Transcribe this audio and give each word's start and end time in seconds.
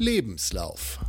Lebenslauf. 0.00 1.00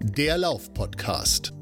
Der 0.00 0.38
Lauf-Podcast. 0.38 1.52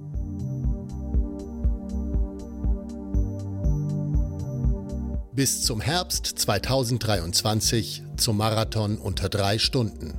Bis 5.32 5.62
zum 5.62 5.80
Herbst 5.80 6.26
2023 6.26 8.04
zum 8.16 8.36
Marathon 8.36 8.96
unter 8.96 9.28
drei 9.28 9.58
Stunden. 9.58 10.14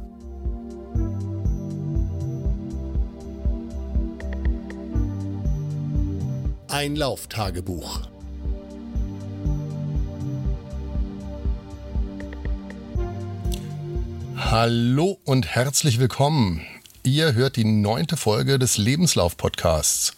Ein 6.67 6.98
Lauftagebuch. 6.98 8.11
Hallo 14.52 15.18
und 15.23 15.48
herzlich 15.48 15.98
willkommen. 15.98 16.59
Ihr 17.04 17.36
hört 17.36 17.55
die 17.55 17.64
neunte 17.64 18.18
Folge 18.18 18.59
des 18.59 18.78
Lebenslauf-Podcasts. 18.78 20.12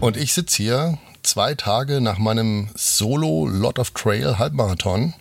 Und 0.00 0.16
ich 0.16 0.32
sitze 0.32 0.56
hier 0.56 0.98
zwei 1.22 1.54
Tage 1.54 2.00
nach 2.00 2.18
meinem 2.18 2.70
Solo 2.74 3.46
Lot 3.46 3.78
of 3.78 3.92
Trail 3.92 4.36
Halbmarathon. 4.36 5.14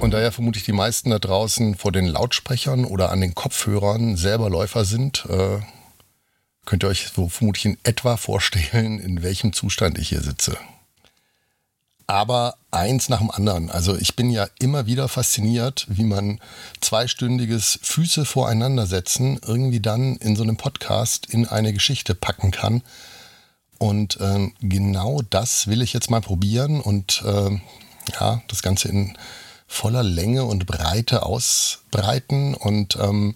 Und 0.00 0.12
da 0.12 0.22
ja 0.22 0.30
vermutlich 0.30 0.64
die 0.64 0.72
meisten 0.72 1.10
da 1.10 1.18
draußen 1.18 1.74
vor 1.74 1.92
den 1.92 2.06
Lautsprechern 2.06 2.86
oder 2.86 3.12
an 3.12 3.20
den 3.20 3.34
Kopfhörern 3.34 4.16
selber 4.16 4.48
Läufer 4.48 4.86
sind, 4.86 5.26
äh, 5.28 5.58
könnt 6.64 6.84
ihr 6.84 6.88
euch 6.88 7.08
so 7.14 7.28
vermutlich 7.28 7.66
in 7.66 7.76
etwa 7.82 8.16
vorstellen, 8.16 8.98
in 8.98 9.22
welchem 9.22 9.52
Zustand 9.52 9.98
ich 9.98 10.08
hier 10.08 10.22
sitze 10.22 10.56
aber 12.08 12.56
eins 12.70 13.10
nach 13.10 13.18
dem 13.18 13.30
anderen. 13.30 13.70
Also 13.70 13.94
ich 13.94 14.16
bin 14.16 14.30
ja 14.30 14.48
immer 14.58 14.86
wieder 14.86 15.08
fasziniert, 15.08 15.86
wie 15.90 16.04
man 16.04 16.40
zweistündiges 16.80 17.78
Füße 17.82 18.24
voreinander 18.24 18.86
setzen 18.86 19.38
irgendwie 19.46 19.80
dann 19.80 20.16
in 20.16 20.34
so 20.34 20.42
einem 20.42 20.56
Podcast 20.56 21.26
in 21.26 21.46
eine 21.46 21.72
Geschichte 21.72 22.14
packen 22.14 22.50
kann. 22.50 22.82
Und 23.76 24.18
ähm, 24.22 24.54
genau 24.60 25.20
das 25.28 25.68
will 25.68 25.82
ich 25.82 25.92
jetzt 25.92 26.10
mal 26.10 26.22
probieren 26.22 26.80
und 26.80 27.22
ähm, 27.26 27.60
ja, 28.18 28.42
das 28.48 28.62
Ganze 28.62 28.88
in 28.88 29.16
voller 29.66 30.02
Länge 30.02 30.44
und 30.44 30.66
Breite 30.66 31.24
ausbreiten 31.24 32.54
und 32.54 32.96
ähm, 32.96 33.34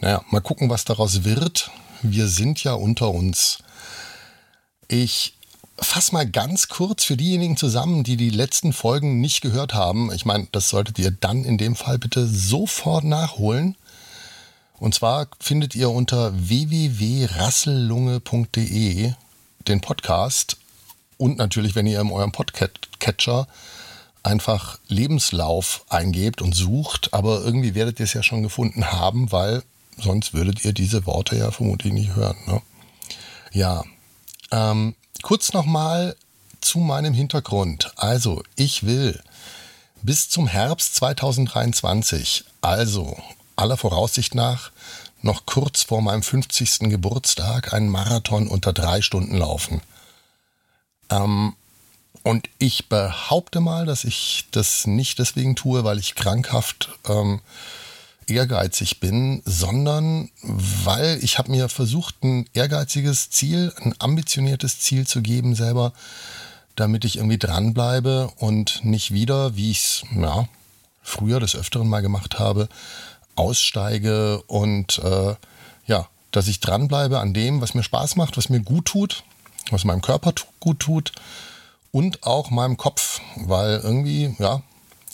naja, 0.00 0.24
mal 0.30 0.40
gucken, 0.40 0.70
was 0.70 0.86
daraus 0.86 1.24
wird. 1.24 1.70
Wir 2.00 2.26
sind 2.28 2.64
ja 2.64 2.72
unter 2.72 3.10
uns. 3.10 3.58
Ich 4.88 5.37
fass 5.80 6.12
mal 6.12 6.28
ganz 6.28 6.68
kurz 6.68 7.04
für 7.04 7.16
diejenigen 7.16 7.56
zusammen, 7.56 8.04
die 8.04 8.16
die 8.16 8.30
letzten 8.30 8.72
Folgen 8.72 9.20
nicht 9.20 9.40
gehört 9.40 9.74
haben. 9.74 10.12
Ich 10.12 10.24
meine, 10.24 10.48
das 10.52 10.68
solltet 10.68 10.98
ihr 10.98 11.10
dann 11.10 11.44
in 11.44 11.58
dem 11.58 11.76
Fall 11.76 11.98
bitte 11.98 12.26
sofort 12.26 13.04
nachholen. 13.04 13.76
Und 14.78 14.94
zwar 14.94 15.28
findet 15.40 15.74
ihr 15.74 15.90
unter 15.90 16.32
www.rassellunge.de 16.48 19.12
den 19.66 19.80
Podcast 19.80 20.56
und 21.16 21.38
natürlich, 21.38 21.74
wenn 21.74 21.86
ihr 21.86 22.00
in 22.00 22.10
eurem 22.10 22.32
Podcatcher 22.32 23.48
einfach 24.22 24.78
Lebenslauf 24.88 25.84
eingebt 25.88 26.42
und 26.42 26.54
sucht, 26.54 27.12
aber 27.12 27.42
irgendwie 27.42 27.74
werdet 27.74 27.98
ihr 27.98 28.04
es 28.04 28.14
ja 28.14 28.22
schon 28.22 28.42
gefunden 28.42 28.92
haben, 28.92 29.32
weil 29.32 29.62
sonst 29.96 30.32
würdet 30.32 30.64
ihr 30.64 30.72
diese 30.72 31.06
Worte 31.06 31.36
ja 31.36 31.50
vermutlich 31.50 31.92
nicht 31.92 32.14
hören. 32.14 32.36
Ne? 32.46 32.62
Ja, 33.52 33.82
ähm, 34.52 34.94
kurz 35.22 35.52
nochmal 35.52 36.16
zu 36.60 36.78
meinem 36.78 37.14
Hintergrund. 37.14 37.92
Also, 37.96 38.42
ich 38.56 38.84
will 38.84 39.20
bis 40.02 40.28
zum 40.28 40.46
Herbst 40.46 40.94
2023, 40.96 42.44
also 42.60 43.16
aller 43.56 43.76
Voraussicht 43.76 44.34
nach, 44.34 44.70
noch 45.22 45.46
kurz 45.46 45.82
vor 45.82 46.02
meinem 46.02 46.22
50. 46.22 46.90
Geburtstag 46.90 47.72
einen 47.72 47.88
Marathon 47.88 48.48
unter 48.48 48.72
drei 48.72 49.02
Stunden 49.02 49.36
laufen. 49.36 49.80
Ähm, 51.10 51.54
und 52.22 52.48
ich 52.58 52.88
behaupte 52.88 53.60
mal, 53.60 53.86
dass 53.86 54.04
ich 54.04 54.46
das 54.50 54.86
nicht 54.86 55.18
deswegen 55.18 55.56
tue, 55.56 55.82
weil 55.84 55.98
ich 55.98 56.14
krankhaft 56.14 56.90
ähm, 57.06 57.40
ehrgeizig 58.28 59.00
bin, 59.00 59.42
sondern 59.44 60.30
weil 60.42 61.18
ich 61.22 61.38
habe 61.38 61.50
mir 61.50 61.68
versucht, 61.68 62.22
ein 62.22 62.48
ehrgeiziges 62.52 63.30
Ziel, 63.30 63.72
ein 63.82 63.94
ambitioniertes 63.98 64.80
Ziel 64.80 65.06
zu 65.06 65.22
geben 65.22 65.54
selber, 65.54 65.92
damit 66.76 67.04
ich 67.04 67.16
irgendwie 67.16 67.38
dranbleibe 67.38 68.30
und 68.36 68.84
nicht 68.84 69.12
wieder, 69.12 69.56
wie 69.56 69.70
ich 69.70 69.78
es 69.78 70.02
ja, 70.14 70.48
früher 71.02 71.40
des 71.40 71.56
Öfteren 71.56 71.88
mal 71.88 72.02
gemacht 72.02 72.38
habe, 72.38 72.68
aussteige 73.34 74.42
und 74.42 74.98
äh, 74.98 75.34
ja, 75.86 76.08
dass 76.30 76.48
ich 76.48 76.60
dranbleibe 76.60 77.18
an 77.18 77.32
dem, 77.32 77.60
was 77.60 77.74
mir 77.74 77.82
Spaß 77.82 78.16
macht, 78.16 78.36
was 78.36 78.48
mir 78.48 78.60
gut 78.60 78.86
tut, 78.86 79.24
was 79.70 79.84
meinem 79.84 80.02
Körper 80.02 80.32
gut 80.60 80.80
tut 80.80 81.12
und 81.90 82.24
auch 82.24 82.50
meinem 82.50 82.76
Kopf, 82.76 83.20
weil 83.36 83.80
irgendwie, 83.82 84.34
ja, 84.38 84.62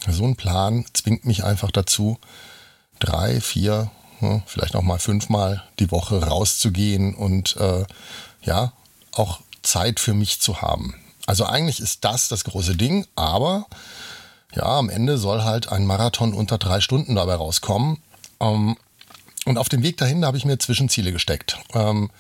so 0.09 0.25
ein 0.25 0.37
Plan 0.37 0.85
zwingt 0.93 1.25
mich 1.25 1.45
einfach 1.45 1.71
dazu, 1.71 2.19
drei, 2.99 3.41
vier, 3.41 3.91
vielleicht 4.47 4.77
auch 4.77 4.83
mal 4.83 4.99
fünfmal 4.99 5.63
die 5.79 5.91
Woche 5.91 6.23
rauszugehen 6.23 7.15
und 7.15 7.57
äh, 7.57 7.85
ja, 8.43 8.73
auch 9.13 9.41
Zeit 9.63 10.01
für 10.01 10.15
mich 10.15 10.41
zu 10.41 10.63
haben. 10.63 10.95
Also 11.27 11.47
eigentlich 11.47 11.81
ist 11.81 12.05
das 12.05 12.29
das 12.29 12.45
große 12.45 12.77
Ding, 12.77 13.07
aber 13.17 13.67
ja, 14.55 14.79
am 14.79 14.89
Ende 14.89 15.19
soll 15.19 15.43
halt 15.43 15.71
ein 15.71 15.87
Marathon 15.87 16.33
unter 16.33 16.59
drei 16.59 16.81
Stunden 16.81 17.15
dabei 17.17 17.35
rauskommen. 17.35 17.99
Ähm, 18.41 18.77
und 19.47 19.59
auf 19.59 19.69
dem 19.69 19.83
Weg 19.83 19.97
dahin 19.99 20.25
habe 20.25 20.37
ich 20.37 20.45
mir 20.45 20.59
Zwischenziele 20.59 21.13
gesteckt. 21.13 21.59
Ähm, 21.75 22.11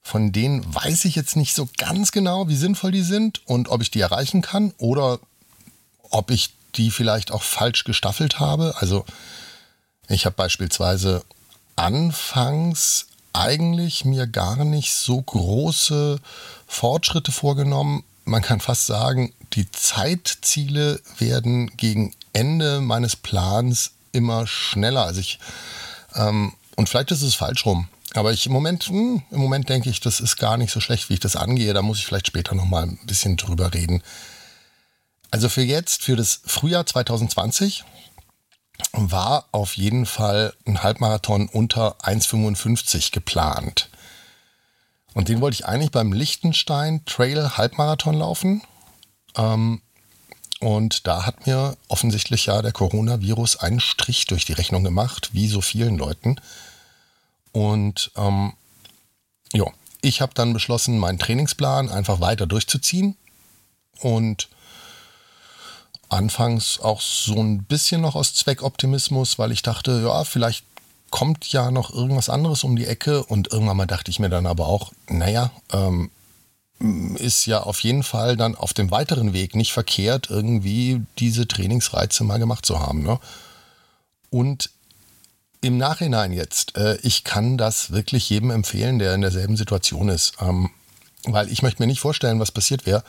von 0.00 0.32
denen 0.32 0.74
weiß 0.74 1.04
ich 1.04 1.14
jetzt 1.14 1.36
nicht 1.36 1.54
so 1.54 1.68
ganz 1.78 2.10
genau, 2.10 2.48
wie 2.48 2.56
sinnvoll 2.56 2.90
die 2.90 3.02
sind 3.02 3.46
und 3.46 3.68
ob 3.68 3.82
ich 3.82 3.90
die 3.90 4.00
erreichen 4.00 4.42
kann 4.42 4.72
oder 4.78 5.20
ob 6.10 6.30
ich 6.30 6.54
die 6.74 6.90
vielleicht 6.90 7.30
auch 7.30 7.42
falsch 7.42 7.84
gestaffelt 7.84 8.40
habe. 8.40 8.74
Also 8.78 9.04
ich 10.08 10.26
habe 10.26 10.36
beispielsweise 10.36 11.24
anfangs 11.76 13.06
eigentlich 13.32 14.04
mir 14.04 14.26
gar 14.26 14.64
nicht 14.64 14.92
so 14.92 15.20
große 15.22 16.20
Fortschritte 16.66 17.32
vorgenommen. 17.32 18.04
Man 18.24 18.42
kann 18.42 18.60
fast 18.60 18.86
sagen, 18.86 19.32
die 19.54 19.70
Zeitziele 19.70 21.00
werden 21.18 21.76
gegen 21.76 22.14
Ende 22.32 22.80
meines 22.80 23.16
Plans 23.16 23.92
immer 24.12 24.46
schneller. 24.46 25.04
Also 25.04 25.20
ich, 25.20 25.38
ähm, 26.14 26.52
und 26.76 26.88
vielleicht 26.88 27.10
ist 27.10 27.22
es 27.22 27.34
falsch 27.34 27.64
rum. 27.66 27.88
Aber 28.14 28.32
ich 28.32 28.46
im 28.46 28.52
Moment, 28.52 28.84
hm, 28.84 29.22
im 29.30 29.38
Moment 29.38 29.68
denke 29.68 29.88
ich, 29.88 30.00
das 30.00 30.20
ist 30.20 30.36
gar 30.36 30.58
nicht 30.58 30.72
so 30.72 30.80
schlecht, 30.80 31.08
wie 31.08 31.14
ich 31.14 31.20
das 31.20 31.36
angehe. 31.36 31.72
Da 31.72 31.82
muss 31.82 31.98
ich 31.98 32.06
vielleicht 32.06 32.26
später 32.26 32.54
nochmal 32.54 32.84
ein 32.84 32.98
bisschen 33.06 33.36
drüber 33.36 33.72
reden. 33.72 34.02
Also 35.30 35.48
für 35.48 35.62
jetzt, 35.62 36.02
für 36.02 36.16
das 36.16 36.40
Frühjahr 36.44 36.84
2020, 36.84 37.84
war 38.92 39.46
auf 39.52 39.76
jeden 39.76 40.06
Fall 40.06 40.54
ein 40.66 40.82
Halbmarathon 40.82 41.48
unter 41.48 41.96
1,55 42.00 43.12
geplant. 43.12 43.88
Und 45.14 45.28
den 45.28 45.40
wollte 45.40 45.56
ich 45.56 45.66
eigentlich 45.66 45.90
beim 45.90 46.12
Liechtenstein 46.12 47.04
Trail 47.04 47.56
Halbmarathon 47.56 48.14
laufen. 48.14 48.62
Ähm, 49.36 49.82
und 50.60 51.06
da 51.06 51.26
hat 51.26 51.46
mir 51.46 51.76
offensichtlich 51.88 52.46
ja 52.46 52.62
der 52.62 52.72
Coronavirus 52.72 53.56
einen 53.56 53.80
Strich 53.80 54.26
durch 54.26 54.44
die 54.44 54.52
Rechnung 54.52 54.84
gemacht, 54.84 55.30
wie 55.32 55.48
so 55.48 55.60
vielen 55.60 55.98
Leuten. 55.98 56.36
Und 57.52 58.10
ähm, 58.16 58.54
ja, 59.52 59.66
ich 60.00 60.20
habe 60.20 60.34
dann 60.34 60.52
beschlossen, 60.52 60.98
meinen 60.98 61.18
Trainingsplan 61.18 61.90
einfach 61.90 62.20
weiter 62.20 62.46
durchzuziehen. 62.46 63.16
Und 64.00 64.48
anfangs 66.12 66.80
auch 66.80 67.00
so 67.00 67.40
ein 67.40 67.64
bisschen 67.64 68.00
noch 68.00 68.14
aus 68.14 68.34
Zweckoptimismus, 68.34 69.38
weil 69.38 69.52
ich 69.52 69.62
dachte, 69.62 70.02
ja, 70.04 70.24
vielleicht 70.24 70.64
kommt 71.10 71.52
ja 71.52 71.70
noch 71.70 71.92
irgendwas 71.94 72.28
anderes 72.28 72.64
um 72.64 72.76
die 72.76 72.86
Ecke. 72.86 73.22
Und 73.24 73.52
irgendwann 73.52 73.76
mal 73.76 73.86
dachte 73.86 74.10
ich 74.10 74.18
mir 74.18 74.30
dann 74.30 74.46
aber 74.46 74.66
auch, 74.66 74.92
naja, 75.08 75.50
ähm, 75.72 76.10
ist 77.16 77.46
ja 77.46 77.62
auf 77.62 77.80
jeden 77.80 78.02
Fall 78.02 78.36
dann 78.36 78.56
auf 78.56 78.72
dem 78.74 78.90
weiteren 78.90 79.32
Weg 79.32 79.54
nicht 79.54 79.72
verkehrt, 79.72 80.30
irgendwie 80.30 81.02
diese 81.18 81.46
Trainingsreize 81.46 82.24
mal 82.24 82.38
gemacht 82.38 82.66
zu 82.66 82.80
haben. 82.80 83.02
Ne? 83.02 83.20
Und 84.30 84.70
im 85.60 85.78
Nachhinein 85.78 86.32
jetzt, 86.32 86.76
äh, 86.76 86.96
ich 87.02 87.22
kann 87.22 87.56
das 87.56 87.92
wirklich 87.92 88.28
jedem 88.28 88.50
empfehlen, 88.50 88.98
der 88.98 89.14
in 89.14 89.20
derselben 89.20 89.56
Situation 89.56 90.08
ist. 90.08 90.32
Ähm, 90.40 90.70
weil 91.24 91.52
ich 91.52 91.62
möchte 91.62 91.80
mir 91.80 91.86
nicht 91.86 92.00
vorstellen, 92.00 92.40
was 92.40 92.50
passiert 92.50 92.84
wäre, 92.84 93.04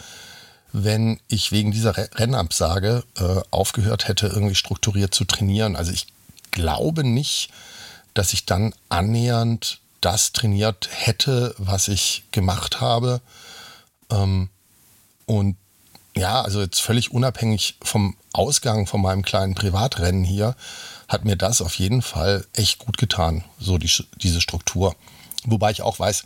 wenn 0.74 1.20
ich 1.28 1.52
wegen 1.52 1.72
dieser 1.72 1.96
Rennabsage 1.96 3.04
äh, 3.18 3.42
aufgehört 3.52 4.08
hätte, 4.08 4.28
irgendwie 4.28 4.56
strukturiert 4.56 5.14
zu 5.14 5.24
trainieren. 5.24 5.75
Also 5.75 5.92
ich 5.92 6.08
glaube 6.52 7.04
nicht, 7.04 7.52
dass 8.16 8.34
ich 8.34 8.46
dann 8.46 8.74
annähernd 8.90 9.80
das 10.02 10.34
trainiert 10.34 10.90
hätte, 10.92 11.56
was 11.58 11.88
ich 11.88 12.24
gemacht 12.31 12.81
habe. 12.81 13.22
Ähm, 14.12 14.50
und 15.25 15.58
ja, 16.16 16.42
also 16.42 16.62
jetzt 16.62 16.81
völlig 16.81 17.12
unabhängig 17.12 17.78
vom 17.81 18.18
Ausgang 18.34 18.88
von 18.88 19.02
meinem 19.02 19.22
kleinen 19.22 19.56
Privatrennen 19.56 20.24
hier, 20.24 20.56
hat 21.08 21.24
mir 21.24 21.36
das 21.36 21.62
auf 21.62 21.75
jeden 21.75 22.02
Fall 22.02 22.46
echt 22.54 22.80
gut 22.80 22.98
getan, 22.98 23.44
so 23.60 23.78
die, 23.78 23.92
diese 24.18 24.42
Struktur. 24.42 24.96
Wobei 25.46 25.72
ich 25.72 25.84
auch 25.84 26.00
weiß, 26.00 26.24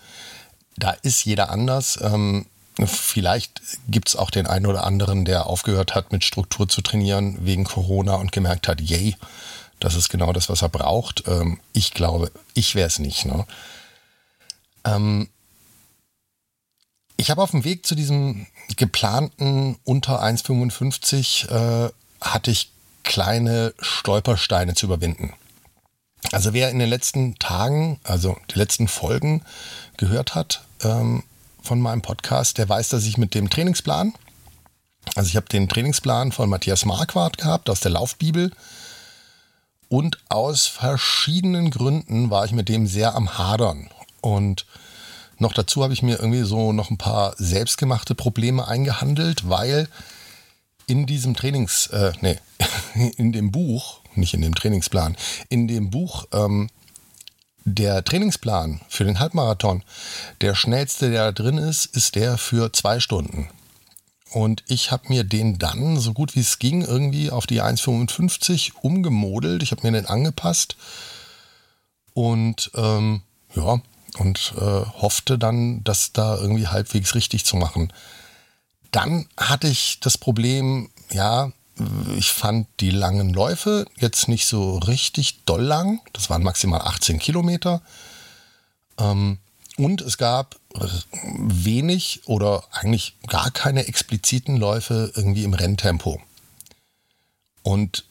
da 0.78 0.92
ist 0.92 1.26
jeder 1.26 1.50
anders. 1.50 2.00
Ähm, 2.02 2.46
vielleicht 2.86 3.62
gibt 3.88 4.10
es 4.10 4.16
auch 4.16 4.30
den 4.30 4.46
einen 4.46 4.68
oder 4.68 4.84
anderen, 4.84 5.26
der 5.26 5.48
aufgehört 5.48 5.96
hat, 5.96 6.12
mit 6.12 6.24
Struktur 6.24 6.70
zu 6.70 6.82
trainieren 6.82 7.38
wegen 7.46 7.64
Corona 7.64 8.16
und 8.16 8.32
gemerkt 8.32 8.68
hat, 8.68 8.82
yay, 8.82 9.16
das 9.80 9.96
ist 9.96 10.10
genau 10.10 10.34
das, 10.34 10.50
was 10.50 10.62
er 10.62 10.70
braucht. 10.70 11.24
Ähm, 11.28 11.60
ich 11.74 11.94
glaube, 11.94 12.32
ich 12.54 12.76
wäre 12.76 12.88
es 12.88 13.00
nicht. 13.00 13.26
Ne? 13.26 13.46
Ähm, 14.86 15.30
ich 17.16 17.32
habe 17.32 17.42
auf 17.42 17.52
dem 17.52 17.64
Weg 17.64 17.86
zu 17.86 17.96
diesem 17.96 18.46
geplanten 18.76 19.78
unter 19.84 20.24
1,55 20.24 21.50
äh, 21.88 21.92
hatte 22.22 22.52
ich 22.52 22.72
kleine 23.04 23.74
Stolpersteine 23.80 24.76
zu 24.76 24.86
überwinden. 24.86 25.34
Also 26.32 26.54
wer 26.54 26.70
in 26.70 26.80
den 26.80 26.90
letzten 26.90 27.40
Tagen, 27.40 28.00
also 28.04 28.38
die 28.52 28.60
letzten 28.60 28.88
Folgen 28.88 29.44
gehört 29.98 30.36
hat 30.36 30.64
ähm, 30.84 31.24
von 31.68 31.82
meinem 31.82 32.02
Podcast, 32.02 32.58
der 32.58 32.70
weiß, 32.70 32.88
dass 32.90 33.06
ich 33.06 33.18
mit 33.18 33.36
dem 33.36 33.50
Trainingsplan, 33.50 34.14
also 35.16 35.28
ich 35.28 35.36
habe 35.36 35.50
den 35.50 35.68
Trainingsplan 35.68 36.32
von 36.32 36.50
Matthias 36.50 36.86
Marquardt 36.86 37.38
gehabt 37.38 37.70
aus 37.70 37.82
der 37.82 37.92
Laufbibel. 37.92 38.52
Und 39.90 40.18
aus 40.30 40.68
verschiedenen 40.68 41.70
Gründen 41.70 42.30
war 42.30 42.46
ich 42.46 42.52
mit 42.52 42.70
dem 42.70 42.88
sehr 42.88 43.16
am 43.16 43.38
Hadern. 43.38 43.90
Und 44.22 44.66
noch 45.40 45.54
dazu 45.54 45.84
habe 45.84 45.94
ich 45.94 46.02
mir 46.04 46.20
irgendwie 46.20 46.44
so 46.44 46.72
noch 46.72 46.90
ein 46.90 46.98
paar 46.98 47.36
selbstgemachte 47.38 48.16
Probleme 48.16 48.68
eingehandelt, 48.68 49.50
weil 49.50 49.88
in 50.88 51.06
diesem 51.06 51.36
Trainings, 51.36 51.88
äh, 51.88 52.14
nee, 52.22 52.38
in 53.18 53.34
dem 53.34 53.52
Buch, 53.52 54.00
nicht 54.16 54.34
in 54.34 54.42
dem 54.42 54.56
Trainingsplan, 54.56 55.18
in 55.50 55.68
dem 55.68 55.90
Buch 55.90 56.28
ähm, 56.32 56.70
der 57.68 58.02
Trainingsplan 58.04 58.80
für 58.88 59.04
den 59.04 59.20
Halbmarathon, 59.20 59.84
der 60.40 60.56
schnellste, 60.56 61.12
der 61.12 61.26
da 61.26 61.32
drin 61.34 61.58
ist, 61.58 61.86
ist 61.86 62.16
der 62.16 62.38
für 62.38 62.72
zwei 62.72 63.02
Stunden. 63.02 63.50
Und 64.32 64.64
ich 64.68 64.92
habe 64.92 65.10
mir 65.10 65.26
den 65.26 65.58
dann, 65.58 66.00
so 66.00 66.14
gut 66.14 66.36
wie 66.36 66.40
es 66.40 66.60
ging, 66.60 66.82
irgendwie 66.82 67.30
auf 67.30 67.46
die 67.46 67.62
1,55 67.62 68.72
umgemodelt. 68.82 69.64
Ich 69.64 69.72
habe 69.72 69.82
mir 69.86 69.92
den 69.92 70.06
angepasst. 70.06 70.78
Und 72.14 72.72
ähm, 72.76 73.22
ja, 73.54 73.82
und 74.18 74.54
äh, 74.58 74.62
hoffte 74.62 75.38
dann, 75.38 75.84
das 75.84 76.14
da 76.14 76.38
irgendwie 76.38 76.68
halbwegs 76.68 77.16
richtig 77.16 77.46
zu 77.46 77.58
machen. 77.58 77.92
Dann 78.92 79.28
hatte 79.38 79.68
ich 79.68 80.00
das 80.00 80.18
Problem, 80.18 80.90
ja, 81.12 81.52
ich 82.18 82.32
fand 82.32 82.68
die 82.80 82.90
langen 82.90 83.34
Läufe 83.34 83.86
jetzt 83.98 84.28
nicht 84.28 84.46
so 84.46 84.78
richtig 84.78 85.44
doll 85.46 85.64
lang. 85.64 86.02
Das 86.14 86.30
waren 86.30 86.44
maximal 86.44 86.82
18 86.82 87.20
Kilometer. 87.20 87.82
Ähm, 89.00 89.38
und 89.78 90.02
es 90.02 90.18
gab 90.18 90.56
wenig 91.38 92.22
oder 92.26 92.64
eigentlich 92.72 93.16
gar 93.28 93.52
keine 93.52 93.88
expliziten 93.88 94.58
Läufe 94.58 95.12
irgendwie 95.16 95.44
im 95.44 95.54
Renntempo. 95.54 96.20
Und 97.62 98.06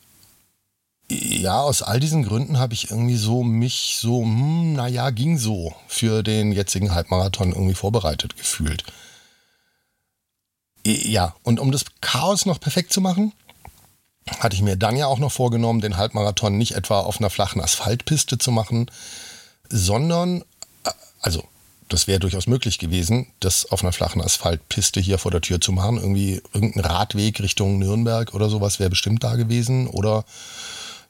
ja, 1.09 1.61
aus 1.61 1.83
all 1.83 2.01
diesen 2.01 2.25
Gründen 2.25 2.59
habe 2.59 2.75
ich 2.75 2.91
irgendwie 2.91 3.17
so 3.17 3.43
mich 3.43 3.97
so, 4.01 4.23
hm, 4.23 4.75
naja, 4.75 5.11
ging 5.11 5.39
so 5.39 5.75
für 5.87 6.23
den 6.23 6.53
jetzigen 6.53 6.95
Halbmarathon 6.95 7.53
irgendwie 7.53 7.75
vorbereitet 7.75 8.37
gefühlt. 8.37 8.85
Ja, 10.85 11.35
und 11.43 11.59
um 11.59 11.73
das 11.73 11.85
Chaos 12.01 12.47
noch 12.47 12.61
perfekt 12.61 12.93
zu 12.93 13.01
machen, 13.01 13.33
hatte 14.41 14.57
ich 14.57 14.63
mir 14.63 14.77
dann 14.77 14.97
ja 14.97 15.07
auch 15.07 15.19
noch 15.19 15.33
vorgenommen, 15.33 15.81
den 15.81 15.97
Halbmarathon 15.97 16.59
nicht 16.59 16.75
etwa 16.75 17.01
auf 17.01 17.19
einer 17.19 17.31
flachen 17.31 17.61
Asphaltpiste 17.61 18.39
zu 18.39 18.51
machen, 18.51 18.91
sondern, 19.69 20.43
äh, 20.85 20.91
also 21.21 21.45
das 21.89 22.09
wäre 22.09 22.19
durchaus 22.19 22.49
möglich 22.49 22.79
gewesen, 22.79 23.29
das 23.39 23.71
auf 23.71 23.83
einer 23.83 23.93
flachen 23.93 24.21
Asphaltpiste 24.21 25.01
hier 25.01 25.19
vor 25.19 25.31
der 25.31 25.41
Tür 25.41 25.61
zu 25.61 25.71
machen. 25.71 25.99
Irgendwie 25.99 26.43
irgendein 26.53 26.85
Radweg 26.85 27.41
Richtung 27.41 27.79
Nürnberg 27.79 28.35
oder 28.35 28.49
sowas 28.49 28.81
wäre 28.81 28.91
bestimmt 28.91 29.23
da 29.23 29.37
gewesen. 29.37 29.87
Oder 29.87 30.25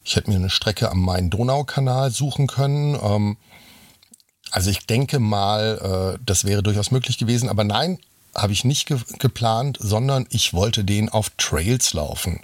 ich 0.04 0.16
hätte 0.16 0.30
mir 0.30 0.36
eine 0.36 0.50
Strecke 0.50 0.90
am 0.90 1.00
Main-Donau-Kanal 1.00 2.10
suchen 2.10 2.46
können. 2.46 2.98
Ähm, 3.02 3.36
also 4.50 4.70
ich 4.70 4.86
denke 4.86 5.18
mal, 5.18 6.16
äh, 6.18 6.22
das 6.24 6.44
wäre 6.44 6.62
durchaus 6.62 6.90
möglich 6.90 7.16
gewesen. 7.16 7.48
Aber 7.48 7.64
nein, 7.64 7.98
habe 8.34 8.52
ich 8.52 8.64
nicht 8.64 8.86
ge 8.86 8.98
geplant, 9.18 9.78
sondern 9.80 10.26
ich 10.28 10.52
wollte 10.52 10.84
den 10.84 11.08
auf 11.08 11.30
Trails 11.38 11.94
laufen. 11.94 12.40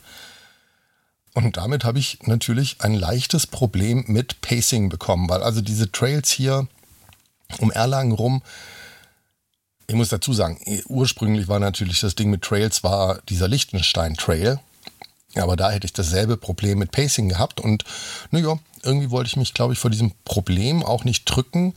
Und 1.35 1.57
damit 1.57 1.85
habe 1.85 1.99
ich 1.99 2.19
natürlich 2.23 2.77
ein 2.81 2.95
leichtes 2.95 3.47
Problem 3.47 4.05
mit 4.07 4.41
Pacing 4.43 4.89
bekommen, 4.89 5.29
weil 5.29 5.43
also 5.43 5.61
diese 5.61 5.91
Trails 5.91 6.31
hier 6.31 6.67
um 7.59 7.71
Erlangen 7.71 8.13
rum, 8.13 8.43
ich 9.87 9.95
muss 9.95 10.11
dazu 10.11 10.33
sagen, 10.33 10.59
ursprünglich 10.87 11.49
war 11.49 11.59
natürlich 11.59 12.01
das 12.01 12.15
Ding 12.15 12.31
mit 12.31 12.43
Trails 12.43 12.83
war 12.83 13.21
dieser 13.29 13.49
Liechtenstein 13.49 14.15
Trail, 14.15 14.61
aber 15.35 15.57
da 15.57 15.71
hätte 15.71 15.87
ich 15.87 15.93
dasselbe 15.93 16.37
Problem 16.37 16.79
mit 16.79 16.93
Pacing 16.93 17.29
gehabt 17.29 17.61
und 17.61 17.85
naja, 18.31 18.59
irgendwie 18.83 19.11
wollte 19.11 19.29
ich 19.29 19.37
mich, 19.37 19.55
glaube 19.55 19.73
ich, 19.73 19.79
vor 19.79 19.91
diesem 19.91 20.13
Problem 20.25 20.85
auch 20.85 21.05
nicht 21.05 21.25
drücken, 21.25 21.75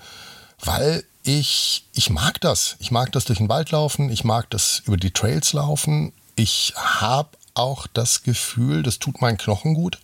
weil 0.59 1.03
ich, 1.23 1.85
ich 1.93 2.09
mag 2.09 2.39
das. 2.41 2.75
Ich 2.79 2.91
mag 2.91 3.11
das 3.11 3.25
durch 3.25 3.39
den 3.39 3.49
Wald 3.49 3.71
laufen, 3.71 4.09
ich 4.09 4.23
mag 4.23 4.49
das 4.49 4.81
über 4.85 4.97
die 4.97 5.11
Trails 5.11 5.53
laufen. 5.53 6.13
Ich 6.35 6.73
habe 6.75 7.29
auch 7.55 7.87
das 7.87 8.23
Gefühl, 8.23 8.83
das 8.83 8.99
tut 8.99 9.21
meinen 9.21 9.37
Knochen 9.37 9.73
gut, 9.73 9.99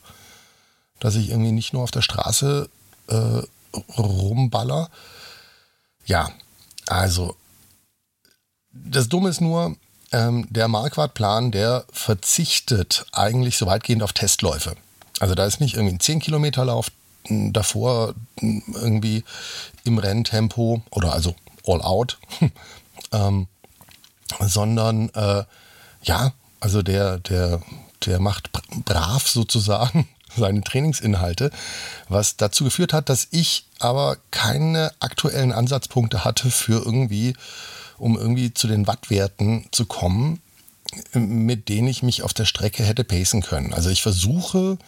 dass 1.00 1.16
ich 1.16 1.30
irgendwie 1.30 1.52
nicht 1.52 1.74
nur 1.74 1.84
auf 1.84 1.92
der 1.92 2.02
Straße 2.02 2.70
äh, 3.08 3.42
rumballer. 3.98 4.90
Ja, 6.06 6.32
also 6.88 7.36
das 8.74 9.10
Dumme 9.10 9.30
ist 9.30 9.42
nur, 9.42 9.76
ähm, 10.12 10.48
der 10.50 10.68
Marquardt-Plan, 10.68 11.52
der 11.52 11.86
verzichtet 11.92 13.06
eigentlich 13.12 13.58
so 13.58 13.66
weitgehend 13.66 14.04
auf 14.04 14.14
Testläufe. 14.14 14.76
Also 15.20 15.36
da 15.36 15.46
ist 15.46 15.62
nicht 15.62 15.76
irgendwie 15.76 15.96
ein 15.96 16.00
10-Kilometer-Lauf 16.00 16.92
davor 17.30 18.16
irgendwie 18.40 19.24
im 19.84 19.98
Renntempo 19.98 20.82
oder 20.90 21.14
also 21.14 21.36
all 21.66 21.82
out, 21.82 22.18
ähm, 23.12 23.48
sondern 24.40 25.10
äh, 25.10 25.44
ja, 26.04 26.34
also 26.62 26.82
der, 26.82 27.20
der, 27.20 27.62
der 28.06 28.22
macht 28.22 28.50
brav 28.86 29.28
sozusagen 29.28 30.08
seine 30.38 30.62
Trainingsinhalte, 30.62 31.52
was 32.08 32.38
dazu 32.38 32.64
geführt 32.64 32.94
hat, 32.94 33.10
dass 33.10 33.28
ich 33.32 33.66
aber 33.80 34.16
keine 34.32 34.94
aktuellen 35.02 35.52
Ansatzpunkte 35.52 36.24
hatte 36.24 36.50
für 36.50 36.86
irgendwie 36.86 37.34
um 38.02 38.18
irgendwie 38.18 38.52
zu 38.52 38.68
den 38.68 38.88
Wattwerten 38.88 39.68
zu 39.72 39.86
kommen, 39.86 40.42
mit 41.14 41.70
denen 41.70 41.88
ich 41.88 42.02
mich 42.02 42.24
auf 42.24 42.34
der 42.34 42.46
Strecke 42.46 42.84
hätte 42.84 43.04
pacen 43.04 43.44
können. 43.44 43.74
Also 43.74 43.90
ich 43.90 44.02
versuche 44.02 44.80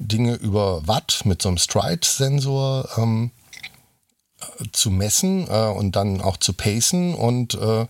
Dinge 0.00 0.34
über 0.34 0.86
Watt 0.88 1.22
mit 1.24 1.40
so 1.40 1.48
einem 1.48 1.58
Stride-Sensor 1.58 2.88
ähm, 2.98 3.30
zu 4.72 4.90
messen 4.90 5.46
äh, 5.48 5.68
und 5.68 5.94
dann 5.94 6.20
auch 6.20 6.38
zu 6.38 6.52
pacen 6.52 7.14
und 7.14 7.54
äh, 7.54 7.86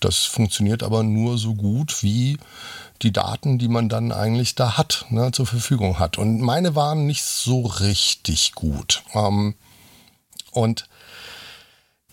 das 0.00 0.24
funktioniert 0.24 0.82
aber 0.82 1.02
nur 1.02 1.38
so 1.38 1.54
gut 1.54 2.02
wie 2.02 2.38
die 3.02 3.12
Daten, 3.12 3.58
die 3.58 3.68
man 3.68 3.88
dann 3.88 4.12
eigentlich 4.12 4.54
da 4.54 4.76
hat, 4.76 5.06
ne, 5.10 5.30
zur 5.32 5.46
Verfügung 5.46 5.98
hat. 5.98 6.18
Und 6.18 6.40
meine 6.40 6.74
waren 6.74 7.06
nicht 7.06 7.22
so 7.22 7.62
richtig 7.62 8.52
gut. 8.52 9.02
Ähm, 9.14 9.54
und 10.52 10.88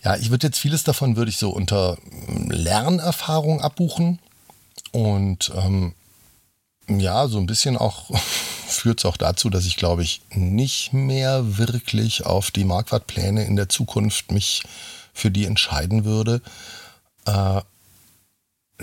ja, 0.04 0.18
ich 0.18 0.30
würde 0.30 0.48
jetzt 0.48 0.60
vieles 0.60 0.84
davon 0.84 1.16
würde 1.16 1.30
ich 1.30 1.38
so 1.38 1.50
unter 1.50 1.98
ähm, 2.28 2.52
Lernerfahrung 2.52 3.62
abbuchen. 3.62 4.20
Und 4.92 5.52
ähm, 5.56 5.94
ja, 6.88 7.28
so 7.28 7.38
ein 7.38 7.46
bisschen 7.46 7.78
auch 7.78 8.12
führt 8.68 9.00
es 9.00 9.06
auch 9.06 9.18
dazu, 9.18 9.50
dass 9.50 9.66
ich 9.66 9.78
glaube 9.78 10.04
ich 10.04 10.22
nicht 10.32 10.92
mehr 10.92 11.58
wirklich 11.58 12.26
auf 12.26 12.52
die 12.52 12.66
Marquardt-Pläne 12.66 13.46
in 13.46 13.56
der 13.56 13.70
Zukunft 13.70 14.32
mich 14.32 14.64
für 15.14 15.32
die 15.32 15.46
entscheiden 15.46 16.04
würde. 16.04 16.42
Äh, 17.26 17.62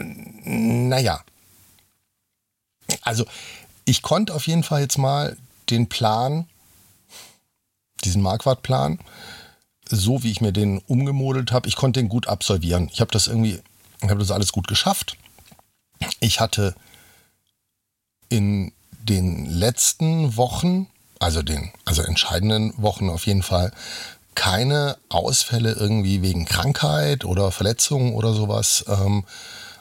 naja, 0.02 1.22
also 3.02 3.24
ich 3.84 4.02
konnte 4.02 4.34
auf 4.34 4.46
jeden 4.46 4.62
Fall 4.62 4.80
jetzt 4.80 4.98
mal 4.98 5.36
den 5.68 5.88
Plan, 5.88 6.48
diesen 8.04 8.22
Marquardt-Plan, 8.22 8.98
so 9.88 10.22
wie 10.22 10.30
ich 10.30 10.40
mir 10.40 10.52
den 10.52 10.78
umgemodelt 10.78 11.52
habe, 11.52 11.68
ich 11.68 11.76
konnte 11.76 12.00
den 12.00 12.08
gut 12.08 12.28
absolvieren. 12.28 12.88
Ich 12.92 13.00
habe 13.00 13.10
das 13.10 13.26
irgendwie, 13.26 13.60
ich 14.02 14.08
habe 14.08 14.20
das 14.20 14.30
alles 14.30 14.52
gut 14.52 14.68
geschafft. 14.68 15.16
Ich 16.20 16.40
hatte 16.40 16.74
in 18.28 18.72
den 19.02 19.46
letzten 19.46 20.36
Wochen, 20.36 20.86
also 21.18 21.42
den 21.42 21.72
also 21.84 22.02
entscheidenden 22.02 22.72
Wochen 22.80 23.10
auf 23.10 23.26
jeden 23.26 23.42
Fall, 23.42 23.72
keine 24.34 24.96
Ausfälle 25.08 25.72
irgendwie 25.72 26.22
wegen 26.22 26.44
Krankheit 26.44 27.24
oder 27.24 27.50
Verletzung 27.50 28.14
oder 28.14 28.32
sowas. 28.32 28.84
Ähm, 28.88 29.24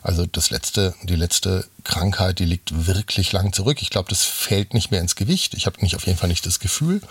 also 0.02 0.26
das 0.26 0.50
letzte, 0.50 0.94
die 1.04 1.16
letzte 1.16 1.68
Krankheit, 1.84 2.40
die 2.40 2.46
liegt 2.46 2.88
wirklich 2.88 3.32
lang 3.32 3.54
zurück. 3.54 3.82
Ich 3.82 3.90
glaube, 3.90 4.10
das 4.10 4.24
fällt 4.24 4.74
nicht 4.74 4.92
mehr 4.92 5.02
ins 5.02 5.16
Gewicht. 5.16 5.54
Ich 5.54 5.66
habe 5.66 5.82
nicht 5.82 5.96
auf 5.96 6.06
jeden 6.06 6.18
Fall 6.18 6.30
nicht 6.30 6.46
das 6.46 6.60
Gefühl. 6.60 7.02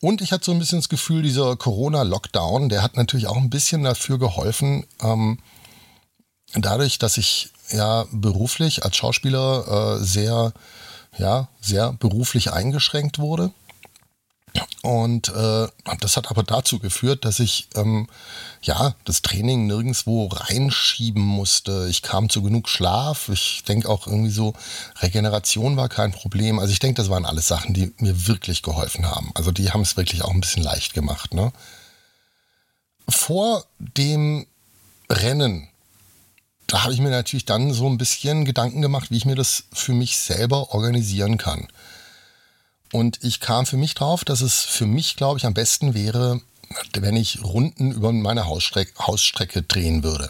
Und 0.00 0.20
ich 0.20 0.32
hatte 0.32 0.46
so 0.46 0.52
ein 0.52 0.58
bisschen 0.58 0.78
das 0.78 0.88
Gefühl, 0.88 1.22
dieser 1.22 1.54
Corona-Lockdown, 1.54 2.68
der 2.68 2.82
hat 2.82 2.96
natürlich 2.96 3.28
auch 3.28 3.36
ein 3.36 3.50
bisschen 3.50 3.84
dafür 3.84 4.18
geholfen, 4.18 4.84
ähm, 5.00 5.38
dadurch, 6.54 6.98
dass 6.98 7.16
ich 7.16 7.50
ja 7.70 8.06
beruflich 8.10 8.84
als 8.84 8.96
Schauspieler 8.96 10.00
äh, 10.00 10.04
sehr, 10.04 10.52
ja, 11.16 11.48
sehr 11.60 11.92
beruflich 11.92 12.52
eingeschränkt 12.52 13.20
wurde 13.20 13.52
und 14.82 15.28
äh, 15.28 15.68
das 16.00 16.16
hat 16.16 16.28
aber 16.30 16.42
dazu 16.42 16.80
geführt, 16.80 17.24
dass 17.24 17.38
ich 17.38 17.68
ähm, 17.76 18.08
ja 18.62 18.94
das 19.04 19.22
Training 19.22 19.66
nirgendwo 19.66 20.26
reinschieben 20.26 21.22
musste. 21.22 21.86
Ich 21.88 22.02
kam 22.02 22.28
zu 22.28 22.42
genug 22.42 22.68
Schlaf. 22.68 23.28
Ich 23.28 23.62
denke 23.62 23.88
auch 23.88 24.08
irgendwie 24.08 24.30
so, 24.30 24.54
Regeneration 25.00 25.76
war 25.76 25.88
kein 25.88 26.10
Problem. 26.10 26.58
Also 26.58 26.72
ich 26.72 26.80
denke, 26.80 27.00
das 27.00 27.10
waren 27.10 27.24
alles 27.24 27.46
Sachen, 27.46 27.74
die 27.74 27.92
mir 27.98 28.26
wirklich 28.26 28.62
geholfen 28.62 29.06
haben. 29.06 29.30
Also 29.34 29.52
die 29.52 29.70
haben 29.70 29.82
es 29.82 29.96
wirklich 29.96 30.22
auch 30.22 30.32
ein 30.32 30.40
bisschen 30.40 30.64
leicht 30.64 30.94
gemacht. 30.94 31.32
Ne? 31.32 31.52
Vor 33.08 33.64
dem 33.78 34.46
Rennen, 35.08 35.68
da 36.66 36.82
habe 36.82 36.92
ich 36.92 37.00
mir 37.00 37.10
natürlich 37.10 37.44
dann 37.44 37.72
so 37.72 37.88
ein 37.88 37.98
bisschen 37.98 38.44
Gedanken 38.44 38.82
gemacht, 38.82 39.10
wie 39.10 39.16
ich 39.16 39.26
mir 39.26 39.36
das 39.36 39.64
für 39.72 39.92
mich 39.92 40.18
selber 40.18 40.74
organisieren 40.74 41.38
kann. 41.38 41.68
Und 42.92 43.24
ich 43.24 43.40
kam 43.40 43.66
für 43.66 43.76
mich 43.76 43.94
drauf, 43.94 44.24
dass 44.24 44.42
es 44.42 44.60
für 44.62 44.86
mich, 44.86 45.16
glaube 45.16 45.38
ich, 45.38 45.46
am 45.46 45.54
besten 45.54 45.94
wäre, 45.94 46.40
wenn 46.94 47.16
ich 47.16 47.42
Runden 47.42 47.90
über 47.90 48.12
meine 48.12 48.46
Hausstrecke, 48.46 49.06
Hausstrecke 49.06 49.62
drehen 49.62 50.04
würde. 50.04 50.28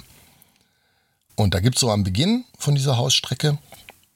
Und 1.35 1.55
da 1.55 1.61
gibt 1.61 1.77
es 1.77 1.81
so 1.81 1.91
am 1.91 2.05
Beginn 2.05 2.45
von 2.59 2.75
dieser 2.75 2.97
Hausstrecke 2.97 3.59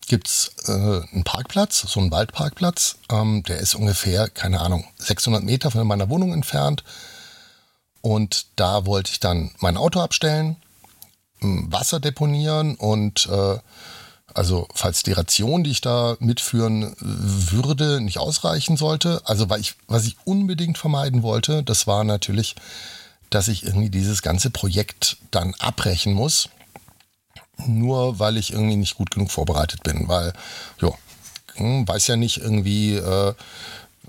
gibt's 0.07 0.53
äh, 0.67 0.73
einen 0.73 1.25
Parkplatz, 1.25 1.81
so 1.81 2.01
einen 2.01 2.11
Waldparkplatz. 2.11 2.99
Ähm, 3.11 3.43
der 3.43 3.59
ist 3.59 3.75
ungefähr, 3.75 4.29
keine 4.29 4.61
Ahnung, 4.61 4.85
600 4.99 5.43
Meter 5.43 5.71
von 5.71 5.87
meiner 5.87 6.09
Wohnung 6.09 6.33
entfernt. 6.33 6.85
Und 8.01 8.47
da 8.57 8.87
wollte 8.87 9.11
ich 9.11 9.21
dann 9.21 9.51
mein 9.59 9.77
Auto 9.77 10.01
abstellen, 10.01 10.57
Wasser 11.41 12.01
deponieren 12.01 12.77
und 12.77 13.27
äh, 13.27 13.59
also 14.37 14.69
falls 14.75 15.03
die 15.03 15.13
Ration, 15.13 15.65
die 15.65 15.71
ich 15.71 15.81
da 15.81 16.17
mitführen 16.21 16.95
würde, 17.01 18.01
nicht 18.01 18.19
ausreichen 18.19 18.77
sollte. 18.77 19.23
Also 19.25 19.49
weil 19.49 19.61
ich, 19.61 19.75
was 19.89 20.07
ich 20.07 20.17
unbedingt 20.25 20.77
vermeiden 20.77 21.23
wollte, 21.23 21.63
das 21.63 21.87
war 21.87 22.05
natürlich, 22.05 22.55
dass 23.31 23.49
ich 23.49 23.65
irgendwie 23.65 23.91
dieses 23.91 24.23
ganze 24.23 24.51
Projekt 24.51 25.17
dann 25.31 25.55
abbrechen 25.55 26.13
muss. 26.13 26.51
Nur 27.67 28.19
weil 28.19 28.37
ich 28.37 28.53
irgendwie 28.53 28.77
nicht 28.77 28.97
gut 28.97 29.11
genug 29.11 29.31
vorbereitet 29.31 29.83
bin. 29.83 30.07
Weil, 30.09 30.35
ja, 30.83 30.91
hm, 31.55 31.89
weiß 31.89 32.07
ja 32.09 32.17
nicht 32.17 32.37
irgendwie, 32.37 32.97
äh, 32.97 33.35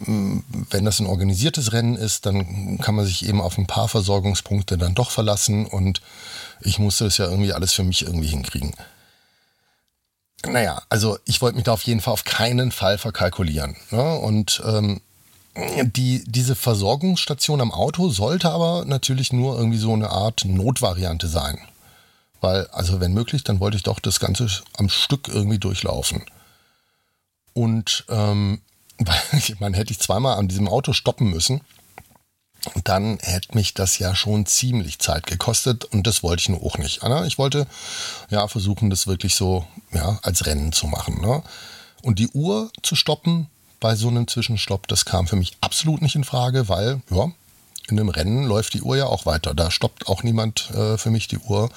hm, 0.04 0.44
wenn 0.70 0.84
das 0.84 1.00
ein 1.00 1.08
organisiertes 1.08 1.72
Rennen 1.72 1.96
ist, 1.96 2.26
dann 2.26 2.80
kann 2.80 2.96
man 2.96 3.06
sich 3.06 3.26
eben 3.26 3.40
auf 3.40 3.58
ein 3.58 3.68
paar 3.68 3.88
Versorgungspunkte 3.88 4.78
dann 4.78 4.94
doch 4.94 5.10
verlassen 5.10 5.66
und 5.66 6.02
ich 6.60 6.80
musste 6.80 7.06
es 7.06 7.18
ja 7.18 7.26
irgendwie 7.26 7.54
alles 7.54 7.72
für 7.72 7.84
mich 7.84 8.02
irgendwie 8.02 8.28
hinkriegen. 8.28 8.74
Naja, 10.46 10.82
also 10.90 11.18
ich 11.26 11.42
wollte 11.42 11.56
mich 11.56 11.66
da 11.66 11.74
auf 11.74 11.82
jeden 11.84 12.02
Fall 12.02 12.14
auf 12.14 12.24
keinen 12.24 12.72
Fall 12.72 12.98
verkalkulieren. 12.98 13.76
Ne? 13.92 14.16
Und 14.20 14.62
ähm, 14.66 15.02
die, 15.84 16.24
diese 16.26 16.56
Versorgungsstation 16.56 17.62
am 17.62 17.72
Auto 17.72 18.10
sollte 18.10 18.52
aber 18.52 18.86
natürlich 18.86 19.34
nur 19.34 19.58
irgendwie 19.58 19.80
so 19.80 19.94
eine 19.94 20.12
Art 20.12 20.46
Notvariante 20.46 21.28
sein. 21.28 21.60
Weil, 22.40 22.68
also 22.68 23.00
wenn 23.00 23.14
möglich, 23.14 23.44
dann 23.44 23.60
wollte 23.60 23.78
ich 23.78 23.84
doch 23.84 24.00
das 24.00 24.20
Ganze 24.20 24.48
am 24.78 24.90
Stück 24.90 25.28
irgendwie 25.28 25.58
durchlaufen. 25.58 26.24
Und 27.54 28.06
ähm, 28.10 28.62
weil, 29.00 29.18
ich 29.40 29.60
meine, 29.60 29.76
hätte 29.78 29.92
ich 29.92 30.00
zweimal 30.00 30.38
an 30.38 30.48
diesem 30.48 30.68
Auto 30.68 30.94
stoppen 30.94 31.30
müssen, 31.30 31.62
dann 32.84 33.18
hätte 33.22 33.56
mich 33.56 33.74
das 33.74 34.00
ja 34.00 34.16
schon 34.16 34.46
ziemlich 34.46 35.00
Zeit 35.00 35.28
gekostet 35.28 35.86
und 35.86 36.08
das 36.08 36.24
wollte 36.24 36.42
ich 36.42 36.50
nur 36.50 36.64
auch 36.64 36.78
nicht. 36.78 37.02
Ich 37.26 37.38
wollte 37.38 37.68
ja 38.30 38.48
versuchen, 38.48 38.90
das 38.90 39.08
wirklich 39.08 39.36
so 39.36 39.66
ja, 39.92 40.20
als 40.24 40.46
Rennen 40.46 40.72
zu 40.72 40.88
machen. 40.88 41.22
Ne? 41.22 41.44
Und 42.02 42.20
die 42.20 42.30
Uhr 42.30 42.72
zu 42.84 42.96
stoppen 42.96 43.48
bei 43.80 43.96
so 43.96 44.08
einem 44.08 44.28
Zwischenstopp, 44.28 44.88
das 44.88 45.06
kam 45.06 45.28
für 45.28 45.36
mich 45.36 45.58
absolut 45.62 46.02
nicht 46.02 46.16
in 46.16 46.24
Frage, 46.24 46.70
weil 46.70 47.02
ja, 47.10 47.32
in 47.90 48.00
einem 48.00 48.10
Rennen 48.10 48.46
läuft 48.46 48.74
die 48.74 48.82
Uhr 48.82 48.98
ja 48.98 49.06
auch 49.06 49.26
weiter. 49.26 49.54
Da 49.54 49.72
stoppt 49.72 50.08
auch 50.08 50.24
niemand 50.24 50.70
äh, 50.72 50.98
für 50.98 51.10
mich 51.10 51.28
die 51.28 51.38
Uhr, 51.38 51.70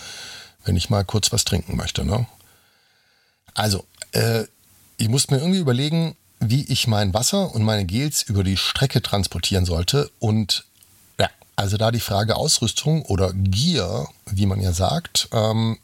wenn 0.64 0.76
ich 0.76 0.90
mal 0.90 1.04
kurz 1.04 1.32
was 1.32 1.44
trinken 1.44 1.76
möchte. 1.76 2.04
Ne? 2.04 2.26
Also, 3.54 3.84
äh, 4.12 4.44
ich 4.96 5.08
musste 5.08 5.34
mir 5.34 5.40
irgendwie 5.40 5.60
überlegen, 5.60 6.16
wie 6.40 6.64
ich 6.64 6.86
mein 6.86 7.14
Wasser 7.14 7.54
und 7.54 7.62
meine 7.62 7.84
Gels 7.84 8.22
über 8.22 8.42
die 8.44 8.56
Strecke 8.56 9.02
transportieren 9.02 9.64
sollte. 9.64 10.10
Und 10.18 10.64
also 11.60 11.76
da 11.76 11.90
die 11.90 12.00
Frage 12.00 12.36
Ausrüstung 12.36 13.02
oder 13.02 13.32
Gear, 13.34 14.08
wie 14.24 14.46
man 14.46 14.62
ja 14.62 14.72
sagt, 14.72 15.28
ähm, 15.32 15.76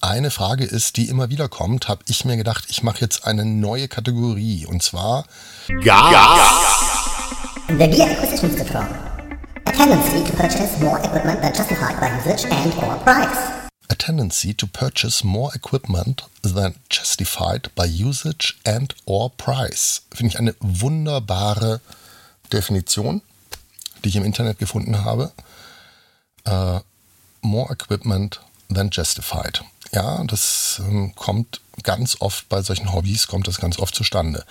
eine 0.00 0.32
Frage 0.32 0.64
ist, 0.64 0.96
die 0.96 1.08
immer 1.08 1.30
wieder 1.30 1.48
kommt, 1.48 1.86
habe 1.86 2.02
ich 2.08 2.24
mir 2.24 2.36
gedacht, 2.36 2.64
ich 2.68 2.82
mache 2.82 3.00
jetzt 3.00 3.24
eine 3.24 3.44
neue 3.44 3.86
Kategorie 3.86 4.66
und 4.66 4.82
zwar 4.82 5.24
Gas. 5.84 6.50
The 7.68 7.86
Gear 7.86 8.10
Acquisition 8.10 8.56
Control. 8.56 8.86
A 9.66 9.70
tendency 9.70 10.24
to 10.24 10.36
purchase 10.36 10.80
more 10.80 10.98
equipment 11.04 11.38
than 11.38 11.52
justified 11.52 12.00
by 12.00 12.08
usage 12.18 12.44
and 12.50 12.74
or 12.82 12.96
price. 13.04 13.38
A 13.90 13.94
tendency 13.94 14.52
to 14.52 14.66
purchase 14.66 15.24
more 15.24 15.54
equipment 15.54 16.28
than 16.42 16.74
justified 16.90 17.70
by 17.76 17.86
usage 17.86 18.58
and 18.66 18.96
or 19.04 19.30
price. 19.30 20.02
Finde 20.12 20.32
ich 20.32 20.38
eine 20.40 20.56
wunderbare 20.58 21.80
Definition 22.52 23.22
die 24.04 24.08
ich 24.10 24.16
im 24.16 24.24
Internet 24.24 24.58
gefunden 24.58 25.04
habe. 25.04 25.32
Uh, 26.46 26.80
more 27.42 27.72
equipment 27.72 28.40
than 28.72 28.90
justified. 28.90 29.62
Ja, 29.92 30.22
das 30.24 30.80
ähm, 30.84 31.14
kommt 31.14 31.60
ganz 31.82 32.16
oft 32.20 32.48
bei 32.48 32.62
solchen 32.62 32.92
Hobbys, 32.92 33.26
kommt 33.26 33.48
das 33.48 33.58
ganz 33.58 33.78
oft 33.78 33.94
zustande. 33.94 34.44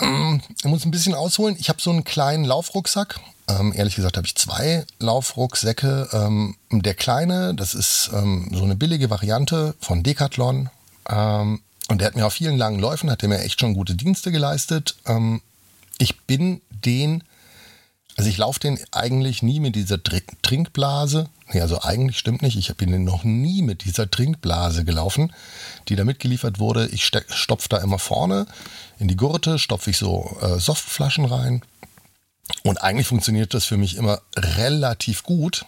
Ähm, 0.00 0.42
ich 0.58 0.64
muss 0.64 0.84
ein 0.84 0.90
bisschen 0.90 1.14
ausholen. 1.14 1.56
Ich 1.58 1.68
habe 1.68 1.80
so 1.80 1.90
einen 1.90 2.04
kleinen 2.04 2.44
Laufrucksack. 2.44 3.20
Ähm, 3.48 3.72
ehrlich 3.74 3.96
gesagt 3.96 4.16
habe 4.16 4.26
ich 4.26 4.36
zwei 4.36 4.84
Laufrucksäcke. 4.98 6.08
Ähm, 6.12 6.56
der 6.70 6.94
kleine, 6.94 7.54
das 7.54 7.74
ist 7.74 8.10
ähm, 8.12 8.50
so 8.52 8.64
eine 8.64 8.76
billige 8.76 9.08
Variante 9.10 9.74
von 9.80 10.02
Decathlon. 10.02 10.68
Ähm, 11.08 11.62
und 11.88 12.00
der 12.00 12.08
hat 12.08 12.16
mir 12.16 12.26
auf 12.26 12.34
vielen 12.34 12.58
langen 12.58 12.78
Läufen, 12.78 13.10
hat 13.10 13.22
der 13.22 13.28
mir 13.28 13.40
echt 13.40 13.60
schon 13.60 13.74
gute 13.74 13.96
Dienste 13.96 14.30
geleistet. 14.30 14.94
ich 15.98 16.20
bin 16.20 16.60
den 16.70 17.24
also 18.16 18.28
ich 18.28 18.36
laufe 18.36 18.60
den 18.60 18.78
eigentlich 18.92 19.42
nie 19.42 19.60
mit 19.60 19.76
dieser 19.76 20.02
Trinkblase. 20.02 21.28
Nee, 21.52 21.60
also 21.60 21.80
eigentlich 21.80 22.18
stimmt 22.18 22.42
nicht. 22.42 22.56
Ich 22.56 22.74
bin 22.76 22.92
den 22.92 23.04
noch 23.04 23.24
nie 23.24 23.62
mit 23.62 23.84
dieser 23.84 24.10
Trinkblase 24.10 24.84
gelaufen, 24.84 25.32
die 25.88 25.96
da 25.96 26.04
mitgeliefert 26.04 26.58
wurde. 26.58 26.86
Ich 26.88 27.04
stopfe 27.04 27.68
da 27.68 27.78
immer 27.78 27.98
vorne 27.98 28.46
in 28.98 29.08
die 29.08 29.16
Gurte, 29.16 29.58
stopfe 29.58 29.90
ich 29.90 29.96
so 29.96 30.36
äh, 30.42 30.58
Softflaschen 30.58 31.24
rein. 31.24 31.62
Und 32.62 32.82
eigentlich 32.82 33.06
funktioniert 33.06 33.54
das 33.54 33.64
für 33.64 33.76
mich 33.76 33.96
immer 33.96 34.20
relativ 34.36 35.22
gut. 35.22 35.64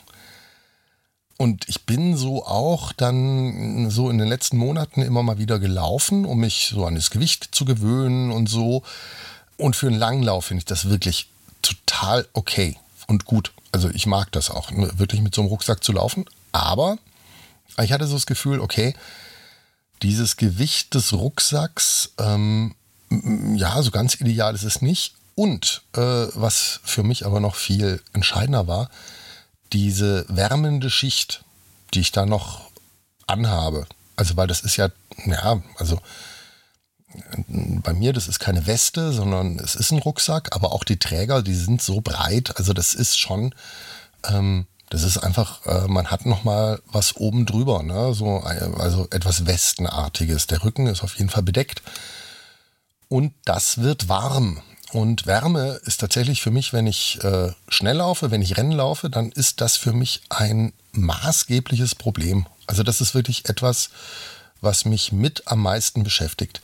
Und 1.39 1.69
ich 1.69 1.87
bin 1.87 2.17
so 2.17 2.45
auch 2.45 2.93
dann 2.93 3.91
so 3.91 4.11
in 4.11 4.19
den 4.19 4.29
letzten 4.29 4.59
Monaten 4.59 5.03
immer 5.03 5.23
mal 5.23 5.39
wieder 5.39 5.59
gelaufen, 5.59 6.25
um 6.25 6.39
mich 6.39 6.71
so 6.73 6.85
an 6.85 6.95
das 6.95 7.11
Gewicht 7.11 7.49
zu 7.53 7.65
gewöhnen 7.65 8.31
und 8.31 8.49
so. 8.49 8.83
Und 9.57 9.75
für 9.75 9.89
einen 9.89 9.99
Langlauf 9.99 10.47
finde 10.47 10.61
ich 10.61 10.67
das 10.67 10.89
wirklich 10.89 11.32
total 11.63 12.27
okay 12.33 12.77
und 13.07 13.25
gut. 13.25 13.53
Also 13.73 13.89
ich 13.91 14.07
mag 14.07 14.31
das 14.33 14.51
auch, 14.51 14.71
ne, 14.71 14.91
wirklich 14.99 15.21
mit 15.21 15.35
so 15.35 15.43
einem 15.43 15.49
Rucksack 15.49 15.83
zu 15.83 15.93
laufen. 15.93 16.27
Aber 16.53 16.99
ich 17.83 17.93
hatte 17.93 18.07
so 18.07 18.15
das 18.15 18.27
Gefühl, 18.27 18.61
okay, 18.61 18.95
dieses 20.03 20.37
Gewicht 20.37 20.95
des 20.95 21.13
Rucksacks, 21.13 22.13
ähm, 22.19 22.75
ja, 23.55 23.81
so 23.83 23.91
ganz 23.91 24.21
ideal 24.21 24.55
ist 24.55 24.65
es 24.65 24.83
nicht. 24.83 25.15
Und 25.35 25.83
äh, 25.95 26.01
was 26.01 26.81
für 26.85 27.03
mich 27.03 27.25
aber 27.25 27.41
noch 27.41 27.55
viel 27.55 28.03
entscheidender 28.13 28.67
war, 28.67 28.91
diese 29.73 30.27
wärmende 30.29 30.91
Schicht, 30.91 31.45
die 31.95 32.01
ich 32.01 32.13
da 32.13 32.27
noch 32.27 32.71
anhabe. 33.27 33.87
Also, 34.17 34.37
weil 34.37 34.47
das 34.47 34.61
ist 34.61 34.77
ja, 34.77 34.91
ja, 35.25 35.63
also 35.79 35.99
bei 37.49 37.93
mir, 37.93 38.13
das 38.13 38.29
ist 38.29 38.39
keine 38.39 38.67
Weste, 38.67 39.13
sondern 39.13 39.59
es 39.59 39.75
ist 39.75 39.91
ein 39.91 39.99
Rucksack, 39.99 40.55
aber 40.55 40.73
auch 40.73 40.85
die 40.85 40.99
Träger, 40.99 41.43
die 41.43 41.55
sind 41.55 41.83
so 41.83 42.01
breit, 42.01 42.57
also 42.57 42.73
das 42.73 42.95
ist 42.95 43.19
schon, 43.19 43.55
ähm, 44.29 44.67
das 44.91 45.03
ist 45.03 45.19
einfach, 45.19 45.65
äh, 45.67 45.89
man 45.89 46.11
hat 46.11 46.27
noch 46.27 46.45
mal 46.45 46.81
was 46.87 47.17
oben 47.17 47.47
drüber, 47.47 47.83
ne? 47.83 48.13
so, 48.15 48.39
also 48.39 49.07
etwas 49.11 49.47
Westenartiges. 49.47 50.47
Der 50.47 50.65
Rücken 50.65 50.87
ist 50.87 51.03
auf 51.03 51.15
jeden 51.17 51.31
Fall 51.31 51.43
bedeckt 51.43 51.83
und 53.09 53.33
das 53.45 53.79
wird 53.79 54.09
warm. 54.09 54.61
Und 54.93 55.27
Wärme 55.27 55.81
ist 55.87 56.01
tatsächlich 56.01 56.43
für 56.43 56.51
mich, 56.51 56.75
wenn 56.75 56.87
ich 56.87 57.23
äh, 57.25 57.53
schnell 57.69 57.97
laufe, 57.97 58.31
wenn 58.31 58.43
ich 58.43 58.59
Rennen 58.59 58.73
laufe, 58.73 59.09
dann 59.09 59.33
ist 59.33 59.63
das 59.63 59.79
für 59.79 59.95
mich 59.95 60.21
ein 60.29 60.75
maßgebliches 60.93 61.95
Problem. 61.95 62.47
Also 62.67 62.83
das 62.83 63.01
ist 63.01 63.15
wirklich 63.15 63.49
etwas, 63.49 63.89
was 64.61 64.85
mich 64.85 65.11
mit 65.11 65.45
am 65.47 65.63
meisten 65.63 66.03
beschäftigt. 66.03 66.61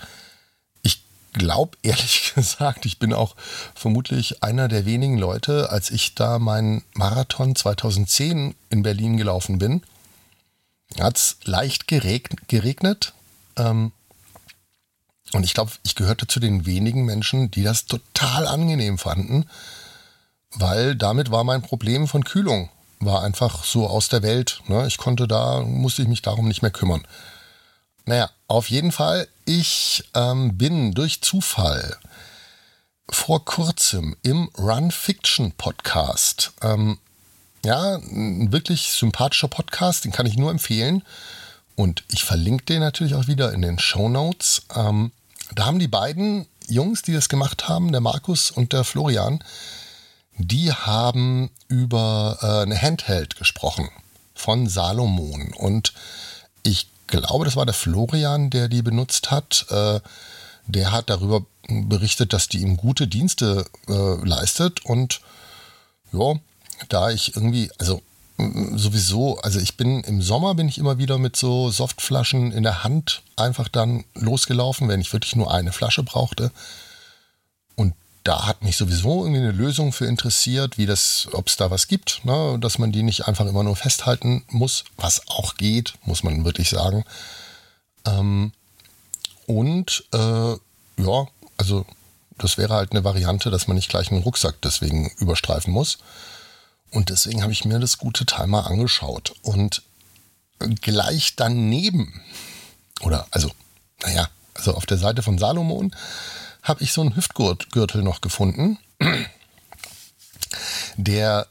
Glaube 1.33 1.77
ehrlich 1.83 2.33
gesagt, 2.35 2.87
ich 2.87 2.99
bin 2.99 3.13
auch 3.13 3.37
vermutlich 3.75 4.43
einer 4.43 4.69
der 4.69 4.87
wenigen 4.87 5.19
Leute, 5.19 5.71
als 5.71 5.91
ich 5.91 6.15
da 6.15 6.39
meinen 6.39 6.83
Marathon 6.95 7.55
2010 7.55 8.55
in 8.71 8.83
Berlin 8.83 9.17
gelaufen 9.17 9.59
bin, 9.59 9.83
hat 10.99 11.17
es 11.17 11.37
leicht 11.45 11.87
geregnet. 11.89 13.13
Ähm, 13.57 13.93
und 15.33 15.45
ich 15.45 15.55
glaube, 15.55 15.73
ich 15.83 15.95
gehörte 15.95 16.27
zu 16.27 16.41
den 16.41 16.65
wenigen 16.65 17.05
Menschen, 17.05 17.51
die 17.51 17.63
das 17.63 17.85
total 17.87 18.47
angenehm 18.47 18.97
fanden, 18.97 19.45
weil 20.53 20.97
damit 20.97 21.31
war 21.31 21.45
mein 21.45 21.61
Problem 21.61 22.09
von 22.09 22.25
Kühlung, 22.25 22.71
war 23.01 23.23
einfach 23.23 23.65
so 23.65 23.87
aus 23.87 24.09
der 24.09 24.23
Welt. 24.23 24.63
Ne? 24.67 24.87
Ich 24.87 24.97
konnte 24.97 25.29
da, 25.29 25.61
musste 25.61 26.03
ich 26.03 26.09
mich 26.09 26.23
darum 26.23 26.49
nicht 26.49 26.63
mehr 26.63 26.71
kümmern. 26.71 27.07
Naja, 28.09 28.31
auf 28.47 28.71
jeden 28.71 28.91
Fall, 28.91 29.29
ich 29.45 30.03
ähm, 30.15 30.57
bin 30.57 30.95
durch 30.95 31.21
Zufall 31.21 31.99
vor 33.11 33.45
kurzem 33.45 34.17
im 34.23 34.49
Run 34.57 34.91
Fiction 34.91 35.53
Podcast. 35.53 36.53
Ähm, 36.63 36.97
ja, 37.67 37.97
ein 37.97 38.51
wirklich 38.51 38.93
sympathischer 38.93 39.49
Podcast, 39.49 40.07
den 40.07 40.13
kann 40.13 40.25
ich 40.25 40.39
nur 40.39 40.51
empfehlen. 40.51 41.03
Und 41.77 42.03
ich 42.11 42.25
verlinke 42.25 42.65
den 42.65 42.81
natürlich 42.81 43.15
auch 43.15 43.27
wieder 43.27 43.53
in 43.53 43.61
den 43.61 43.79
Show 43.79 44.09
Notes. 44.09 44.63
Ähm, 44.75 45.13
da 45.55 45.67
haben 45.67 45.79
die 45.79 45.87
beiden 45.87 46.47
Jungs, 46.67 47.03
die 47.03 47.13
das 47.13 47.29
gemacht 47.29 47.69
haben, 47.69 47.93
der 47.93 48.01
Markus 48.01 48.51
und 48.51 48.73
der 48.73 48.85
Florian, 48.85 49.45
die 50.39 50.73
haben 50.73 51.51
über 51.69 52.39
äh, 52.41 52.63
eine 52.63 52.81
Handheld 52.81 53.37
gesprochen 53.37 53.91
von 54.35 54.67
Salomon. 54.67 55.53
Und 55.53 55.93
ich 56.63 56.89
glaube, 57.09 57.45
das 57.45 57.57
war 57.57 57.67
der 57.67 57.75
Florian, 57.75 58.51
der 58.51 58.69
die 58.69 58.83
benutzt 58.83 59.31
hat. 59.31 59.67
Äh, 59.71 60.01
der 60.67 60.93
hat 60.93 61.11
darüber 61.11 61.45
berichtet, 61.69 62.33
dass 62.33 62.49
die 62.49 62.61
ihm 62.61 62.77
gute 62.77 63.09
Dienste 63.09 63.65
äh, 63.89 64.25
leistet. 64.25 64.85
Und 64.85 65.21
ja, 66.13 66.35
da 66.89 67.11
ich 67.11 67.35
irgendwie, 67.35 67.71
also 67.79 68.03
sowieso, 68.39 69.39
also 69.41 69.59
ich 69.59 69.77
bin 69.77 70.05
im 70.05 70.23
Sommer 70.23 70.55
bin 70.55 70.69
ich 70.69 70.79
immer 70.79 70.99
wieder 70.99 71.19
mit 71.19 71.35
so 71.35 71.71
Softflaschen 71.71 72.53
in 72.53 72.63
der 72.63 72.85
Hand 72.85 73.23
einfach 73.37 73.69
dann 73.69 74.05
losgelaufen, 74.15 74.89
wenn 74.89 75.01
ich 75.01 75.13
wirklich 75.13 75.35
nur 75.35 75.53
eine 75.53 75.73
Flasche 75.73 76.05
brauchte. 76.05 76.53
Da 78.29 78.45
hat 78.45 78.63
mich 78.63 78.77
sowieso 78.77 79.25
irgendwie 79.25 79.41
eine 79.41 79.53
Lösung 79.53 79.91
für 79.91 80.05
interessiert, 80.05 80.77
wie 80.77 80.85
das, 80.85 81.29
ob 81.33 81.49
es 81.49 81.57
da 81.57 81.71
was 81.71 81.89
gibt, 81.89 82.27
ne, 82.27 82.59
dass 82.61 82.77
man 82.77 82.93
die 82.93 83.03
nicht 83.03 83.27
einfach 83.27 83.47
immer 83.47 83.63
nur 83.63 83.75
festhalten 83.75 84.45
muss, 84.51 84.85
was 84.99 85.27
auch 85.29 85.55
geht, 85.55 85.95
muss 86.05 86.23
man 86.23 86.45
wirklich 86.45 86.69
sagen. 86.69 87.07
Ähm, 88.05 88.53
und 89.47 90.05
äh, 90.13 90.51
ja, 90.99 91.27
also 91.57 91.87
das 92.37 92.59
wäre 92.59 92.75
halt 92.75 92.93
eine 92.93 93.03
Variante, 93.03 93.49
dass 93.49 93.67
man 93.67 93.77
nicht 93.77 93.89
gleich 93.89 94.13
einen 94.13 94.23
Rucksack 94.23 94.57
deswegen 94.61 95.11
überstreifen 95.17 95.73
muss. 95.73 95.97
Und 96.91 97.09
deswegen 97.09 97.43
habe 97.43 97.53
ich 97.53 97.65
mir 97.65 97.79
das 97.79 97.97
gute 97.97 98.27
Teil 98.27 98.47
mal 98.47 98.67
angeschaut. 98.67 99.37
Und 99.41 99.81
gleich 100.59 101.35
daneben, 101.35 102.21
oder 103.01 103.27
also, 103.31 103.51
naja, 104.03 104.29
also 104.53 104.75
auf 104.75 104.85
der 104.85 104.99
Seite 104.99 105.23
von 105.23 105.39
Salomon, 105.39 105.95
habe 106.69 106.83
ich 106.83 106.93
so 106.93 107.01
einen 107.01 107.17
Hüftgürtel 107.17 108.03
noch 108.03 108.21
gefunden, 108.21 108.79
der, 110.97 111.47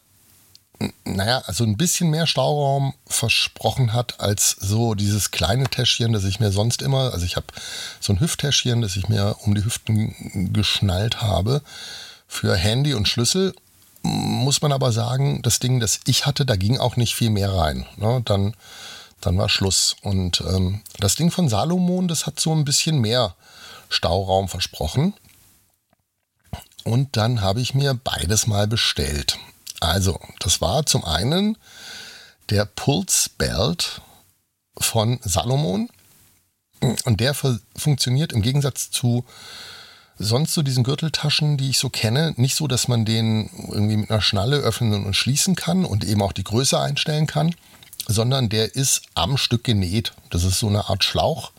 naja, 1.05 1.41
also 1.45 1.63
ein 1.63 1.77
bisschen 1.77 2.09
mehr 2.09 2.27
Stauraum 2.27 2.93
versprochen 3.07 3.93
hat 3.93 4.19
als 4.19 4.51
so 4.51 4.95
dieses 4.95 5.31
kleine 5.31 5.69
Täschchen, 5.69 6.13
das 6.13 6.23
ich 6.23 6.39
mir 6.39 6.51
sonst 6.51 6.81
immer, 6.81 7.13
also 7.13 7.25
ich 7.25 7.35
habe 7.35 7.47
so 7.99 8.13
ein 8.13 8.19
Hüfttäschchen, 8.19 8.81
das 8.81 8.95
ich 8.95 9.09
mir 9.09 9.37
um 9.43 9.55
die 9.55 9.63
Hüften 9.63 10.53
geschnallt 10.53 11.21
habe 11.21 11.61
für 12.27 12.55
Handy 12.55 12.93
und 12.93 13.07
Schlüssel 13.07 13.53
muss 14.07 14.61
man 14.61 14.71
aber 14.71 14.91
sagen, 14.91 15.41
das 15.41 15.59
Ding, 15.59 15.79
das 15.79 15.99
ich 16.05 16.25
hatte, 16.25 16.45
da 16.45 16.55
ging 16.55 16.77
auch 16.77 16.95
nicht 16.95 17.15
viel 17.15 17.29
mehr 17.29 17.53
rein. 17.53 17.85
Ne? 17.97 18.21
Dann, 18.25 18.55
dann 19.21 19.37
war 19.37 19.49
Schluss. 19.49 19.95
Und 20.01 20.41
ähm, 20.41 20.81
das 20.99 21.15
Ding 21.15 21.31
von 21.31 21.49
Salomon, 21.49 22.07
das 22.07 22.25
hat 22.25 22.39
so 22.39 22.53
ein 22.53 22.65
bisschen 22.65 22.99
mehr 22.99 23.35
Stauraum 23.89 24.49
versprochen. 24.49 25.13
Und 26.83 27.17
dann 27.17 27.41
habe 27.41 27.61
ich 27.61 27.73
mir 27.73 27.93
beides 27.93 28.47
mal 28.47 28.67
bestellt. 28.67 29.37
Also, 29.79 30.19
das 30.39 30.61
war 30.61 30.85
zum 30.85 31.03
einen 31.03 31.57
der 32.49 32.65
Pulse 32.65 33.29
Belt 33.37 34.01
von 34.77 35.19
Salomon. 35.23 35.89
Und 37.05 37.19
der 37.19 37.33
funktioniert 37.33 38.31
im 38.31 38.41
Gegensatz 38.41 38.91
zu 38.91 39.25
sonst 40.19 40.53
so 40.53 40.61
diesen 40.61 40.83
Gürteltaschen, 40.83 41.57
die 41.57 41.69
ich 41.69 41.77
so 41.77 41.89
kenne, 41.89 42.33
nicht 42.37 42.55
so, 42.55 42.67
dass 42.67 42.87
man 42.87 43.05
den 43.05 43.49
irgendwie 43.71 43.97
mit 43.97 44.09
einer 44.09 44.21
Schnalle 44.21 44.57
öffnen 44.57 45.05
und 45.05 45.15
schließen 45.15 45.55
kann 45.55 45.85
und 45.85 46.03
eben 46.03 46.21
auch 46.21 46.33
die 46.33 46.43
Größe 46.43 46.79
einstellen 46.79 47.27
kann, 47.27 47.53
sondern 48.07 48.49
der 48.49 48.75
ist 48.75 49.01
am 49.13 49.37
Stück 49.37 49.63
genäht. 49.63 50.13
Das 50.29 50.43
ist 50.43 50.59
so 50.59 50.67
eine 50.67 50.89
Art 50.89 51.03
Schlauch, 51.03 51.51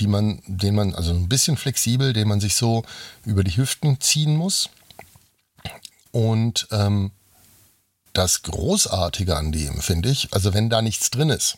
die 0.00 0.06
man, 0.06 0.42
den 0.46 0.74
man, 0.74 0.94
also 0.94 1.12
ein 1.12 1.28
bisschen 1.28 1.56
flexibel, 1.56 2.12
den 2.12 2.26
man 2.26 2.40
sich 2.40 2.56
so 2.56 2.84
über 3.24 3.44
die 3.44 3.56
Hüften 3.56 4.00
ziehen 4.00 4.36
muss. 4.36 4.70
Und 6.10 6.66
ähm, 6.72 7.12
das 8.12 8.42
Großartige 8.42 9.36
an 9.36 9.52
dem, 9.52 9.80
finde 9.80 10.08
ich, 10.08 10.32
also 10.32 10.54
wenn 10.54 10.70
da 10.70 10.82
nichts 10.82 11.10
drin 11.10 11.30
ist, 11.30 11.56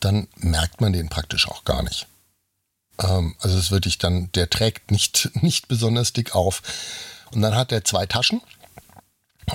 dann 0.00 0.26
merkt 0.36 0.80
man 0.80 0.92
den 0.92 1.08
praktisch 1.08 1.48
auch 1.48 1.64
gar 1.64 1.82
nicht. 1.82 2.06
Ähm, 2.98 3.36
also 3.40 3.58
es 3.58 3.70
wirklich 3.70 3.98
dann, 3.98 4.32
der 4.32 4.50
trägt 4.50 4.90
nicht, 4.90 5.30
nicht 5.42 5.68
besonders 5.68 6.12
dick 6.12 6.34
auf. 6.34 6.62
Und 7.32 7.42
dann 7.42 7.54
hat 7.54 7.72
er 7.72 7.84
zwei 7.84 8.06
Taschen. 8.06 8.40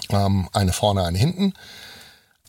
Ähm, 0.10 0.50
eine 0.54 0.74
vorne, 0.74 1.04
eine 1.04 1.18
hinten. 1.18 1.54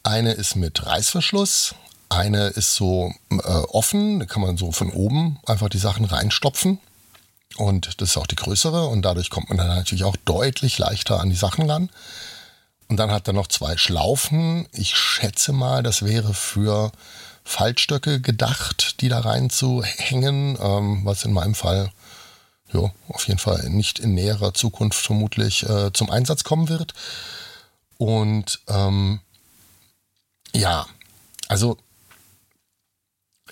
Eine 0.03 0.33
ist 0.33 0.55
mit 0.55 0.85
Reißverschluss. 0.85 1.75
Eine 2.09 2.49
ist 2.49 2.75
so 2.75 3.13
äh, 3.31 3.37
offen. 3.37 4.21
Da 4.21 4.27
kann 4.27 4.43
man 4.43 4.57
so 4.57 4.73
von 4.73 4.91
oben 4.91 5.39
einfach 5.47 5.69
die 5.69 5.79
Sachen 5.79 6.05
reinstopfen. 6.05 6.79
Und 7.57 8.01
das 8.01 8.11
ist 8.11 8.17
auch 8.17 8.27
die 8.27 8.37
größere. 8.37 8.87
Und 8.87 9.03
dadurch 9.03 9.31
kommt 9.31 9.49
man 9.49 9.59
dann 9.59 9.69
natürlich 9.69 10.05
auch 10.05 10.17
deutlich 10.25 10.79
leichter 10.79 11.21
an 11.21 11.31
die 11.31 11.37
Sachen 11.37 11.71
ran. 11.71 11.91
Und 12.89 12.99
dann 12.99 13.11
hat 13.11 13.27
er 13.27 13.35
noch 13.35 13.47
zwei 13.47 13.77
Schlaufen. 13.77 14.69
Ich 14.73 14.97
schätze 14.97 15.53
mal, 15.53 15.83
das 15.83 16.05
wäre 16.05 16.35
für 16.35 16.93
Faltstöcke 17.45 18.21
gedacht, 18.21 19.01
die 19.01 19.09
da 19.09 19.21
reinzuhängen, 19.21 20.59
ähm, 20.61 21.01
was 21.05 21.25
in 21.25 21.33
meinem 21.33 21.55
Fall 21.55 21.91
ja, 22.73 22.91
auf 23.09 23.29
jeden 23.29 23.39
Fall 23.39 23.69
nicht 23.71 23.99
in 24.01 24.15
näherer 24.15 24.53
Zukunft 24.53 25.01
vermutlich 25.01 25.69
äh, 25.69 25.93
zum 25.93 26.11
Einsatz 26.11 26.45
kommen 26.45 26.69
wird. 26.69 26.95
Und 27.99 28.61
ähm, 28.69 29.21
ja, 30.55 30.87
also 31.49 31.77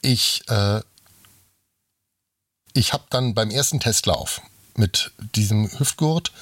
ich, 0.03 0.43
äh, 0.49 0.81
ich 2.75 2.93
habe 2.93 3.05
dann 3.11 3.35
beim 3.35 3.51
ersten 3.51 3.81
Testlauf 3.81 4.43
mit 4.77 5.13
diesem 5.35 5.71
Hüftgurt 5.79 6.33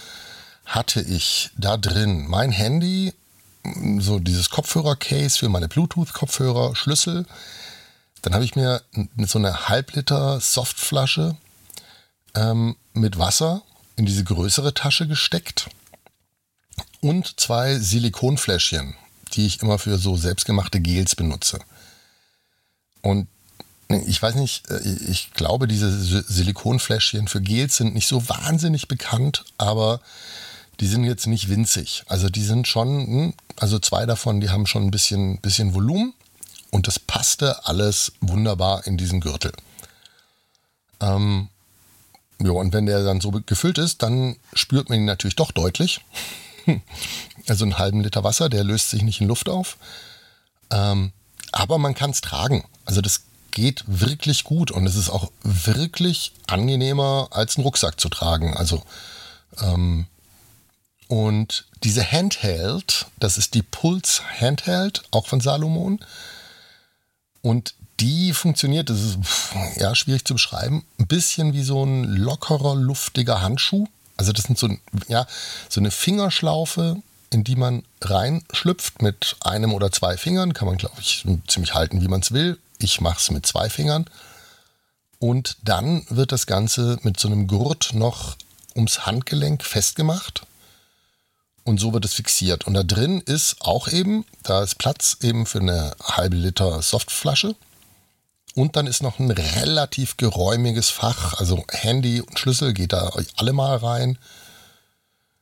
hatte 0.65 1.01
ich 1.01 1.51
da 1.57 1.77
drin 1.77 2.27
mein 2.27 2.53
Handy 2.53 3.13
so 3.99 4.19
dieses 4.19 4.51
Kopfhörer-Case 4.51 5.39
für 5.39 5.49
meine 5.49 5.69
Bluetooth-Kopfhörer, 5.69 6.75
Schlüssel. 6.75 7.27
Dann 8.23 8.35
habe 8.35 8.45
ich 8.45 8.57
mir 8.57 8.83
so 9.19 9.39
eine 9.39 9.69
Halbliter 9.69 10.41
Softflasche 10.41 11.37
ähm, 12.35 12.77
mit 12.95 13.19
Wasser 13.19 13.63
in 13.97 14.07
diese 14.07 14.25
größere 14.25 14.73
Tasche 14.73 15.07
gesteckt 15.07 15.69
und 17.01 17.39
zwei 17.41 17.79
Silikonfläschchen, 17.79 18.95
die 19.35 19.47
ich 19.47 19.61
immer 19.63 19.79
für 19.79 19.99
so 19.99 20.17
selbstgemachte 20.17 20.81
Gels 20.81 21.17
benutze. 21.17 21.59
Und 23.03 23.29
ich 23.91 24.23
weiß 24.23 24.37
nicht, 24.37 24.71
äh, 24.71 24.81
ich 25.09 25.33
glaube, 25.33 25.67
diese 25.67 25.91
Silikonfläschchen 25.91 27.29
für 27.29 27.41
Gels 27.41 27.77
sind 27.77 27.95
nicht 27.95 28.07
so 28.07 28.29
wahnsinnig 28.29 28.89
bekannt, 28.89 29.45
aber 29.59 30.01
die 30.81 30.87
sind 30.87 31.05
jetzt 31.05 31.27
nicht 31.27 31.49
winzig. 31.49 32.05
Also 32.07 32.29
die 32.29 32.43
sind 32.43 32.67
schon, 32.67 33.07
hm, 33.07 33.35
also 33.57 33.79
zwei 33.79 34.07
davon, 34.07 34.41
die 34.41 34.51
haben 34.51 34.67
schon 34.67 34.85
ein 34.85 34.91
bisschen, 34.91 35.39
bisschen 35.41 35.75
Volumen 35.75 36.15
und 36.71 36.87
das 36.87 36.99
passte 36.99 37.67
alles 37.67 38.13
wunderbar 38.21 38.87
in 38.87 38.97
diesen 38.97 39.21
Gürtel. 39.21 39.53
Ähm, 41.01 41.49
ja, 42.41 42.53
und 42.53 42.73
wenn 42.73 42.87
der 42.87 43.05
dann 43.05 43.21
so 43.21 43.31
gefüllt 43.31 43.79
ist, 43.79 44.03
dann 44.03 44.37
spürt 44.55 44.89
man 44.89 44.99
ihn 44.99 45.05
natürlich 45.05 45.37
doch 45.37 45.53
deutlich. 45.53 46.01
also 47.49 47.65
einen 47.65 47.79
halben 47.79 48.03
Liter 48.03 48.25
Wasser, 48.25 48.49
der 48.49 48.65
löst 48.65 48.91
sich 48.91 49.03
nicht 49.03 49.21
in 49.21 49.29
Luft 49.29 49.49
auf. 49.49 49.77
Ähm, 50.71 51.13
aber 51.53 51.79
man 51.79 51.95
kann 51.95 52.11
es 52.11 52.21
tragen. 52.21 52.65
Also 52.87 53.01
das 53.03 53.23
geht 53.51 53.85
wirklich 53.87 54.45
gut 54.45 54.71
und 54.71 54.87
es 54.87 54.97
ist 54.97 55.11
auch 55.11 55.31
wirklich 55.43 56.33
angenehmer 56.47 57.29
als 57.31 57.57
einen 57.57 57.65
Rucksack 57.65 58.01
zu 58.01 58.09
tragen. 58.09 58.57
Also 58.57 58.83
Ähm, 59.61 60.07
und 61.09 61.65
diese 61.83 62.05
Handheld, 62.09 63.07
das 63.19 63.37
ist 63.37 63.55
die 63.55 63.63
Pulse 63.63 64.23
Handheld, 64.41 65.03
auch 65.11 65.27
von 65.27 65.41
Salomon. 65.41 65.99
Und 67.43 67.75
die 67.99 68.33
funktioniert, 68.33 68.91
das 68.91 69.01
ist 69.01 69.19
ja 69.77 69.95
schwierig 69.95 70.25
zu 70.25 70.35
beschreiben, 70.35 70.85
ein 70.99 71.09
bisschen 71.09 71.53
wie 71.53 71.65
so 71.65 71.85
ein 71.85 72.05
lockerer, 72.05 72.77
luftiger 72.77 73.43
Handschuh. 73.43 73.89
Also 74.17 74.33
das 74.33 74.45
sind 74.45 74.59
so, 74.59 74.69
ja, 75.09 75.27
so 75.69 75.81
eine 75.81 75.91
Fingerschlaufe, 75.91 77.03
in 77.31 77.43
die 77.43 77.57
man 77.57 77.83
reinschlüpft 78.03 79.03
mit 79.03 79.37
einem 79.41 79.73
oder 79.73 79.91
zwei 79.91 80.17
Fingern. 80.17 80.55
Kann 80.55 80.69
man, 80.69 80.77
glaube 80.77 81.01
ich, 81.01 81.25
ziemlich 81.49 81.75
halten, 81.75 82.03
wie 82.03 82.09
man 82.09 82.21
es 82.21 82.31
will. 82.33 82.59
Ich 82.81 83.01
mache 83.01 83.19
es 83.19 83.31
mit 83.31 83.47
zwei 83.47 83.69
Fingern. 83.69 84.07
Und 85.19 85.59
dann 85.63 86.05
wird 86.09 86.33
das 86.33 86.47
Ganze 86.47 86.99
mit 87.03 87.21
so 87.21 87.29
einem 87.29 87.47
Gurt 87.47 87.93
noch 87.93 88.37
ums 88.75 89.05
Handgelenk 89.07 89.63
festgemacht. 89.63 90.47
Und 91.63 91.79
so 91.79 91.93
wird 91.93 92.07
es 92.07 92.15
fixiert. 92.15 92.67
Und 92.67 92.75
da 92.75 92.83
drin 92.83 93.21
ist 93.21 93.57
auch 93.61 93.87
eben, 93.89 94.25
da 94.43 94.63
ist 94.63 94.79
Platz 94.79 95.19
eben 95.21 95.45
für 95.45 95.61
eine 95.61 95.95
halbe 96.03 96.37
Liter 96.37 96.81
Softflasche. 96.81 97.55
Und 98.55 98.77
dann 98.77 98.87
ist 98.87 99.03
noch 99.03 99.19
ein 99.19 99.31
relativ 99.31 100.17
geräumiges 100.17 100.89
Fach, 100.89 101.39
also 101.39 101.65
Handy 101.71 102.21
und 102.21 102.39
Schlüssel 102.39 102.73
geht 102.73 102.93
da 102.93 103.13
alle 103.37 103.53
mal 103.53 103.77
rein. 103.77 104.19